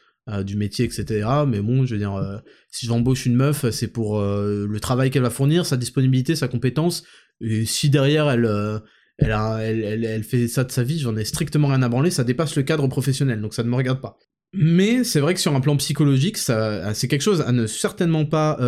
[0.45, 1.29] du métier, etc.
[1.47, 2.39] Mais bon, je veux dire, euh,
[2.71, 6.49] si j'embauche une meuf, c'est pour euh, le travail qu'elle va fournir, sa disponibilité, sa
[6.49, 7.05] compétence,
[7.41, 8.81] et si derrière elle...
[9.19, 12.25] Elle, elle, elle, fait ça de sa vie, j'en ai strictement rien à branler, ça
[12.25, 14.19] dépasse le cadre professionnel, donc ça ne me regarde pas.
[14.53, 18.59] Mais c'est vrai que sur un plan psychologique, c'est quelque chose à ne certainement pas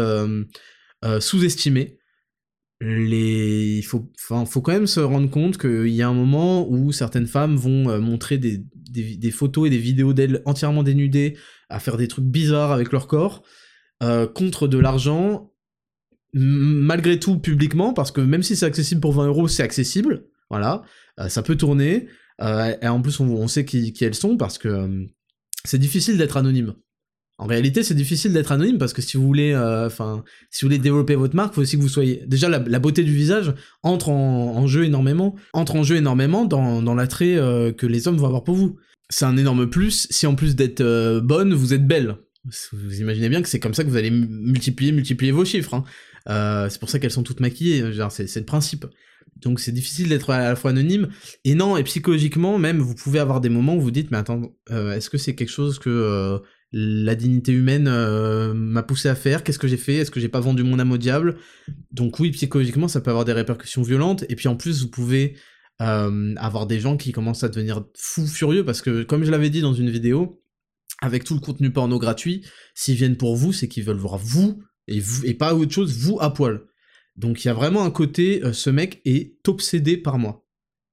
[1.19, 1.99] sous-estimer
[2.81, 4.11] les il faut
[4.47, 7.89] faut quand même se rendre compte qu'il y a un moment où certaines femmes vont
[7.89, 8.65] euh, montrer des,
[9.03, 11.37] des, photos et des vidéos d'elles entièrement dénudées
[11.69, 13.43] à faire des trucs bizarres avec leur corps
[14.03, 15.53] euh, contre de l'argent
[16.33, 20.83] malgré tout publiquement parce que même si c'est accessible pour 20 euros c'est accessible voilà
[21.19, 22.09] euh, ça peut tourner
[22.39, 25.07] et en plus on, sait qui, elles sont parce que
[25.65, 26.75] c'est difficile d'être anonyme
[27.39, 30.69] en réalité, c'est difficile d'être anonyme parce que si vous voulez, euh, enfin, si vous
[30.69, 32.23] voulez développer votre marque, il faut aussi que vous soyez.
[32.27, 33.53] Déjà, la, beauté du visage
[33.83, 38.17] entre en, jeu énormément, entre en jeu énormément dans, dans l'attrait euh, que les hommes
[38.17, 38.79] vont avoir pour vous.
[39.11, 40.07] C'est un énorme plus.
[40.11, 42.17] Si en plus d'être euh, bonne, vous êtes belle.
[42.73, 45.75] Vous imaginez bien que c'est comme ça que vous allez multiplier, multiplier vos chiffres.
[45.75, 46.69] Hein.
[46.71, 47.85] c'est pour ça qu'elles sont toutes maquillées.
[48.09, 48.87] C'est le principe.
[49.43, 51.09] Donc c'est difficile d'être à la fois anonyme.
[51.45, 54.55] Et non, et psychologiquement même, vous pouvez avoir des moments où vous dites, mais attends,
[54.71, 56.41] est-ce que c'est quelque chose que
[56.73, 60.29] la dignité humaine euh, m'a poussé à faire, qu'est-ce que j'ai fait, est-ce que j'ai
[60.29, 61.37] pas vendu mon âme au diable?
[61.93, 65.37] Donc oui, psychologiquement, ça peut avoir des répercussions violentes, et puis en plus, vous pouvez
[65.81, 69.51] euh, avoir des gens qui commencent à devenir fous furieux, parce que comme je l'avais
[69.51, 70.43] dit dans une vidéo,
[71.01, 72.45] avec tout le contenu porno gratuit,
[72.75, 75.97] s'ils viennent pour vous, c'est qu'ils veulent voir vous, et, vous, et pas autre chose,
[75.97, 76.63] vous à poil.
[77.17, 80.45] Donc il y a vraiment un côté, euh, ce mec est obsédé par moi.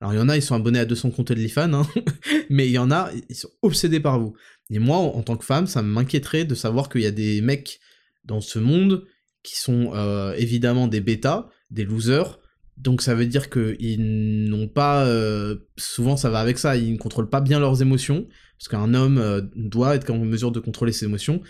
[0.02, 1.88] Alors il y en a, ils sont abonnés à 200 comptes de fans, hein,
[2.54, 4.36] mais il y en a, ils sont obsédés par vous.
[4.70, 7.80] Et moi, en, tant que femme, ça m'inquiéterait de savoir qu'il y a des mecs
[8.26, 9.06] dans ce monde
[9.42, 12.40] qui sont euh, évidemment des bêtas, des losers,
[12.78, 15.06] donc ça veut dire qu'ils n'ont pas...
[15.08, 18.28] Euh, souvent ça va avec ça, ils ne contrôlent pas bien leurs émotions,
[18.60, 21.42] parce qu'un homme euh, doit être en mesure de contrôler ses émotions,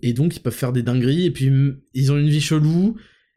[0.00, 1.50] et donc ils peuvent faire des dingueries, et puis
[1.92, 2.96] ils ont une vie chelou,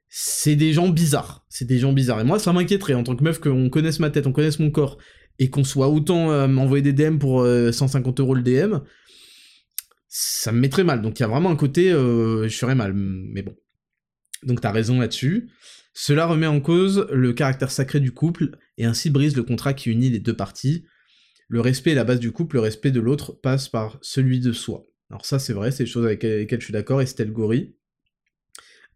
[0.10, 2.22] c'est des gens bizarres, c'est des gens bizarres.
[2.22, 4.70] Et moi, ça m'inquiéterait en tant que meuf qu'on connaisse ma tête, on connaisse mon
[4.70, 5.00] corps,
[5.40, 8.78] et qu'on soit autant euh, m'envoyer des DM pour 150 euh, euros le DM,
[10.08, 11.02] ça me mettrait mal.
[11.02, 13.56] Donc il y a vraiment un côté, euh, je serais mal, mais bon.
[14.44, 15.50] Donc t'as raison là-dessus.
[15.94, 19.90] Cela remet en cause le caractère sacré du couple et ainsi brise le contrat qui
[19.90, 20.86] unit les deux parties.
[21.48, 24.52] Le respect est la base du couple, le respect de l'autre passe par celui de
[24.52, 24.84] soi.
[25.10, 27.76] Alors ça c'est vrai, c'est des choses avec lesquelles je suis d'accord, Estelle Gori.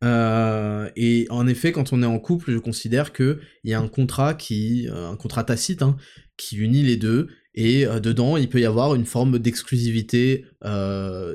[0.03, 3.87] Euh, et en effet, quand on est en couple, je considère qu'il y a un
[3.87, 5.97] contrat qui, euh, un contrat tacite, hein,
[6.37, 10.45] qui unit les deux, et euh, dedans, il peut y avoir une forme d'exclusivité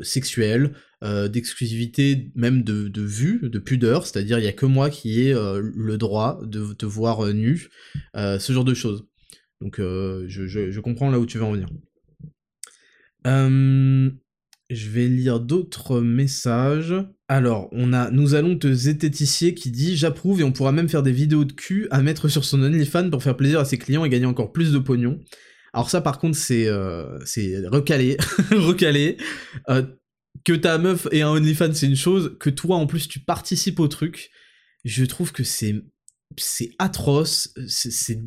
[0.03, 5.35] sexuelle, d'exclusivité même de, vue, de pudeur, c'est-à-dire il n'y a que moi qui ai
[5.35, 7.69] le droit de te voir nu,
[8.15, 9.07] ce genre de choses.
[9.61, 11.69] Donc je, je, je, comprends là où tu veux en venir.
[14.71, 16.95] Je vais lire d'autres messages.
[17.29, 21.03] Alors, on a Nous allons te zététicier qui dit J'approuve et on pourra même faire
[21.03, 24.05] des vidéos de cul à mettre sur son OnlyFans pour faire plaisir à ses clients
[24.05, 25.21] et gagner encore plus de pognon.
[25.73, 27.19] Alors ça par contre c'est euh,
[27.71, 28.17] recalé,
[28.53, 29.17] recalé.
[29.69, 29.83] Euh,
[30.45, 33.81] que ta meuf ait un OnlyFans c'est une chose, que toi en plus tu participes
[33.81, 34.31] au truc,
[34.85, 35.83] je trouve que c'est
[36.37, 38.19] c'est atroce, c'est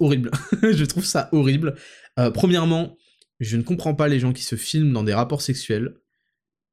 [0.00, 0.30] horrible.
[0.62, 1.76] je trouve ça horrible.
[2.18, 2.96] Euh, premièrement,
[3.40, 5.94] je ne comprends pas les gens qui se filment dans des rapports sexuels.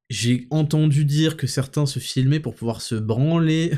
[0.09, 3.71] J'ai entendu dire que certains se filmaient pour pouvoir se branler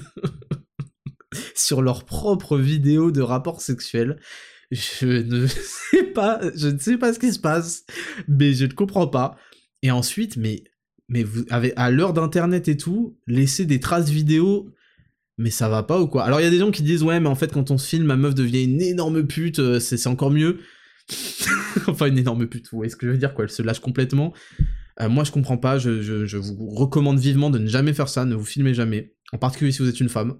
[1.56, 4.20] sur leurs propres vidéos de rapports sexuels.
[4.72, 7.86] Je ne sais pas, je ne sais pas ce qui se passe,
[8.28, 9.38] mais je ne comprends pas.
[9.82, 10.64] Et ensuite, mais,
[11.24, 14.74] vous avez, à l'heure d'internet et tout, laisser des traces vidéo,
[15.38, 16.26] mais ça va pas ou quoi?
[16.26, 17.88] Alors il y a des gens qui disent ouais, mais en fait quand on se
[17.88, 20.60] filme, ma meuf devient une énorme pute, euh, c'est encore mieux.
[21.88, 23.80] enfin une énorme pute, vous voyez ce que je veux dire quoi, elle se lâche
[23.80, 24.34] complètement.
[25.02, 25.78] Euh, moi, je comprends pas.
[25.78, 28.26] Je, vous recommande vivement de ne jamais faire ça.
[28.26, 29.14] Ne vous filmez jamais.
[29.34, 30.38] En particulier si vous êtes une femme.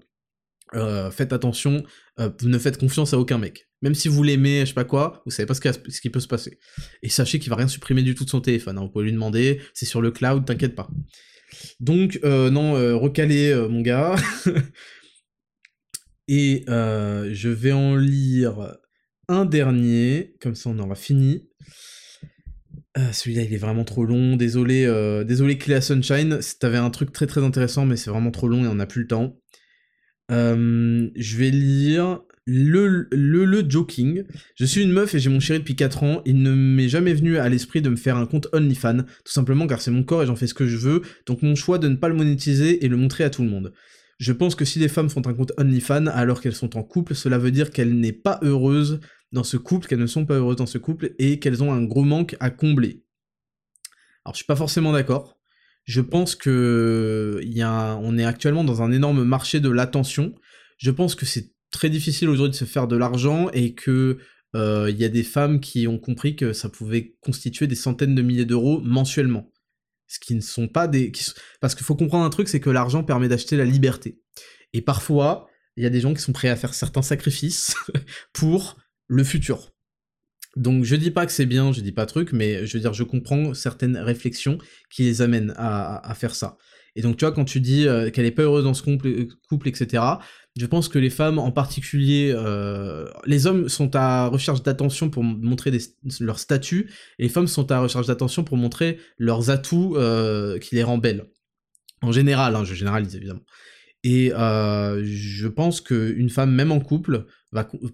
[0.74, 1.84] Euh, faites attention.
[2.20, 3.68] Euh, ne faites confiance à aucun mec.
[3.82, 5.60] Même si vous l'aimez, je sais pas quoi, vous savez pas ce,
[6.00, 6.58] qui peut se passer.
[7.02, 8.76] Et sachez qu'il va rien supprimer du tout de son téléphone.
[8.76, 8.82] Hein.
[8.82, 9.62] Vous pouvez lui demander.
[9.72, 10.90] C'est sur le cloud, t'inquiète pas.
[11.78, 14.16] Donc, non, recalez, mon gars.
[16.28, 18.76] Et je vais en lire
[19.28, 21.48] un dernier, comme ça on aura fini.
[22.96, 24.36] Euh, celui-là, il est vraiment trop long.
[24.36, 26.40] Désolé, euh, désolé Cléa Sunshine.
[26.58, 29.02] T'avais un truc très très intéressant, mais c'est vraiment trop long et on n'a plus
[29.02, 29.36] le temps.
[30.30, 34.24] Euh, je vais lire le, le, le joking.
[34.56, 36.22] Je suis une meuf et j'ai mon chéri depuis 4 ans.
[36.24, 39.66] Il ne m'est jamais venu à l'esprit de me faire un compte OnlyFans, tout simplement
[39.66, 41.02] car c'est mon corps et j'en fais ce que je veux.
[41.26, 43.72] Donc mon choix de ne pas le monétiser et le montrer à tout le monde.
[44.18, 47.14] Je pense que si les femmes font un compte OnlyFans alors qu'elles sont en couple,
[47.14, 48.98] cela veut dire qu'elles n'est pas heureuse
[49.32, 51.82] dans ce couple, qu'elles ne sont pas heureuses dans ce couple et qu'elles ont un
[51.84, 53.04] gros manque à combler.
[54.24, 55.38] Alors je suis pas forcément d'accord.
[55.84, 60.34] Je pense que y a on est actuellement dans un énorme marché de l'attention.
[60.76, 64.18] Je pense que c'est très difficile aujourd'hui de se faire de l'argent et que
[64.54, 68.14] euh, il y a des femmes qui ont compris que ça pouvait constituer des centaines
[68.14, 69.52] de milliers d'euros mensuellement.
[70.06, 71.12] Ce qui ne sont pas des...
[71.60, 74.18] Parce qu'il faut comprendre un truc, c'est que l'argent permet d'acheter la liberté.
[74.72, 77.76] Et parfois, il y a des gens qui sont prêts à faire certains sacrifices
[78.32, 78.78] pour
[79.08, 79.72] le futur.
[80.56, 82.94] Donc je dis pas que c'est bien, je dis pas truc, mais je veux dire,
[82.94, 84.58] je comprends certaines réflexions
[84.90, 86.56] qui les amènent à, faire ça.
[86.96, 89.26] Et donc tu vois, quand tu dis euh, qu'elle est pas heureuse dans ce couple,
[89.48, 90.02] couple, etc.,
[90.58, 95.22] je pense que les femmes en particulier, euh, les hommes sont à recherche d'attention pour
[95.22, 95.70] montrer
[96.18, 100.74] leur statut, et les femmes sont à recherche d'attention pour montrer leurs atouts euh, qui
[100.74, 101.26] les rend belles.
[102.02, 103.44] En général, hein, je généralise évidemment.
[104.04, 107.26] Et euh, je pense qu'une femme, même en couple,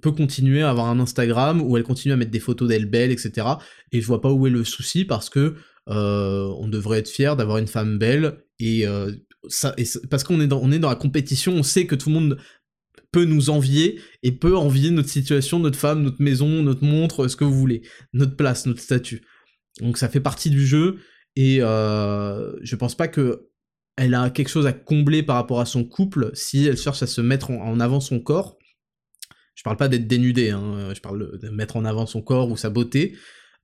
[0.01, 3.11] peut continuer à avoir un Instagram où elle continue à mettre des photos d'elle belle,
[3.11, 3.47] etc.
[3.93, 5.55] Et je vois pas où est le souci parce que
[5.89, 9.13] euh, on devrait être fier d'avoir une femme belle et, euh,
[9.49, 9.75] ça,
[10.11, 12.39] parce qu'on est dans, on est dans la compétition, on sait que tout le monde
[13.13, 17.37] peut nous envier et peut envier notre situation, notre femme, notre maison, notre montre, ce
[17.37, 17.83] que vous voulez,
[18.13, 19.23] notre place, notre statut.
[19.81, 20.99] Donc ça fait partie du jeu
[21.37, 23.49] et euh, je pense pas que
[23.97, 27.07] elle a quelque chose à combler par rapport à son couple si elle cherche à
[27.07, 28.59] se mettre en, avant son corps.
[29.55, 32.57] Je parle pas d'être dénudée, hein, je parle de mettre en avant son corps ou
[32.57, 33.17] sa beauté,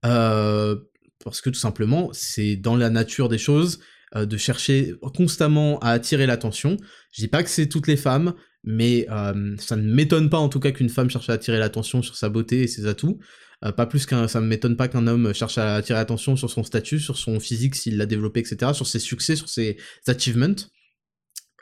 [0.05, 0.75] euh,
[1.23, 3.79] parce que tout simplement, c'est dans la nature des choses
[4.15, 6.75] euh, de chercher constamment à attirer l'attention.
[7.13, 8.33] Je dis pas que c'est toutes les femmes,
[8.65, 12.01] mais euh, ça ne m'étonne pas en tout cas qu'une femme cherche à attirer l'attention
[12.01, 13.19] sur sa beauté et ses atouts.
[13.63, 16.49] Euh, pas plus qu'un, ça ne m'étonne pas qu'un homme cherche à attirer l'attention sur
[16.49, 19.77] son statut, sur son physique s'il l'a développé, etc., sur ses succès, sur ses
[20.07, 20.55] achievements.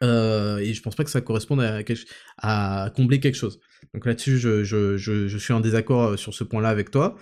[0.04, 1.82] Euh, et je pense pas que ça corresponde à,
[2.38, 3.60] à combler quelque chose.
[3.94, 7.16] Donc là-dessus, je, je, je, suis en désaccord euh, sur ce point-là avec toi.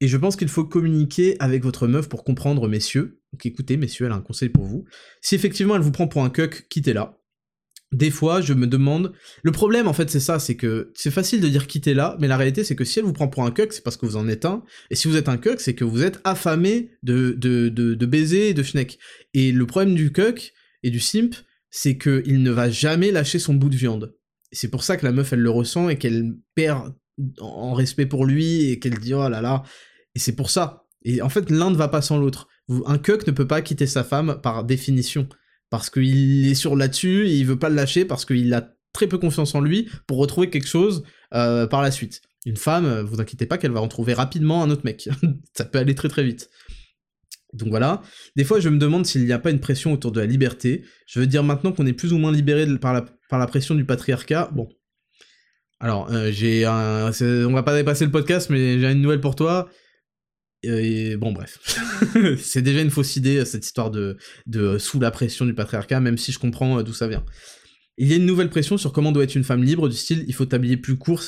[0.00, 3.20] Et je pense qu'il faut communiquer avec votre meuf pour comprendre, messieurs.
[3.32, 4.84] Donc écoutez, messieurs, elle a un conseil pour vous.
[5.20, 7.18] Si effectivement elle vous prend pour un cuck, quittez-la
[7.92, 9.12] des fois, je me demande.
[9.42, 12.26] Le problème, en fait, c'est ça, c'est que c'est facile de dire quitter là, mais
[12.26, 14.16] la réalité, c'est que si elle vous prend pour un cuck, c'est parce que vous
[14.16, 14.64] en êtes un.
[14.90, 18.34] Et si vous êtes un cuck, c'est que vous êtes affamé de, de, de, de
[18.34, 18.98] et de schneck.
[19.34, 20.52] Et le problème du cuck
[20.82, 21.34] et du simp,
[21.72, 24.14] c'est qu'il ne va jamais lâcher son bout de viande.
[24.52, 26.94] C'est pour ça que la meuf, elle le ressent et qu'elle perd
[27.40, 29.64] en respect pour lui et qu'elle dit oh là là.
[30.14, 30.84] Et c'est pour ça.
[31.04, 32.46] Et en fait, l'un ne va pas sans l'autre.
[32.86, 35.28] Un cuck ne peut pas quitter sa femme par définition
[35.70, 39.06] parce qu'il est sur là-dessus et il veut pas le lâcher parce qu'il a très
[39.06, 41.02] peu confiance en lui pour retrouver quelque chose
[41.34, 42.20] euh, par la suite.
[42.44, 45.08] Une femme, euh, vous inquiétez pas qu'elle va en trouver rapidement un autre mec.
[45.54, 46.50] ça peut aller très très vite.
[47.52, 48.02] Donc voilà.
[48.36, 50.84] Des fois, je me demande s'il n'y a pas une pression autour de la liberté.
[51.06, 53.74] Je veux dire maintenant qu'on est plus ou moins libéré par la, par la pression
[53.74, 54.50] du patriarcat.
[54.52, 54.68] Bon.
[55.80, 57.10] Alors, euh, j'ai un...
[57.20, 59.68] On va pas dépasser le podcast, mais j'ai une nouvelle pour toi.
[60.62, 61.58] Et bon, bref.
[62.38, 64.16] c'est déjà une fausse idée, cette histoire de,
[64.46, 67.24] de sous la pression du patriarcat, même si je comprends euh, d'où ça vient.
[67.98, 70.24] Il y a une nouvelle pression sur comment doit être une femme libre, du style,
[70.26, 71.22] il faut t'habiller plus court,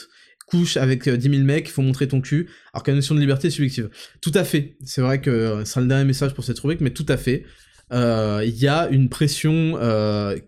[0.47, 3.15] couche avec 10 euh, 000 mecs, il faut montrer ton cul, alors que la notion
[3.15, 3.91] de liberté est subjective.
[4.21, 4.77] Tout à fait.
[4.85, 7.45] C'est vrai que euh, c'est le dernier message pour cette rubrique, mais tout à fait.
[7.93, 9.79] Il y a une pression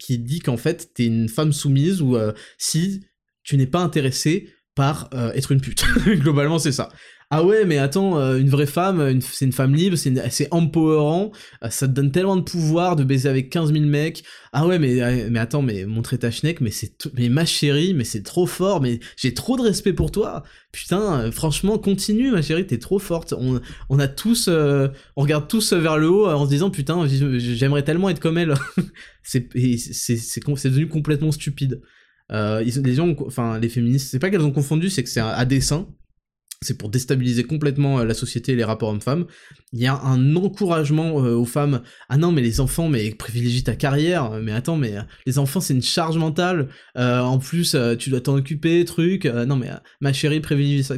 [0.01, 2.16] qui dit qu'en fait, t'es une femme soumise, ou
[2.59, 3.06] si
[3.44, 5.85] tu n'es pas intéressé par être une pute.
[6.06, 6.89] Globalement, c'est ça
[7.31, 11.32] ah ouais, mais attends, euh, une vraie femme, c'est une femme libre, c'est empowerant,
[11.65, 14.23] euh, ça te donne tellement de pouvoir de baiser avec 15 000 mecs.
[14.53, 17.94] Ah ouais, mais, euh, mais attends, mais montrer ta schneck, mais c'est, mais ma chérie,
[17.94, 20.44] mais c'est trop fort, mais j'ai trop de respect pour toi.
[20.70, 23.32] Putain, franchement, continue, ma chérie, t'es trop forte.
[23.36, 27.82] On, on a tous, on regarde tous vers le haut en se disant, putain, j'aimerais
[27.82, 28.55] tellement être comme elle.
[29.24, 29.48] c'est,
[29.78, 30.40] c'est, c'est
[30.70, 31.81] devenu complètement stupide.
[32.31, 35.89] les gens, enfin, les féministes, c'est pas qu'elles ont confondu, c'est que c'est à dessein
[36.62, 39.27] c'est pour déstabiliser complètement euh, la société et les rapports hommes-femmes.
[39.73, 41.83] Il y a un encouragement euh, aux femmes.
[42.09, 44.31] Ah non, mais les enfants, mais privilégie ta carrière.
[44.43, 46.69] Mais attends, mais euh, les enfants, c'est une charge mentale.
[46.95, 49.27] en plus, tu dois t'en occuper, truc.
[49.27, 49.70] non, mais
[50.01, 50.97] ma chérie, privilégie ça.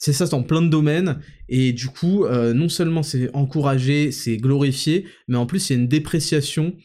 [0.00, 1.20] C'est ça dans plein de domaines.
[1.48, 5.80] Et du coup, non seulement c'est encouragé, c'est glorifié, mais en plus, il y a
[5.80, 6.76] une dépréciation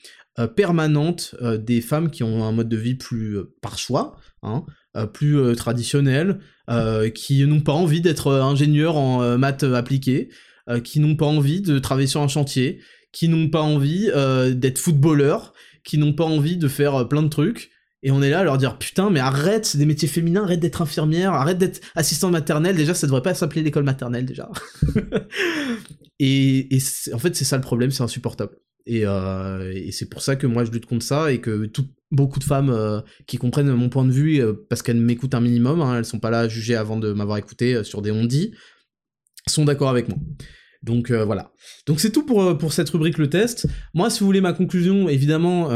[0.56, 4.66] permanente des femmes qui ont un mode de vie plus par choix, hein,
[5.14, 6.40] plus traditionnel,
[6.70, 10.30] euh, qui n'ont pas envie d'être euh, ingénieurs en euh, maths appliquées,
[10.86, 12.80] qui n'ont pas envie de travailler sur un chantier,
[13.12, 14.10] qui n'ont pas envie
[14.56, 15.54] d'être footballeurs,
[15.84, 17.70] qui n'ont pas envie de faire plein de trucs.
[18.02, 20.82] Et on est là à leur dire putain mais arrête, des métiers féminins, arrête d'être
[20.82, 24.50] infirmière, arrête d'être assistant maternelle, déjà ça devrait pas s'appeler l'école maternelle déjà.
[26.20, 26.70] et,
[27.14, 28.56] en fait c'est ça le problème, c'est insupportable.
[28.86, 29.04] Et
[29.92, 33.04] c'est pour ça que moi je lutte contre ça et que tout, beaucoup de femmes
[33.28, 36.30] qui comprennent mon point de vue parce qu'elles m'écoutent un minimum, hein, elles sont pas
[36.30, 38.54] là à juger avant de m'avoir écouté sur des on-dit,
[39.48, 40.18] sont d'accord avec moi.
[40.84, 41.52] Donc voilà.
[41.86, 43.68] Donc c'est tout pour, cette rubrique le test.
[43.94, 45.70] Moi, si vous voulez ma conclusion, évidemment,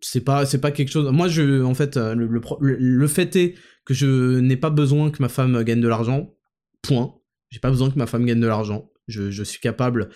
[0.00, 1.10] c'est pas pas quelque chose.
[1.12, 3.54] Moi, je en fait le, le fait est
[3.86, 6.34] que je n'ai pas besoin que ma femme gagne de l'argent.
[6.82, 7.14] Point.
[7.50, 8.90] J'ai pas besoin que ma femme gagne de l'argent.
[9.08, 10.08] Je, suis capable,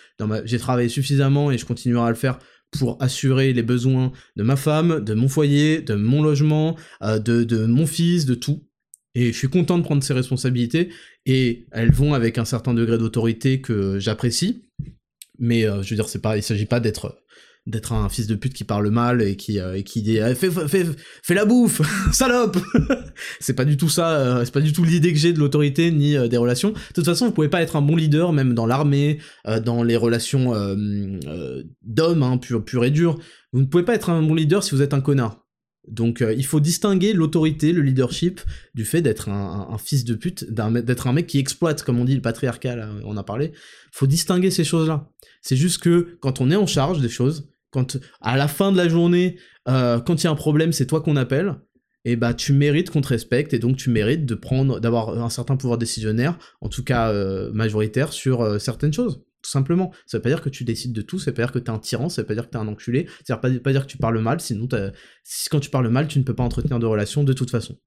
[0.44, 2.40] j'ai travaillé suffisamment et je continuerai à le faire
[2.70, 7.66] pour assurer les besoins de ma femme, de mon foyer, de mon logement, euh, de,
[7.66, 8.64] mon fils, de tout.
[9.14, 10.90] Et je suis content de prendre ces responsabilités
[11.26, 14.62] et elles vont avec un certain degré d'autorité que j'apprécie.
[15.38, 17.19] Mais euh, je veux dire, c'est pas, il s'agit pas d'être
[17.66, 21.34] d'être un fils de pute qui parle mal et qui euh, qui dit eh, fais,
[21.34, 21.82] la bouffe
[22.12, 22.58] salope
[23.40, 25.90] c'est pas du tout ça euh, c'est pas du tout l'idée que j'ai de l'autorité
[25.90, 28.54] ni euh, des relations de toute façon vous pouvez pas être un bon leader même
[28.54, 29.18] dans l'armée
[29.64, 30.52] dans les relations
[31.82, 33.18] d'hommes hein, pur, et dur
[33.52, 35.44] vous ne pouvez pas être un bon leader si vous êtes un connard
[35.88, 38.40] donc il faut distinguer l'autorité, le leadership,
[38.74, 42.14] du fait d'être un, fils de pute, d'être un mec qui exploite, comme on dit,
[42.14, 43.52] le patriarcal, on a parlé.
[43.90, 45.10] Faut distinguer ces choses-là.
[45.40, 48.76] C'est juste que quand on est en charge des choses, quand à la fin de
[48.76, 49.38] la journée,
[49.68, 51.56] euh, quand il y a un problème, c'est toi qu'on appelle,
[52.04, 55.30] et bah tu mérites qu'on te respecte et donc tu mérites de prendre, d'avoir un
[55.30, 59.22] certain pouvoir décisionnaire, en tout cas euh, majoritaire sur euh, certaines choses.
[59.42, 59.90] Tout simplement.
[60.04, 61.70] Ça veut pas dire que tu décides de tout, ça veut pas dire que t'es
[61.70, 63.90] un tyran, ça veut pas dire que t'es un enculé, ça veut pas, dire que
[63.90, 64.68] tu parles mal, sinon
[65.24, 67.78] si, quand tu parles mal, tu ne peux pas entretenir de relations de toute façon.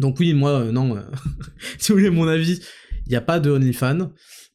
[0.00, 1.00] Donc oui, moi, non,
[1.78, 2.60] si vous voulez mon avis,
[3.06, 4.10] il n'y a pas de OnlyFans.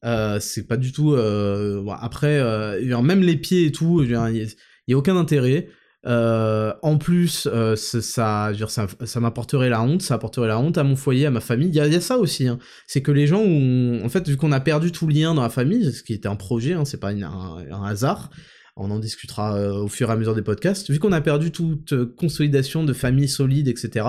[0.05, 1.13] Euh, c'est pas du tout.
[1.13, 5.67] Euh, après, euh, même les pieds et tout, il n'y a, aucun intérêt.
[6.05, 11.31] en plus, ça, ça, m'apporterait la honte, ça apporterait la honte à mon foyer, à
[11.31, 11.69] ma famille.
[11.69, 12.47] Il y, a ça aussi.
[12.47, 12.59] Hein.
[12.87, 15.49] C'est que les gens, ont, en fait, vu qu'on a perdu tout lien dans la
[15.49, 18.29] famille, ce qui était un projet, hein, c'est pas un, hasard.
[18.77, 20.91] On en discutera au fur et à mesure des podcasts.
[20.91, 24.05] Vu qu'on a perdu toute consolidation de famille solide, etc.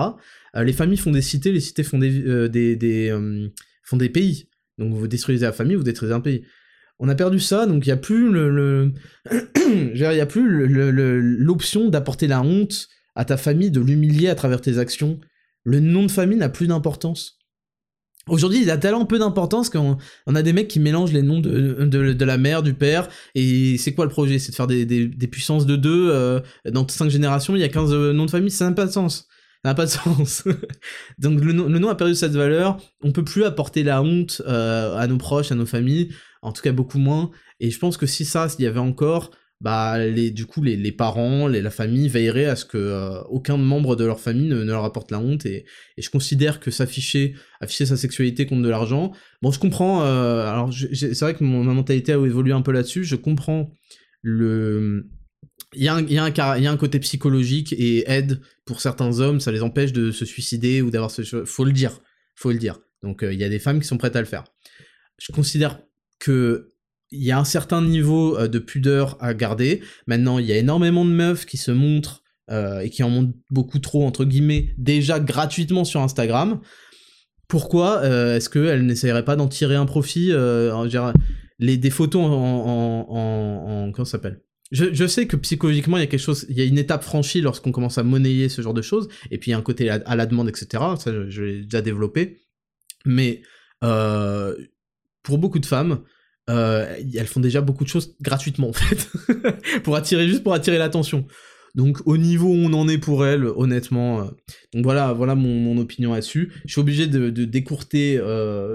[0.53, 3.09] les familles font des cités, les cités font des
[3.83, 4.49] font des pays.
[4.77, 6.43] Donc vous détruisez la famille, vous détruisez un pays.
[6.99, 8.93] On a perdu ça, donc il n'y a plus le,
[9.93, 10.67] il a plus
[11.37, 15.19] l'option d'apporter la honte à ta famille, de l'humilier à travers tes actions.
[15.63, 17.37] Le nom de famille n'a plus d'importance.
[18.27, 21.39] Aujourd'hui, il a tellement peu d'importance qu'on on a des mecs qui mélangent les noms
[21.39, 24.37] de, la mère, du père, et c'est quoi le projet?
[24.37, 27.93] C'est de faire des, puissances de deux, euh, dans cinq générations, il y a 15
[27.93, 29.27] euh, noms de famille, ça n'a pas de sens
[29.73, 30.43] pas de sens.
[31.17, 35.07] Donc le, nom a perdu cette valeur, on peut plus apporter la honte euh, à
[35.07, 36.09] nos proches, à nos familles,
[36.41, 39.31] en tout cas beaucoup moins, et je pense que si ça, s'il y avait encore,
[39.59, 43.57] bah les, du coup les, parents, les, la famille veilleraient à ce que euh, aucun
[43.57, 45.65] membre de leur famille ne, leur apporte la honte, et,
[45.97, 49.11] je considère que s'afficher, afficher sa sexualité contre de l'argent,
[49.41, 52.71] bon je comprends, euh, alors c'est vrai que mon, ma mentalité a évolué un peu
[52.71, 53.71] là-dessus, je comprends
[54.21, 55.09] le
[55.75, 59.39] il y, a un, a y, a un côté psychologique et aide pour certains hommes,
[59.39, 61.43] ça les empêche de se suicider ou d'avoir ce...
[61.45, 61.99] Faut le dire,
[62.35, 62.79] faut le dire.
[63.03, 64.45] Donc euh, il y a des femmes qui sont prêtes à le faire.
[65.19, 65.79] Je considère
[66.19, 66.73] que
[67.11, 69.81] il y a un certain niveau euh, de pudeur à garder.
[70.07, 73.33] Maintenant, il y a énormément de meufs qui se montrent euh, et qui en montrent
[73.49, 76.61] beaucoup trop, entre guillemets, déjà gratuitement sur Instagram.
[77.47, 80.33] Pourquoi est-ce qu'elles n'essayeraient pas d'en tirer un profit
[81.59, 82.29] les, Des photos en...
[82.29, 84.41] en, en, en comment s'appelle?
[84.71, 87.41] Je, sais que psychologiquement, il y a quelque chose, il y a une étape franchie
[87.41, 89.89] lorsqu'on commence à monnayer ce genre de choses, et puis il y a un côté
[89.89, 90.83] à, la demande, etc.
[90.99, 92.41] Ça, je, l'ai déjà développé.
[93.05, 93.41] Mais
[93.83, 94.55] euh,
[95.23, 96.01] pour beaucoup de femmes,
[96.49, 96.85] euh,
[97.15, 99.07] elles font déjà beaucoup de choses gratuitement, en fait,
[99.83, 101.25] pour attirer, juste pour attirer l'attention.
[101.75, 104.25] Donc au niveau où on en est pour elles, honnêtement, euh,
[104.73, 106.51] donc voilà, voilà mon, opinion là-dessus.
[106.65, 108.19] Je suis obligé de, décourter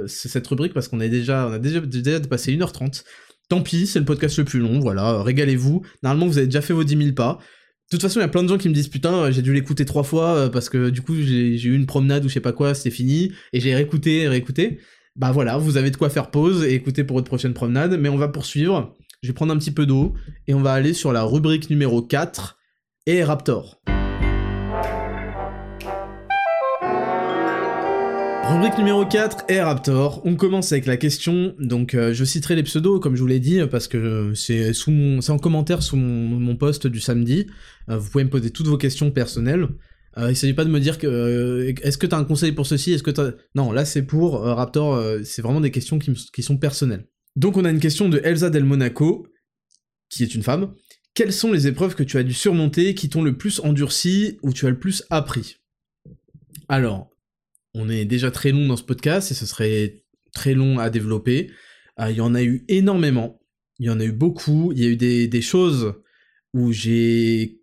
[0.06, 3.04] cette rubrique parce qu'on a déjà, on a déjà, déjà dépassé 1h30.
[3.52, 5.82] Tant pis, c'est le podcast le plus long, voilà, régalez-vous.
[6.02, 7.38] Normalement, vous avez déjà fait vos 10 000 pas.
[7.90, 9.52] De toute façon, il y a plein de gens qui me disent putain, j'ai dû
[9.52, 12.40] l'écouter trois fois euh, parce que du coup, j'ai eu une promenade ou je sais
[12.40, 14.78] pas quoi, c'était fini, et j'ai réécouté, réécouté.
[15.16, 18.08] Bah voilà, vous avez de quoi faire pause et écouter pour votre prochaine promenade, mais
[18.08, 18.96] on va poursuivre.
[19.22, 20.14] Je vais prendre un petit peu d'eau
[20.48, 22.56] et on va aller sur la rubrique numéro 4
[23.04, 23.82] et Raptor.
[28.52, 30.20] Rubrique numéro 4, Air Raptor.
[30.26, 33.40] On commence avec la question, donc euh, je citerai les pseudos comme je vous l'ai
[33.40, 34.72] dit, parce que c'est
[35.30, 37.46] en commentaire sous mon, post du samedi.
[37.88, 39.68] Euh, vous pouvez me poser toutes vos questions personnelles.
[40.18, 42.92] Euh, il s'agit pas de me dire que est-ce que t'as un conseil pour ceci,
[42.92, 43.30] est-ce que t'as...
[43.54, 47.06] Non, là c'est pour Raptor, c'est vraiment des questions qui, qui sont personnelles.
[47.36, 49.26] Donc on a une question de Elsa Del Monaco,
[50.10, 50.74] qui est une femme.
[51.14, 54.52] Quelles sont les épreuves que tu as dû surmonter, qui t'ont le plus endurci, ou
[54.52, 55.56] tu as le plus appris?
[56.68, 57.11] Alors,
[57.74, 61.50] on est déjà très long dans ce podcast et ce serait très long à développer.
[62.00, 63.40] Euh, il y en a eu énormément.
[63.78, 64.72] Il y en a eu beaucoup.
[64.72, 65.94] Il y a eu des, choses
[66.54, 67.60] où j'ai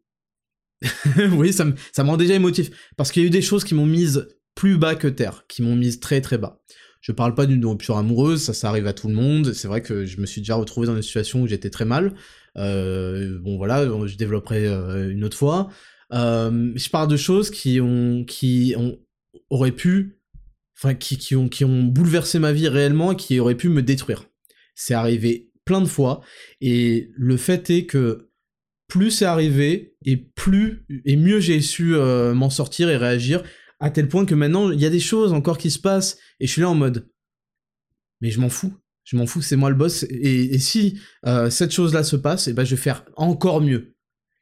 [1.33, 2.69] oui, ça me, ça rend déjà émotif.
[2.97, 5.61] Parce qu'il y a eu des choses qui m'ont mise plus bas que terre, qui
[5.61, 6.61] m'ont mise très très bas.
[7.01, 9.53] Je parle pas d'une rupture amoureuse, ça, ça arrive à tout le monde.
[9.53, 12.13] C'est vrai que je me suis déjà retrouvé dans une situation où j'étais très mal.
[12.57, 15.69] Euh, bon voilà, je développerai euh, une autre fois.
[16.11, 18.97] Je parle de choses qui ont, qui ont,
[19.49, 20.19] auraient pu,
[20.77, 23.81] enfin qui, qui ont, qui ont bouleversé ma vie réellement et qui auraient pu me
[23.81, 24.25] détruire.
[24.75, 26.21] C'est arrivé plein de fois
[26.61, 28.29] et le fait est que
[28.87, 33.43] plus c'est arrivé et plus et mieux j'ai su m'en sortir et réagir
[33.79, 36.47] à tel point que maintenant il y a des choses encore qui se passent et
[36.47, 37.07] je suis là en mode
[38.19, 38.73] mais je m'en fous
[39.09, 40.03] je m'en fous, c'est moi le boss.
[40.03, 43.95] Et, si euh, cette chose-là se passe, et eh ben je vais faire encore mieux.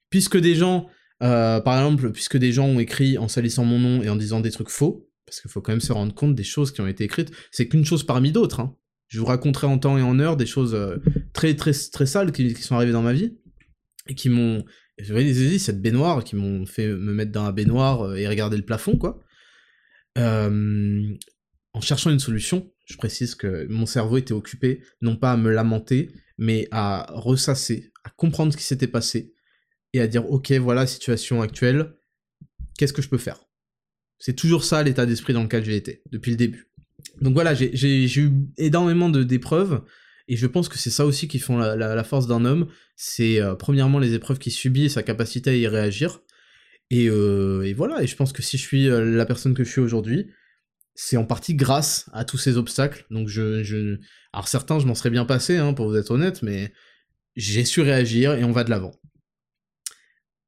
[0.09, 0.89] Puisque des gens,
[1.23, 4.39] euh, par exemple, puisque des gens ont écrit en salissant mon nom et en disant
[4.39, 6.87] des trucs faux, parce qu'il faut quand même se rendre compte des choses qui ont
[6.87, 8.59] été écrites, c'est qu'une chose parmi d'autres.
[8.59, 8.75] Hein.
[9.07, 10.97] Je vous raconterai en temps et en heure des choses euh,
[11.33, 13.37] très très très sales qui, sont arrivées dans ma vie
[14.07, 14.63] et qui m'ont,
[14.99, 18.63] vous voyez cette baignoire, qui m'ont fait me mettre dans la baignoire et regarder le
[18.63, 19.21] plafond, quoi.
[20.15, 25.51] en cherchant une solution, je précise que mon cerveau était occupé, non pas à me
[25.51, 29.33] lamenter, mais à ressasser, à comprendre ce qui s'était passé,
[29.93, 31.93] et à dire, ok, voilà situation actuelle,
[32.77, 33.43] qu'est-ce que je peux faire?
[34.19, 36.71] C'est toujours ça l'état d'esprit dans lequel j'ai été, depuis le début.
[37.21, 39.83] Donc voilà, j'ai eu énormément d'épreuves,
[40.27, 43.55] et je pense que c'est ça aussi qui font la, force d'un homme, c'est euh,
[43.55, 46.21] premièrement les épreuves qu'il subit et sa capacité à y réagir,
[46.89, 49.69] et, euh, voilà, et je pense que si je suis euh, la personne que je
[49.69, 50.27] suis aujourd'hui,
[50.95, 53.05] c'est en partie grâce à tous ces obstacles.
[53.11, 53.97] Donc je...
[54.33, 56.73] alors certains, je m'en serais bien passé, hein, pour vous être honnête, mais
[57.35, 58.93] j'ai su réagir et on va de l'avant.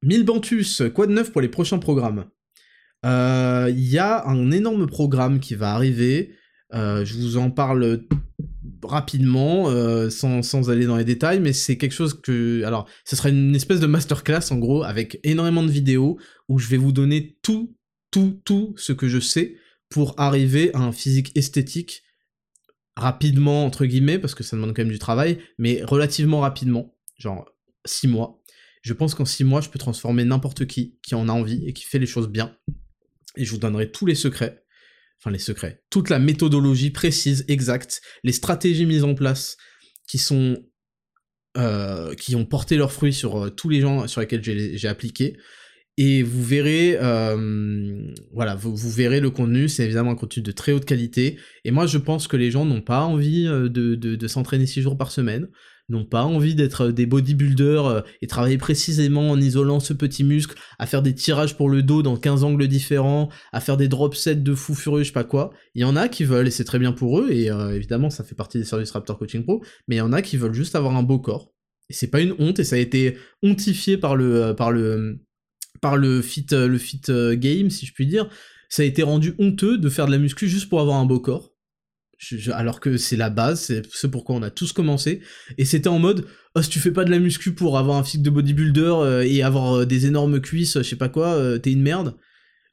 [0.01, 2.25] Milbantus, quoi de neuf pour les prochains programmes?
[3.05, 6.35] Euh, Il y a un énorme programme qui va arriver.
[6.73, 8.05] Euh, je vous en parle
[8.83, 12.63] rapidement, euh, sans, sans, aller dans les détails, mais c'est quelque chose que...
[12.63, 16.17] Alors, ce sera une espèce de masterclass, en gros, avec énormément de vidéos,
[16.47, 17.75] où je vais vous donner tout,
[18.11, 19.55] tout, tout ce que je sais
[19.89, 22.03] pour arriver à un physique esthétique
[22.95, 27.49] rapidement, entre guillemets, parce que ça demande quand même du travail, mais relativement rapidement, genre
[27.85, 28.38] 6 mois.
[28.81, 31.73] Je pense qu'en 6 mois, je peux transformer n'importe qui qui en a envie et
[31.73, 32.55] qui fait les choses bien.
[33.35, 34.63] Et je vous donnerai tous les secrets,
[35.19, 39.57] enfin les secrets, toute la méthodologie précise, exacte, les stratégies mises en place
[40.07, 40.57] qui sont
[41.57, 45.35] euh, qui ont porté leurs fruits sur euh, tous les gens sur lesquels j'ai appliqué,
[45.97, 50.73] et vous verrez, euh, voilà, vous, verrez le contenu, c'est évidemment un contenu de très
[50.73, 54.83] haute qualité, et moi je pense que les gens n'ont pas envie de, s'entraîner 6
[54.83, 55.49] jours par semaine,
[55.89, 60.55] n'ont pas envie d'être des bodybuilders euh, et travailler précisément en isolant ce petit muscle,
[60.77, 64.15] à faire des tirages pour le dos dans 15 angles différents, à faire des drop
[64.15, 65.51] sets de fou furieux, je sais pas quoi.
[65.75, 68.23] Il y en a qui veulent, et c'est très bien pour eux, et évidemment ça
[68.23, 70.75] fait partie des services Raptor Coaching Pro, mais il y en a qui veulent juste
[70.75, 71.51] avoir un beau corps.
[71.89, 75.19] Et c'est pas une honte, et ça a été hontifié par le, par le,
[75.81, 78.29] par le fit, euh, le fit euh, game, si je puis dire,
[78.69, 81.19] ça a été rendu honteux de faire de la muscu juste pour avoir un beau
[81.19, 81.53] corps.
[82.53, 85.21] Alors que c'est la base, c'est ce pourquoi on a tous commencé.
[85.57, 86.25] Et c'était en mode,
[86.55, 89.21] oh, si tu fais pas de la muscu pour avoir un physique de bodybuilder euh,
[89.21, 92.15] et avoir des énormes cuisses, je sais pas quoi, t'es une merde.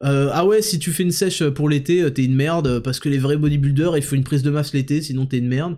[0.01, 3.18] ah ouais, si tu fais une sèche pour l'été, t'es une merde, parce que les
[3.18, 5.77] vrais bodybuilders, il faut une prise de masse l'été, sinon t'es une merde.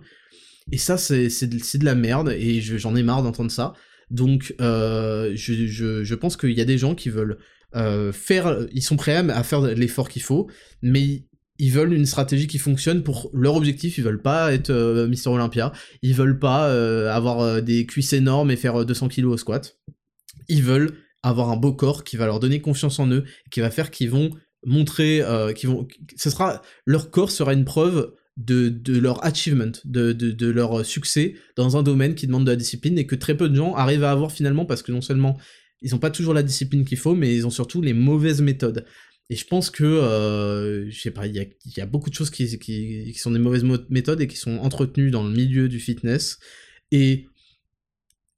[0.71, 3.73] Et ça, c'est de, la merde, et j'en ai marre d'entendre ça.
[4.11, 7.37] Donc, euh, je, pense qu'il y a des gens qui veulent
[7.75, 10.49] euh, faire, ils sont prêts à faire l'effort qu'il faut,
[10.81, 11.23] mais
[11.59, 13.97] ils veulent une stratégie qui fonctionne pour leur objectif.
[13.97, 15.71] Ils veulent pas être euh, Mister Olympia,
[16.01, 16.71] ils veulent pas
[17.13, 19.77] avoir des cuisses énormes et faire 200 kilos au squat.
[20.47, 23.69] Ils veulent avoir un beau corps qui va leur donner confiance en eux, qui va
[23.69, 24.31] faire qu'ils vont
[24.65, 25.21] montrer,
[25.55, 31.35] qu'ils vont, ce sera leur corps sera une preuve de, leur achievement, de, leur succès
[31.55, 34.03] dans un domaine qui demande de la discipline et que très peu de gens arrivent
[34.03, 35.37] à avoir finalement parce que non seulement
[35.81, 38.85] ils n'ont pas toujours la discipline qu'il faut, mais ils ont surtout les mauvaises méthodes.
[39.29, 43.13] Et je pense que, euh, je sais pas, il y a, beaucoup de choses qui,
[43.15, 46.39] sont des mauvaises méthodes et qui sont entretenues dans le milieu du fitness.
[46.91, 47.27] Et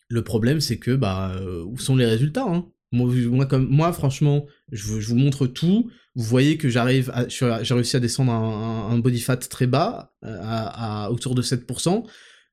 [0.10, 2.68] le problème, c'est que, bah, euh, où sont les résultats hein?
[2.94, 5.90] Moi, comme, moi, franchement, je, vous montre tout.
[6.16, 11.34] Vous voyez que j'arrive, j'ai réussi à descendre un, body fat très bas, à, autour
[11.34, 12.06] de 7%,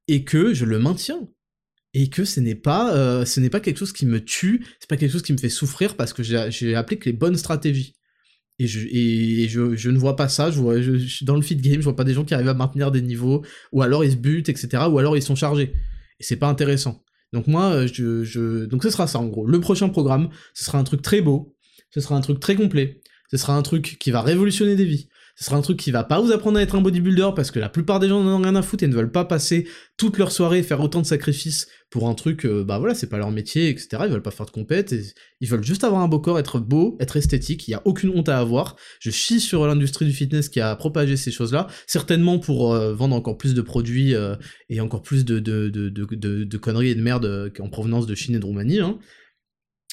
[0.06, 1.28] et que je le maintiens.
[1.93, 5.10] Et que ce n'est pas, euh, pas quelque chose qui me tue, c'est pas quelque
[5.10, 7.97] chose qui me fait souffrir parce que j'ai appliqué les bonnes stratégies.
[8.59, 11.56] Et, je, et je, je, ne vois pas ça, je vois, je, dans le fit
[11.56, 14.12] game, je vois pas des gens qui arrivent à maintenir des niveaux, ou alors ils
[14.12, 15.72] se butent, etc., ou alors ils sont chargés.
[16.18, 17.05] Et c'est pas intéressant.
[17.32, 19.47] Donc moi, euh, je, je, donc ce sera ça en gros.
[19.47, 21.55] Le prochain programme, ce sera un truc très beau,
[21.90, 25.09] ce sera un truc très complet, ce sera un truc qui va révolutionner des vies,
[25.39, 27.60] Ce sera un truc qui va pas vous apprendre à être un bodybuilder parce que
[27.60, 30.19] la plupart des gens n'en ont rien à foutre et ne veulent pas passer toute
[30.19, 33.31] leur soirée faire autant de sacrifices pour un truc, euh, bah voilà, c'est pas leur
[33.31, 33.89] métier, etc.
[34.06, 34.93] Ils veulent pas faire de compète,
[35.40, 38.10] ils veulent juste avoir un beau corps, être beau, être esthétique, il y a aucune
[38.10, 38.74] honte à avoir.
[38.98, 43.15] Je chie sur l'industrie du fitness qui a propagé ces choses-là, certainement pour euh, vendre
[43.15, 44.35] encore plus de produits euh,
[44.69, 48.35] et encore plus de, de, de, de, conneries et de merde en provenance de Chine
[48.35, 48.98] et de Roumanie, hein.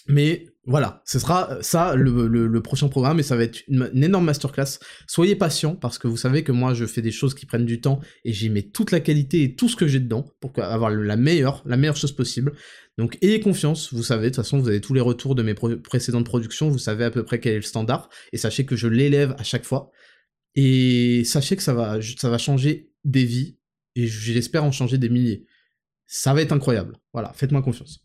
[0.07, 4.79] Mais voilà, ce sera ça le, prochain programme et ça va être une, énorme masterclass.
[5.07, 7.81] Soyez patient parce que vous savez que moi je fais des choses qui prennent du
[7.81, 10.89] temps et j'y mets toute la qualité et tout ce que j'ai dedans pour avoir
[10.89, 12.53] la meilleure, la meilleure chose possible.
[12.97, 15.53] Donc ayez confiance, vous savez, de toute façon vous avez tous les retours de mes
[15.53, 18.87] précédentes productions, vous savez à peu près quel est le standard et sachez que je
[18.87, 19.91] l'élève à chaque fois.
[20.55, 23.57] Et sachez que ça va, ça va changer des vies
[23.95, 25.45] et j'espère en changer des milliers.
[26.07, 26.97] Ça va être incroyable.
[27.13, 28.04] Voilà, faites-moi confiance.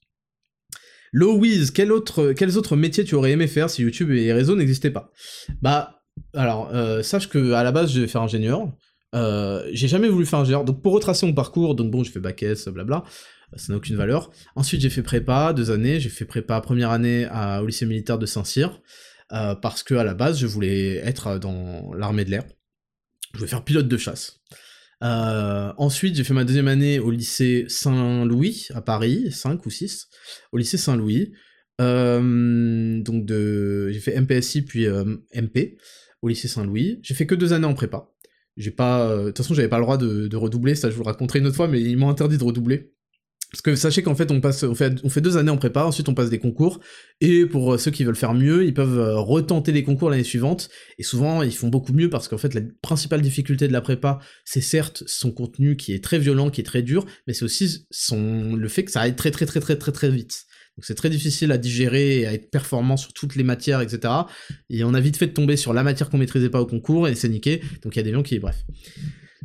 [1.12, 4.56] Louise, quel autre, quels autres métiers tu aurais aimé faire si YouTube et les réseaux
[4.56, 5.12] n'existaient pas?
[5.62, 6.02] Bah,
[6.34, 8.70] alors, euh, sache que à la base, je vais faire ingénieur.
[9.14, 12.20] Euh, j'ai jamais voulu faire ingénieur, donc pour retracer mon parcours, donc bon, j'ai fait
[12.20, 13.02] bac S, blabla,
[13.56, 14.30] ça n'a aucune valeur.
[14.54, 17.28] Ensuite, j'ai fait prépa, deux années, j'ai fait prépa première année
[17.60, 18.80] au lycée militaire de Saint-Cyr,
[19.32, 22.44] euh, parce que à la base, je voulais être dans l'armée de l'air.
[23.32, 24.40] Je voulais faire pilote de chasse.
[25.02, 30.08] Euh, ensuite, j'ai fait ma deuxième année au lycée Saint-Louis, à Paris, 5 ou 6,
[30.52, 31.32] au lycée Saint-Louis.
[31.80, 35.78] Euh, donc j'ai fait MPSI puis euh, MP
[36.20, 37.00] au lycée Saint-Louis.
[37.02, 38.08] J'ai fait que deux années en prépa.
[38.76, 41.06] Pas, de toute façon, j'avais pas le droit de, de, redoubler, ça je vous le
[41.06, 42.92] raconterai une autre fois, mais ils m'ont interdit de redoubler.
[43.50, 46.14] Parce que sachez qu'en fait on passe, on fait, deux années en prépa, ensuite on
[46.14, 46.80] passe des concours,
[47.20, 50.70] et pour ceux qui veulent faire mieux, ils peuvent euh, retenter les concours l'année suivante,
[50.98, 54.20] et souvent ils font beaucoup mieux parce qu'en fait la principale difficulté de la prépa,
[54.44, 57.86] c'est certes son contenu qui est très violent, qui est très dur, mais c'est aussi
[57.90, 60.44] son, le fait que ça aille très très très très très très vite.
[60.76, 64.14] Donc c'est très difficile à digérer et à être performant sur toutes les matières, etc.
[64.70, 67.08] Et on a vite fait de tomber sur la matière qu'on maîtrisait pas au concours,
[67.08, 68.64] et c'est niqué, donc il y a des gens qui, bref.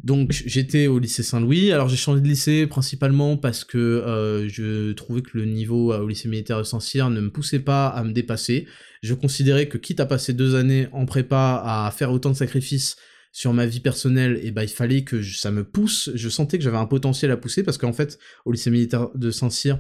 [0.04, 4.92] Donc j'étais au lycée Saint-Louis, alors j'ai changé de lycée principalement parce que euh, je
[4.92, 8.04] trouvais que le niveau euh, au lycée militaire de Saint-Cyr ne me poussait pas à
[8.04, 8.68] me dépasser.
[9.02, 12.98] Je considérais que quitte à passer deux années en prépa à faire autant de sacrifices
[13.32, 16.58] sur ma vie personnelle, et eh ben il fallait que ça me pousse, je sentais
[16.58, 19.80] que j'avais un potentiel à pousser parce qu'en fait au lycée militaire de Saint-Cyr,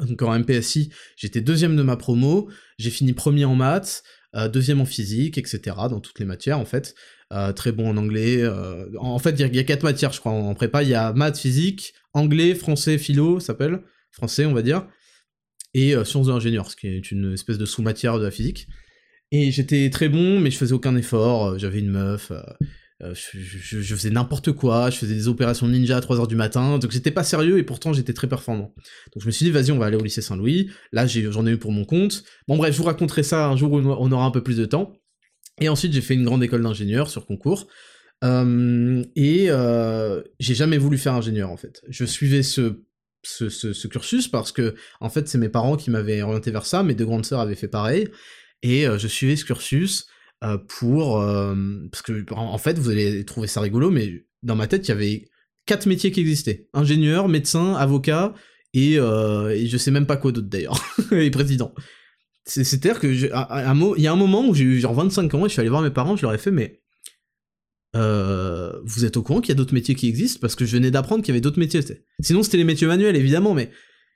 [0.00, 4.02] donc en MPSI, j'étais deuxième de ma promo, j'ai fini premier en maths,
[4.34, 5.60] euh, deuxième en physique, etc.,
[5.90, 6.94] dans toutes les matières en fait.
[7.32, 8.38] Euh, très bon en anglais.
[8.42, 10.82] Euh, en fait, il y, a quatre matières, je crois, en, prépa.
[10.82, 13.82] Il y a maths, physique, anglais, français, philo, s'appelle.
[14.12, 14.86] Français, on va dire.
[15.74, 18.66] Et euh, sciences de l'ingénieur, ce qui est une espèce de sous-matière de la physique.
[19.30, 21.58] Et j'étais très bon, mais je faisais aucun effort.
[21.58, 22.32] J'avais une meuf.
[23.12, 27.12] Je, faisais n'importe quoi, je faisais des opérations ninja à 3h du matin, donc j'étais
[27.12, 28.74] pas sérieux et pourtant j'étais très performant.
[29.14, 30.70] Donc je me suis dit, vas-y, on va aller au lycée Saint-Louis.
[30.90, 32.24] Là, j'en ai, eu pour mon compte.
[32.48, 34.64] Bon, bref, je vous raconterai ça un jour où on aura un peu plus de
[34.64, 34.94] temps.
[35.60, 37.66] Et ensuite, j'ai fait une grande école d'ingénieur sur concours.
[38.24, 41.82] Euh, et euh, j'ai jamais voulu faire ingénieur en fait.
[41.88, 42.74] Je suivais ce,
[43.88, 47.04] cursus parce que en fait c'est mes parents qui m'avaient orienté vers ça, mes deux
[47.04, 48.08] grandes sœurs avaient fait pareil,
[48.62, 50.08] et euh, je suivais ce cursus
[50.68, 51.20] pour
[51.90, 54.92] parce que en, fait vous allez trouver ça rigolo, mais dans ma tête il y
[54.92, 55.28] avait
[55.66, 58.34] quatre métiers qui existaient ingénieur, médecin, avocat
[58.72, 60.80] et, et je sais même pas quoi d'autre d'ailleurs
[61.12, 61.74] et président.
[62.48, 65.52] C'est-à-dire que il y a un moment où j'ai eu genre 25 ans et je
[65.52, 66.80] suis allé voir mes parents, je leur ai fait mais
[67.96, 70.40] euh, vous êtes au courant qu'il y a d'autres métiers qui existent?
[70.40, 71.80] Parce que je venais d'apprendre qu'il y avait d'autres métiers.
[72.20, 73.70] Sinon c'était les métiers manuels évidemment, mais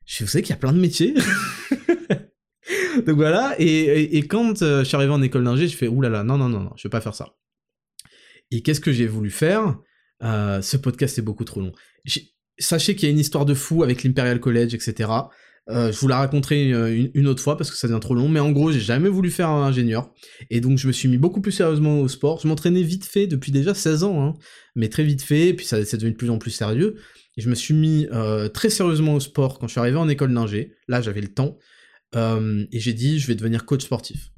[0.06, 1.14] je vous savez qu'il y a plein de métiers.
[3.06, 6.36] Donc voilà, et, quand euh, je suis arrivé en école d'ingé, je fais oulala, non
[6.38, 7.36] non non non, je vais pas faire ça.
[8.50, 9.78] Et qu'est-ce que j'ai voulu faire?
[10.22, 11.72] Euh, Ce podcast est beaucoup trop long.
[12.58, 15.10] Sachez qu'il y a une histoire de fou avec l'Imperial College, etc.
[15.70, 18.28] Euh, je vous la raconterai euh, une, autre fois parce que ça devient trop long,
[18.28, 20.12] mais en gros, j'ai jamais voulu faire un ingénieur.
[20.50, 22.40] Et donc, je me suis mis beaucoup plus sérieusement au sport.
[22.40, 24.34] Je m'entraînais vite fait depuis déjà 16 ans, hein,
[24.74, 26.96] mais très vite fait, puis ça c'est devenu de plus en plus sérieux.
[27.36, 30.08] Et je me suis mis euh, très sérieusement au sport quand je suis arrivé en
[30.08, 30.74] école d'ingé.
[30.88, 31.58] Là, j'avais le temps.
[32.14, 34.30] et j'ai dit, je vais devenir coach sportif.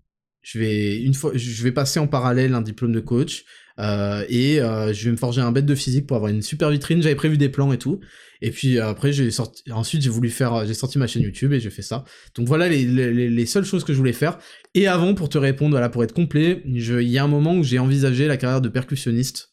[0.43, 3.45] Je vais, une fois, je vais passer en parallèle un diplôme de coach.
[3.79, 7.03] Et je vais me forger un bête de physique pour avoir une super vitrine.
[7.03, 8.01] J'avais prévu des plans et tout.
[8.45, 11.55] Et puis euh, après, j'ai sorti, ensuite j'ai voulu faire, j'ai sorti ma chaîne YouTube
[11.55, 12.05] et j'ai fait ça.
[12.35, 14.39] Donc voilà les, les, les, seules choses que je voulais faire.
[14.75, 17.63] Et avant, pour te répondre, voilà, pour être complet, il y a un moment où
[17.63, 19.51] j'ai envisagé la carrière de percussionniste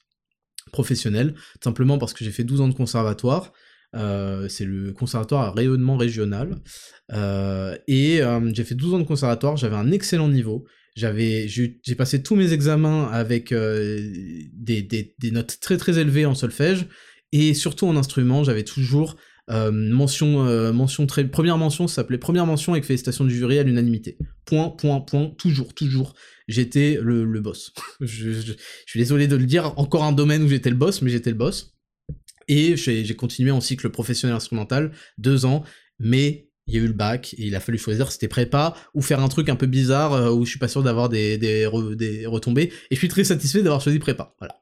[0.73, 3.53] professionnel, simplement parce que j'ai fait 12 ans de conservatoire.
[3.95, 6.57] Euh, c'est le conservatoire à rayonnement régional.
[7.13, 10.65] Euh, et euh, j'ai fait 12 ans de conservatoire, j'avais un excellent niveau.
[10.95, 13.99] J'avais, j'ai passé tous mes examens avec euh,
[14.53, 16.87] des, des, notes très très élevées en solfège.
[17.31, 19.15] Et surtout en instrument, j'avais toujours
[19.49, 24.17] mention, mention très, première mention, s'appelait première mention avec félicitations du jury à l'unanimité.
[24.45, 26.13] Point, point, point, toujours, toujours.
[26.47, 27.73] J'étais le, boss.
[28.01, 28.53] je, je,
[28.85, 31.37] suis désolé de le dire, encore un domaine où j'étais le boss, mais j'étais le
[31.37, 31.73] boss.
[32.47, 35.63] Et j'ai continué en cycle professionnel instrumental, deux ans,
[35.99, 39.19] mais il y a eu le bac il a fallu choisir c'était prépa ou faire
[39.19, 42.71] un truc un peu bizarre euh, où je suis pas sûr d'avoir des, des, retombées.
[42.89, 44.35] Et je suis très satisfait d'avoir choisi prépa.
[44.39, 44.61] Voilà.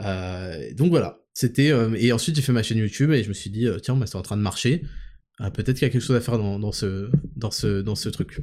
[0.00, 1.18] Euh, donc voilà.
[1.32, 3.96] C'était euh, et ensuite j'ai fait ma chaîne YouTube et je me suis dit tiens
[3.96, 4.82] bah, c'est en train de marcher.
[5.54, 8.40] Peut-être qu'il y a quelque chose à faire dans, ce dans ce dans ce truc.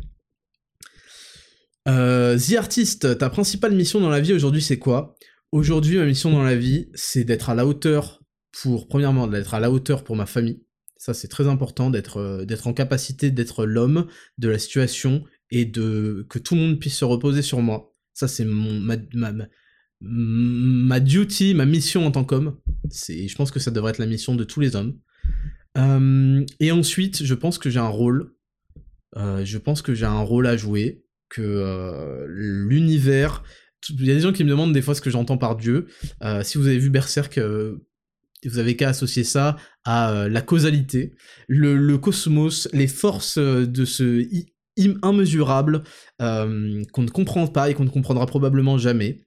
[1.85, 5.15] The Artist ta principale mission dans la vie aujourd'hui c'est quoi?
[5.51, 9.59] Aujourd'hui ma mission dans la vie c'est d'être à la hauteur pour premièrement d'être à
[9.59, 10.59] la hauteur pour ma famille
[11.07, 14.07] ça, c'est très important d'être euh, d'être en capacité d'être l'homme
[14.37, 17.95] de la situation et de que tout le monde puisse se reposer sur moi.
[18.13, 18.97] Ça, c'est ma,
[20.99, 22.57] duty, ma mission en tant qu'homme.
[22.91, 24.99] Je pense que ça devrait être la mission de tous les hommes.
[25.77, 28.33] Euh, et ensuite, je pense que j'ai un rôle.
[29.15, 31.05] Euh, je pense que j'ai un rôle à jouer.
[31.29, 33.43] Que l'univers.
[33.89, 35.87] Il y a des gens qui me demandent des fois ce que j'entends par Dieu.
[36.43, 37.39] si vous avez vu Berserk,
[38.45, 41.15] vous avez qu'à associer ça à euh, la causalité,
[41.47, 44.27] le, cosmos, les forces euh, de ce
[44.75, 45.83] immesurable
[46.21, 49.25] euh, qu'on ne comprend pas et qu'on ne comprendra probablement jamais,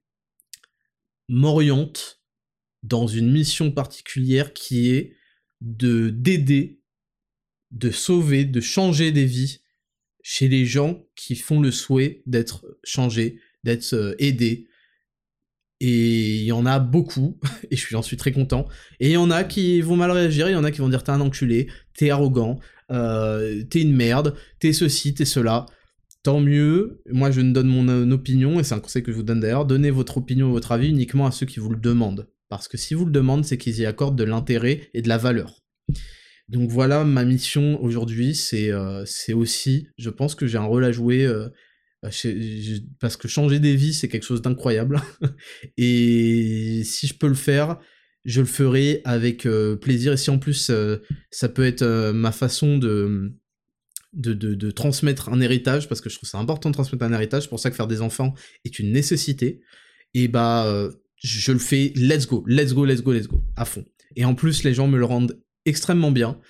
[1.29, 2.21] m'oriente
[2.83, 5.17] dans une mission particulière qui est
[5.61, 6.81] de d'aider,
[7.73, 9.59] de sauver, de changer des vies
[10.23, 14.69] chez les gens qui font le souhait d'être changés, d'être aidés,
[15.81, 17.39] et il y en a beaucoup,
[17.71, 18.67] et je j'en suis très content.
[19.01, 20.89] Et il y en a qui vont mal réagir, il y en a qui vont
[20.89, 22.61] dire t'es un enculé, t'es arrogant,
[22.93, 25.67] euh, t'es une merde, t'es ceci, t'es cela.
[26.23, 29.17] Tant mieux, moi je ne donne mon euh, opinion, et c'est un conseil que je
[29.17, 31.81] vous donne d'ailleurs, donnez votre opinion et votre avis uniquement à ceux qui vous le
[31.81, 32.29] demandent.
[32.51, 35.17] Parce que si vous le demandez, c'est qu'ils y accordent de l'intérêt et de la
[35.17, 35.63] valeur.
[36.49, 39.05] Donc voilà, ma mission aujourd'hui, c'est euh,
[39.35, 41.27] aussi, je pense que j'ai un rôle à jouer
[42.03, 45.01] parce que changer des vies, c'est quelque chose d'incroyable.
[45.77, 47.79] et si je peux le faire,
[48.25, 50.13] je le ferai avec euh, plaisir.
[50.13, 50.97] Et si en plus, euh,
[51.31, 53.33] ça peut être euh, ma façon de
[54.13, 57.45] de, de, transmettre un héritage, parce que je trouve ça important de transmettre un héritage,
[57.45, 59.61] c'est pour ça que faire des enfants est une nécessité,
[60.15, 60.91] et bah,
[61.23, 63.85] je le fais, let's go, let's go, let's go, let's go, à fond.
[64.17, 66.41] Et en plus, les gens me le rendent extrêmement bien.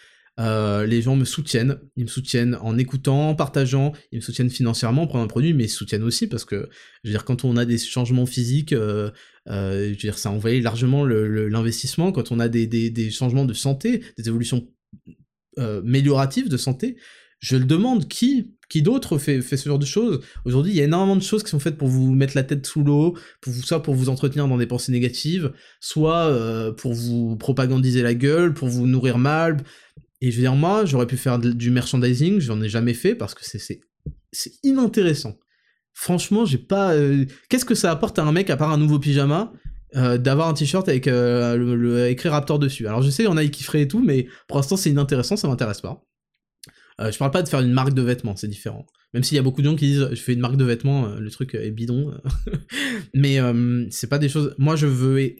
[0.41, 4.49] Euh, les gens me soutiennent, ils me soutiennent en écoutant, en partageant, ils me soutiennent
[4.49, 6.69] financièrement pour un produit, mais ils soutiennent aussi parce que,
[7.05, 9.11] je veux dire, quand on a des changements physiques, euh,
[9.49, 12.11] euh, je veux dire, ça envahit largement l'investissement.
[12.11, 14.67] Quand on a des, changements de santé, des évolutions
[15.59, 16.97] amélioratives de santé,
[17.41, 20.21] je le demande, qui qui d'autre fait, fait ce genre de choses?
[20.45, 22.65] Aujourd'hui, il y a énormément de choses qui sont faites pour vous mettre la tête
[22.65, 27.37] sous l'eau, pour vous, soit pour vous entretenir dans des pensées négatives, soit pour vous
[27.37, 29.65] propagandiser la gueule, pour vous nourrir mal,
[30.21, 33.35] et je veux dire, moi, j'aurais pu faire du merchandising, j'en ai jamais fait parce
[33.35, 33.81] que c'est
[34.63, 35.39] inintéressant.
[35.95, 36.95] Franchement, j'ai pas.
[36.95, 39.53] Euh, qu'est-ce que ça apporte à un mec à part un nouveau pyjama
[39.97, 42.87] euh, d'avoir un t-shirt avec euh, écrit Raptor dessus?
[42.87, 44.91] Alors je sais, il y en a qui feraient et tout, mais pour l'instant c'est
[44.91, 46.05] inintéressant, ça m'intéresse pas.
[47.01, 48.87] je parle pas de faire une marque de vêtements, c'est différent.
[49.13, 51.09] Même s'il y a beaucoup de gens qui disent je fais une marque de vêtements,
[51.09, 52.15] le truc est bidon.
[53.15, 53.39] mais
[53.91, 54.55] c'est pas des choses.
[54.59, 55.35] Moi je veux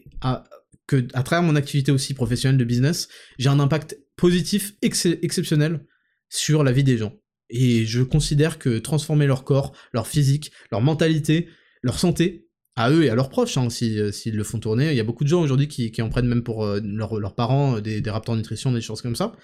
[0.85, 3.07] que à travers mon activité aussi professionnelle de business,
[3.39, 5.83] j'ai un impact positif exceptionnel
[6.29, 7.19] sur la vie des gens.
[7.49, 11.49] Et je considère que transformer leur corps, leur physique, leur mentalité,
[11.81, 14.95] leur santé, à eux et à leurs proches, hein, euh, s'ils le font tourner, il
[14.95, 17.81] y a beaucoup de gens aujourd'hui qui, en prennent même pour euh, leurs parents euh,
[17.81, 19.35] des, des rapports nutrition, des choses comme ça,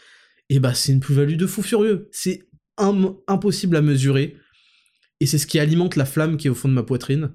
[0.49, 2.07] et bah c'est une plus-value de fou furieux.
[2.11, 2.47] C'est
[2.77, 4.37] impossible à mesurer,
[5.19, 7.33] et c'est ce qui alimente la flamme qui est au fond de ma poitrine,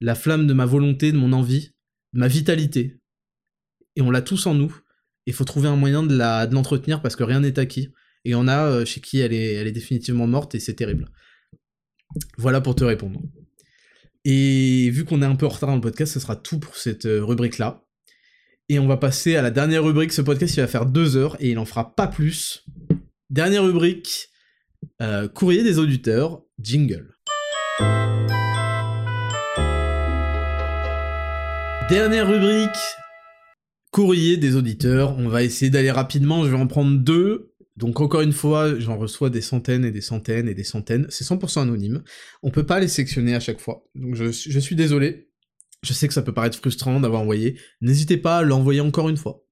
[0.00, 1.72] la flamme de ma volonté, de mon envie,
[2.14, 2.98] de ma vitalité.
[3.96, 4.74] Et on l'a tous en nous,
[5.26, 6.16] il faut trouver un moyen de
[6.52, 7.92] l'entretenir parce que rien n'est acquis.
[8.24, 11.06] Et on a euh, chez qui elle est, elle définitivement morte et c'est terrible.
[12.36, 13.20] Voilà pour te répondre.
[14.24, 16.76] Et vu qu'on est un peu en retard dans le podcast, ce sera tout pour
[16.76, 17.84] cette euh, rubrique-là.
[18.68, 20.12] Et on va passer à la dernière rubrique.
[20.12, 22.64] Ce podcast, il va faire deux heures et il en fera pas plus.
[23.30, 24.28] Dernière rubrique,
[25.00, 27.16] euh, courrier des auditeurs, jingle.
[31.88, 32.78] Dernière rubrique,
[33.90, 35.16] courrier des auditeurs.
[35.18, 37.52] On va essayer d'aller rapidement, je vais en prendre deux.
[37.76, 41.06] Donc encore une fois, j'en reçois des centaines et des centaines et des centaines.
[41.08, 42.02] C'est 100% anonyme.
[42.42, 43.86] On peut pas les sectionner à chaque fois.
[43.94, 45.30] Donc je, suis désolé.
[45.82, 47.58] Je sais que ça peut paraître frustrant d'avoir envoyé.
[47.80, 49.44] N'hésitez pas à l'envoyer encore une fois.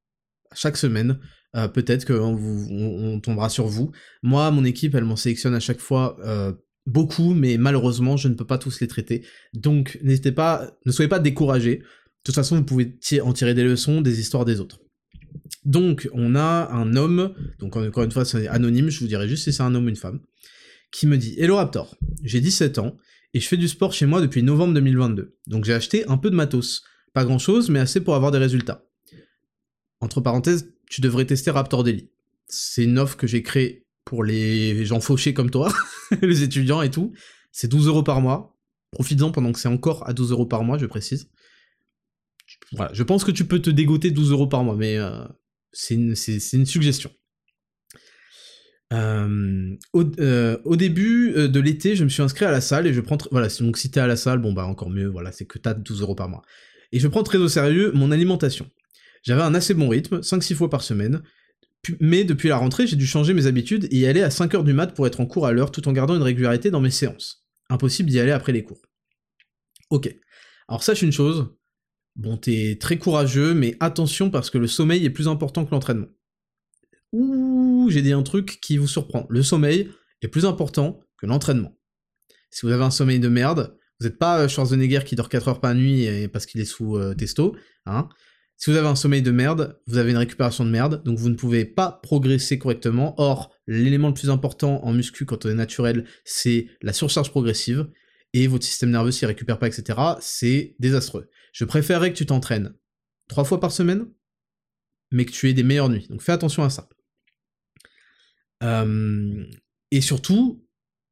[0.55, 1.19] Chaque semaine.
[1.57, 2.37] Euh, peut-être qu'on
[2.71, 3.93] on, tombera sur vous.
[4.23, 6.53] Moi, mon équipe, elle m'en sélectionne à chaque fois euh,
[6.85, 9.25] beaucoup, mais malheureusement, je ne peux pas tous les traiter.
[9.55, 11.83] Donc, n'hésitez pas, ne soyez pas découragés.
[12.29, 14.83] De toute façon, vous pouvez en tirer des leçons des histoires des autres.
[15.65, 19.45] Donc, on a un homme, donc encore une fois, c'est anonyme, je vous dirai juste
[19.45, 20.21] si c'est un homme ou une femme,
[20.93, 22.99] qui me dit Hello Raptor, j'ai 17 ans
[23.33, 25.39] et je fais du sport chez moi depuis novembre 2022.
[25.47, 26.83] Donc j'ai acheté un peu de matos.
[27.15, 28.85] Pas grand chose, mais assez pour avoir des résultats.
[30.01, 32.11] Entre parenthèses, tu devrais tester Raptor Daily.
[32.47, 35.73] C'est une offre que j'ai créée pour les gens fauchés comme toi,
[36.21, 37.15] les étudiants et tout.
[37.53, 38.55] C'est 12 euros par mois.
[38.91, 41.31] Profites-en pendant que c'est encore à 12 euros par mois, je précise.
[42.73, 45.25] Voilà, je pense que tu peux te dégoter 12 euros par mois, mais euh,
[45.73, 47.11] c'est une, suggestion.
[48.93, 53.01] Euh, euh, au, début de l'été, je me suis inscrit à la salle et je
[53.01, 53.19] prends.
[53.31, 55.75] Voilà, donc si t'es à la salle, bon bah encore mieux, voilà, c'est que t'as
[55.75, 56.43] 12 euros par mois.
[56.93, 58.69] Et je prends très au sérieux mon alimentation.
[59.23, 61.23] J'avais un assez bon rythme, 5-6 fois par semaine,
[62.01, 64.73] mais depuis la rentrée, j'ai dû changer mes habitudes et y aller à 5h du
[64.73, 67.47] mat pour être en cours à l'heure tout en gardant une régularité dans mes séances.
[67.71, 68.81] Impossible d'y aller après les cours.
[69.91, 70.15] Ok.
[70.69, 71.55] Alors sache une chose,
[72.19, 76.09] bon t'es très courageux, mais attention parce que le sommeil est plus important que l'entraînement.
[77.13, 79.27] Ouh, j'ai dit un truc qui vous surprend.
[79.31, 79.91] Le sommeil
[80.21, 81.79] est plus important que l'entraînement.
[82.51, 85.49] Si vous avez un sommeil de merde, vous n'êtes pas euh, Schwarzenegger qui dort 4
[85.49, 88.09] heures par nuit parce qu'il est sous euh, testo, hein.
[88.61, 91.29] Si vous avez un sommeil de merde, vous avez une récupération de merde, donc vous
[91.29, 93.15] ne pouvez pas progresser correctement.
[93.17, 97.89] Or, l'élément le plus important en muscu quand on est naturel, c'est la surcharge progressive,
[98.33, 99.97] et votre système nerveux s'y récupère pas, etc.
[100.21, 101.29] C'est désastreux.
[101.53, 102.75] Je préférerais que tu t'entraînes
[103.29, 104.07] trois fois par semaine,
[105.11, 106.07] mais que tu aies des meilleures nuits.
[106.09, 106.89] Donc fais attention à ça.
[108.63, 109.45] Euh,
[109.91, 110.67] et surtout,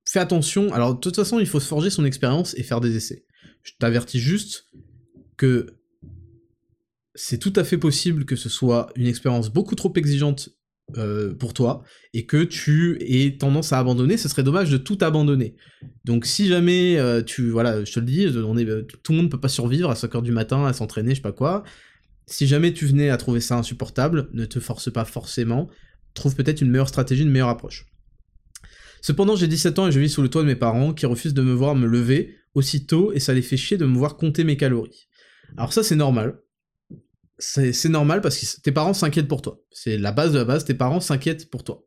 [0.06, 0.72] fais attention.
[0.72, 3.24] Alors, de toute façon, il faut se forger son expérience et faire des essais.
[3.62, 4.68] Je t'avertis juste
[5.36, 5.78] que
[7.14, 10.50] c'est tout à fait possible que ce soit une expérience beaucoup trop exigeante
[10.96, 11.82] euh, pour toi
[12.14, 15.56] et que tu aies tendance à abandonner, ce serait dommage de tout abandonner.
[16.04, 18.66] Donc si jamais euh, tu voilà, je te le dis, on est,
[19.02, 21.32] tout le monde peut pas survivre à 5h du matin à s'entraîner, je sais pas
[21.32, 21.64] quoi.
[22.28, 25.68] Si jamais tu venais à trouver ça insupportable, ne te force pas forcément,
[26.14, 27.86] trouve peut-être une meilleure stratégie, une meilleure approche.
[29.02, 31.34] Cependant, j'ai 17 ans et je vis sous le toit de mes parents qui refusent
[31.34, 34.44] de me voir me lever aussitôt et ça les fait chier de me voir compter
[34.44, 35.08] mes calories.
[35.56, 36.40] Alors ça c'est normal,
[37.38, 39.60] c'est normal parce que tes parents s'inquiètent pour toi.
[39.70, 41.84] C'est la base de la base, tes parents s'inquiètent pour toi.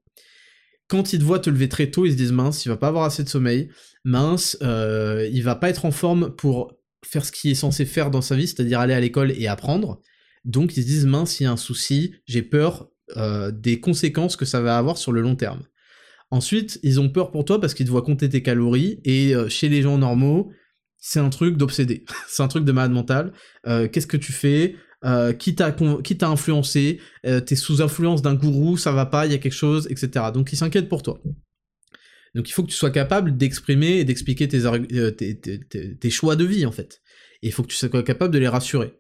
[0.88, 2.88] Quand ils te voient te lever très tôt, ils se disent mince, il va pas
[2.88, 3.69] avoir assez de sommeil,
[4.03, 6.73] mince, euh, il va pas être en forme pour
[7.05, 10.01] faire ce qu'il est censé faire dans sa vie, c'est-à-dire aller à l'école et apprendre.
[10.45, 14.35] Donc ils se disent mince, il y a un souci, j'ai peur euh, des conséquences
[14.35, 15.61] que ça va avoir sur le long terme.
[16.31, 19.47] Ensuite, ils ont peur pour toi parce qu'ils te voient compter tes calories, et euh,
[19.47, 20.51] chez les gens normaux,
[20.97, 23.31] c'est un truc d'obsédé, c'est un truc de malade mental.
[23.63, 24.76] Qu'est-ce que tu fais?
[25.05, 25.73] Euh, qui t'a
[26.27, 29.88] influencé, euh, t'es sous influence d'un gourou, ça va pas, il y a quelque chose,
[29.89, 30.26] etc.
[30.34, 31.21] Donc il s'inquiète pour toi.
[32.35, 36.65] Donc il faut que tu sois capable d'exprimer et d'expliquer euh, tes, choix de vie
[36.65, 37.01] en fait.
[37.41, 38.98] Et il faut que tu sois capable de les rassurer.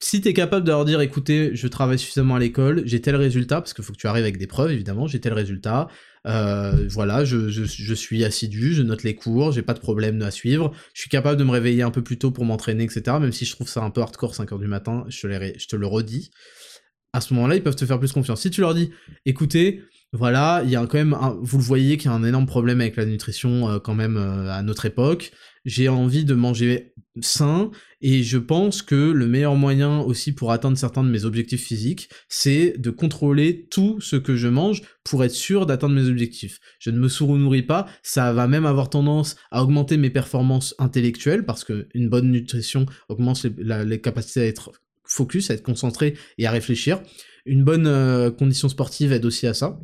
[0.00, 3.16] Si tu es capable de leur dire écoutez, je travaille suffisamment à l'école, j'ai tel
[3.16, 5.88] résultat, parce qu'il faut que tu arrives avec des preuves évidemment, j'ai tel résultat,
[6.26, 10.72] euh, voilà, je, suis assidu, je note les cours, j'ai pas de problème à suivre,
[10.94, 13.18] je suis capable de me réveiller un peu plus tôt pour m'entraîner, etc.
[13.20, 15.20] Même si je trouve ça un peu hardcore 5h du matin, je
[15.66, 16.30] te, le redis.
[17.12, 18.40] À ce moment-là, ils peuvent te faire plus confiance.
[18.40, 18.90] Si tu leur dis,
[19.26, 22.46] écoutez, voilà, il y a quand même, vous le voyez qu'il y a un énorme
[22.46, 25.32] problème avec la nutrition euh, quand même euh, à notre époque.
[25.64, 27.70] J'ai envie de manger sain
[28.06, 32.10] et je pense que le meilleur moyen aussi pour atteindre certains de mes objectifs physiques,
[32.28, 36.60] c'est de contrôler tout ce que je mange pour être sûr d'atteindre mes objectifs.
[36.78, 41.46] Je ne me sous-nourris pas, ça va même avoir tendance à augmenter mes performances intellectuelles
[41.46, 44.72] parce que une bonne nutrition augmente les, capacités à être
[45.06, 47.00] focus, à être concentré et à réfléchir.
[47.46, 49.80] Une bonne euh, condition sportive aide aussi à ça.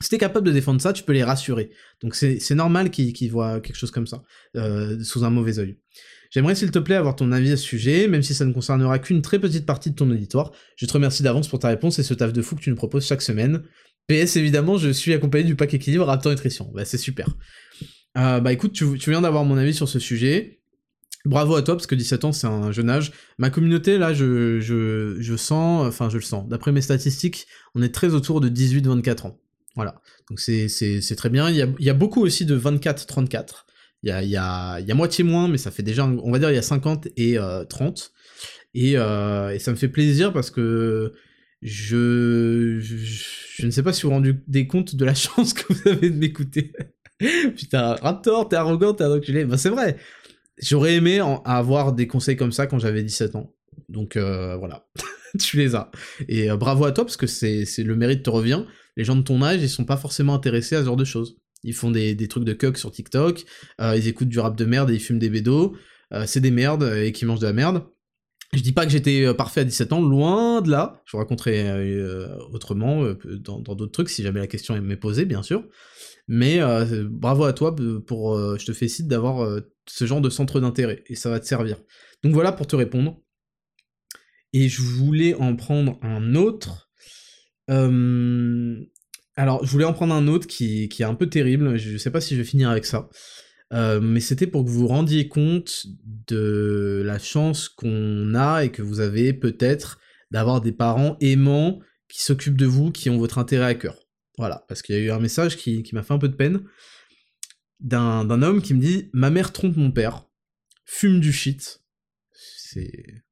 [0.00, 1.70] Si t'es capable de défendre ça, tu peux les rassurer.
[2.00, 4.22] Donc c'est normal qu'ils voient quelque chose comme ça,
[4.54, 5.78] euh, sous un mauvais oeil.
[6.30, 8.98] J'aimerais s'il te plaît avoir ton avis à ce sujet, même si ça ne concernera
[8.98, 10.52] qu'une très petite partie de ton auditoire.
[10.76, 12.76] Je te remercie d'avance pour ta réponse et ce taf de fou que tu nous
[12.76, 13.62] proposes chaque semaine.
[14.08, 16.70] PS évidemment, je suis accompagné du pack équilibre Raptor Nutrition.
[16.74, 17.28] Bah c'est super.
[18.16, 20.60] Euh, bah écoute, tu, viens d'avoir mon avis sur ce sujet.
[21.24, 23.10] Bravo à toi, parce que 17 ans, c'est un jeune âge.
[23.38, 26.48] Ma communauté, là, je, sens, enfin, je le sens.
[26.48, 29.40] D'après mes statistiques, on est très autour de 18-24 ans.
[29.74, 30.00] Voilà.
[30.30, 30.68] Donc c'est
[31.16, 31.50] très bien.
[31.50, 33.65] Il y a beaucoup aussi de 24-34.
[34.06, 36.62] Il y a, moitié moins, mais ça fait déjà, on va dire, il y a
[36.62, 37.38] 50 et
[37.68, 38.12] 30.
[38.74, 41.14] Et, euh, et, ça me fait plaisir parce que
[41.62, 45.72] je, je, ne sais pas si vous vous rendez des compte de la chance que
[45.72, 46.72] vous avez de m'écouter.
[47.56, 49.44] Putain, Raptor, t'es arrogant, t'es enculé.
[49.44, 49.96] Bah c'est vrai.
[50.62, 53.54] J'aurais aimé avoir des conseils comme ça quand j'avais 17 ans.
[53.88, 54.86] Donc euh, voilà,
[55.40, 55.90] tu les as.
[56.28, 58.64] Et euh, bravo à toi parce que c'est le mérite te revient
[58.96, 61.36] les gens de ton âge, ils sont pas forcément intéressés à ce genre de choses.
[61.62, 63.44] Ils font des, trucs de coq sur TikTok,
[63.80, 65.76] euh, ils écoutent du rap de merde et ils fument des bédos,
[66.12, 67.84] euh, c'est des merdes et qui mangent de la merde.
[68.52, 71.02] Je dis pas que j'étais parfait à 17 ans, loin de là.
[71.04, 71.68] Je vous raconterai
[72.52, 75.64] autrement dans d'autres trucs si jamais la question m'est posée, bien sûr.
[76.28, 76.60] Mais
[77.10, 77.74] bravo à toi
[78.06, 81.76] pour, je te félicite d'avoir ce genre de centre d'intérêt et ça va te servir.
[82.22, 83.20] Donc voilà pour te répondre.
[84.52, 86.88] Et je voulais en prendre un autre.
[89.36, 91.76] Alors, je voulais en prendre un autre qui, est un peu terrible.
[91.76, 93.08] Je sais pas si je vais finir avec ça.
[93.72, 98.82] mais c'était pour que vous vous rendiez compte de la chance qu'on a et que
[98.82, 100.00] vous avez peut-être
[100.30, 103.96] d'avoir des parents aimants qui s'occupent de vous, qui ont votre intérêt à cœur.
[104.38, 106.62] Voilà, parce qu'il y a eu un message qui m'a fait un peu de peine
[107.80, 110.26] d'un homme qui me dit Ma mère trompe mon père,
[110.84, 111.82] fume du shit,
[112.32, 113.24] c'est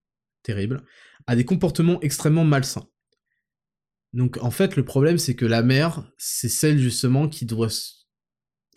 [0.42, 0.84] terrible,
[1.26, 2.88] a des comportements extrêmement malsains.
[4.14, 7.68] Donc en fait, le problème, c'est que la mère, c'est celle justement qui doit,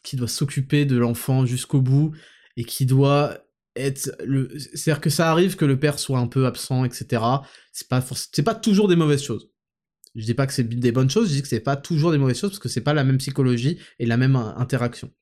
[0.04, 2.12] qui doit s'occuper de l'enfant jusqu'au bout
[2.58, 3.38] et qui doit
[3.76, 4.50] être le.
[4.58, 7.24] C'est-à-dire que ça arrive que le père soit un peu absent, etc.
[7.72, 8.04] C'est pas,
[8.44, 9.52] pas toujours des mauvaises choses.
[10.16, 12.18] Je dis pas que c'est des bonnes choses, je dis que c'est pas toujours des
[12.18, 15.14] mauvaises choses parce que c'est pas la même psychologie et la même interaction.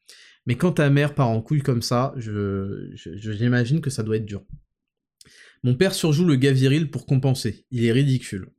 [0.45, 4.25] Mais quand ta mère part en couille comme ça, je, j'imagine que ça doit être
[4.25, 4.45] dur.
[5.63, 7.65] Mon père surjoue le gars viril pour compenser.
[7.71, 8.51] Il est ridicule.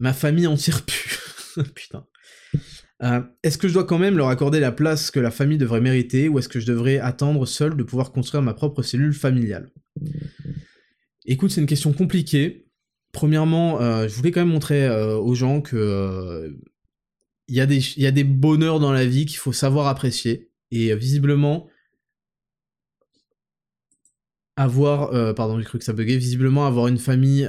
[0.00, 1.20] Ma famille en tire plus.
[1.74, 2.06] Putain.
[3.02, 5.80] Euh, est-ce que je dois quand même leur accorder la place que la famille devrait
[5.80, 9.70] mériter ou est-ce que je devrais attendre seul de pouvoir construire ma propre cellule familiale?
[11.24, 12.66] Écoute, c'est une question compliquée.
[13.12, 16.58] Premièrement, euh, je voulais quand même montrer euh, aux gens que
[17.48, 17.60] il y,
[18.06, 20.52] a des, bonheurs dans la vie qu'il faut savoir apprécier.
[20.70, 21.66] Et visiblement,
[24.54, 27.44] avoir, pardon, j'ai cru que ça buguait, visiblement avoir une famille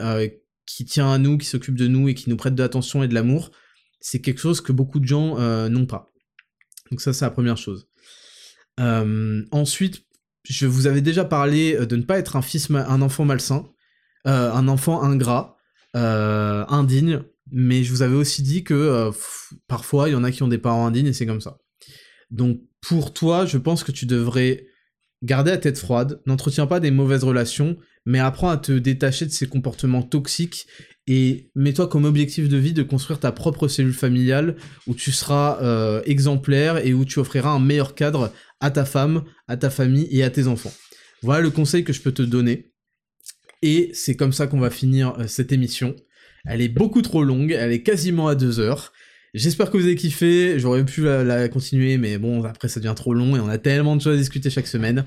[0.75, 3.07] qui tient à nous, qui s'occupe de nous et qui nous prête de l'attention et
[3.07, 3.51] de l'amour,
[3.99, 6.07] c'est quelque chose que beaucoup de gens euh, n'ont pas.
[6.89, 7.87] Donc ça, c'est la première chose.
[8.77, 10.03] ensuite,
[10.43, 13.69] je vous avais déjà parlé de ne pas être un fils, un enfant malsain,
[14.25, 15.55] un enfant ingrat,
[15.93, 17.21] indigne,
[17.51, 19.11] mais je vous avais aussi dit que
[19.67, 21.59] parfois, il y en a qui ont des parents indignes et c'est comme ça.
[22.31, 24.65] Donc pour toi, je pense que tu devrais
[25.23, 29.31] Gardez la tête froide, n'entretiens pas des mauvaises relations, mais apprends à te détacher de
[29.31, 30.67] ces comportements toxiques
[31.07, 34.55] et mets-toi comme objectif de vie de construire ta propre cellule familiale
[34.87, 39.23] où tu seras euh, exemplaire et où tu offriras un meilleur cadre à ta femme,
[39.47, 40.73] à ta famille et à tes enfants.
[41.21, 42.71] Voilà le conseil que je peux te donner.
[43.61, 45.95] Et c'est comme ça qu'on va finir euh, cette émission.
[46.45, 48.91] Elle est beaucoup trop longue, elle est quasiment à deux heures.
[49.33, 53.13] J'espère que vous avez kiffé, j'aurais pu la, continuer, mais bon, après ça devient trop
[53.13, 55.05] long et on a tellement de choses à discuter chaque semaine.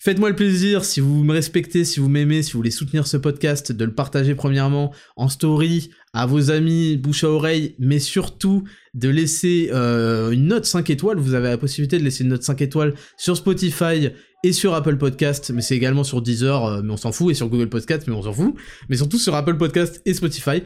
[0.00, 3.16] Faites-moi le plaisir, si vous me respectez, si vous m'aimez, si vous voulez soutenir ce
[3.16, 8.62] podcast, de le partager premièrement en story, à vos amis, bouche à oreille, mais surtout
[8.94, 11.18] de laisser euh, une note 5 étoiles.
[11.18, 14.10] Vous avez la possibilité de laisser une note 5 étoiles sur Spotify
[14.44, 17.34] et sur Apple Podcast, mais c'est également sur Deezer, euh, mais on s'en fout, et
[17.34, 18.54] sur Google Podcast, mais on s'en fout,
[18.88, 20.62] mais surtout sur Apple Podcast et Spotify.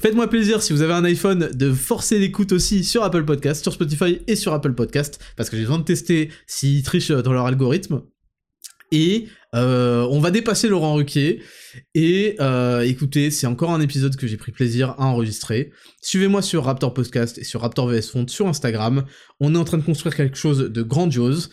[0.00, 3.74] Faites-moi plaisir si vous avez un iPhone de forcer l'écoute aussi sur Apple Podcast, sur
[3.74, 7.44] Spotify et sur Apple Podcast, parce que j'ai besoin de tester s'ils trichent dans leur
[7.44, 8.00] algorithme.
[8.90, 11.42] Et euh, on va dépasser Laurent Ruquier.
[11.94, 15.72] Et euh, écoutez, c'est encore un épisode que j'ai pris plaisir à enregistrer.
[16.02, 19.04] Suivez-moi sur Raptor Podcast et sur Raptor VS Font sur Instagram.
[19.38, 21.50] On est en train de construire quelque chose de grandiose.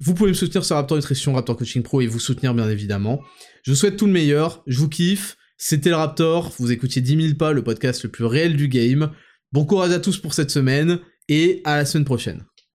[0.00, 3.20] Vous pouvez me soutenir sur Raptor Nutrition, Raptor Coaching Pro et vous soutenir bien évidemment.
[3.64, 5.36] Je vous souhaite tout le meilleur, je vous kiffe.
[5.56, 9.10] C'était le Raptor, vous écoutiez 10 000 pas, le podcast le plus réel du game.
[9.50, 12.44] Bon courage à tous pour cette semaine, et à la semaine prochaine.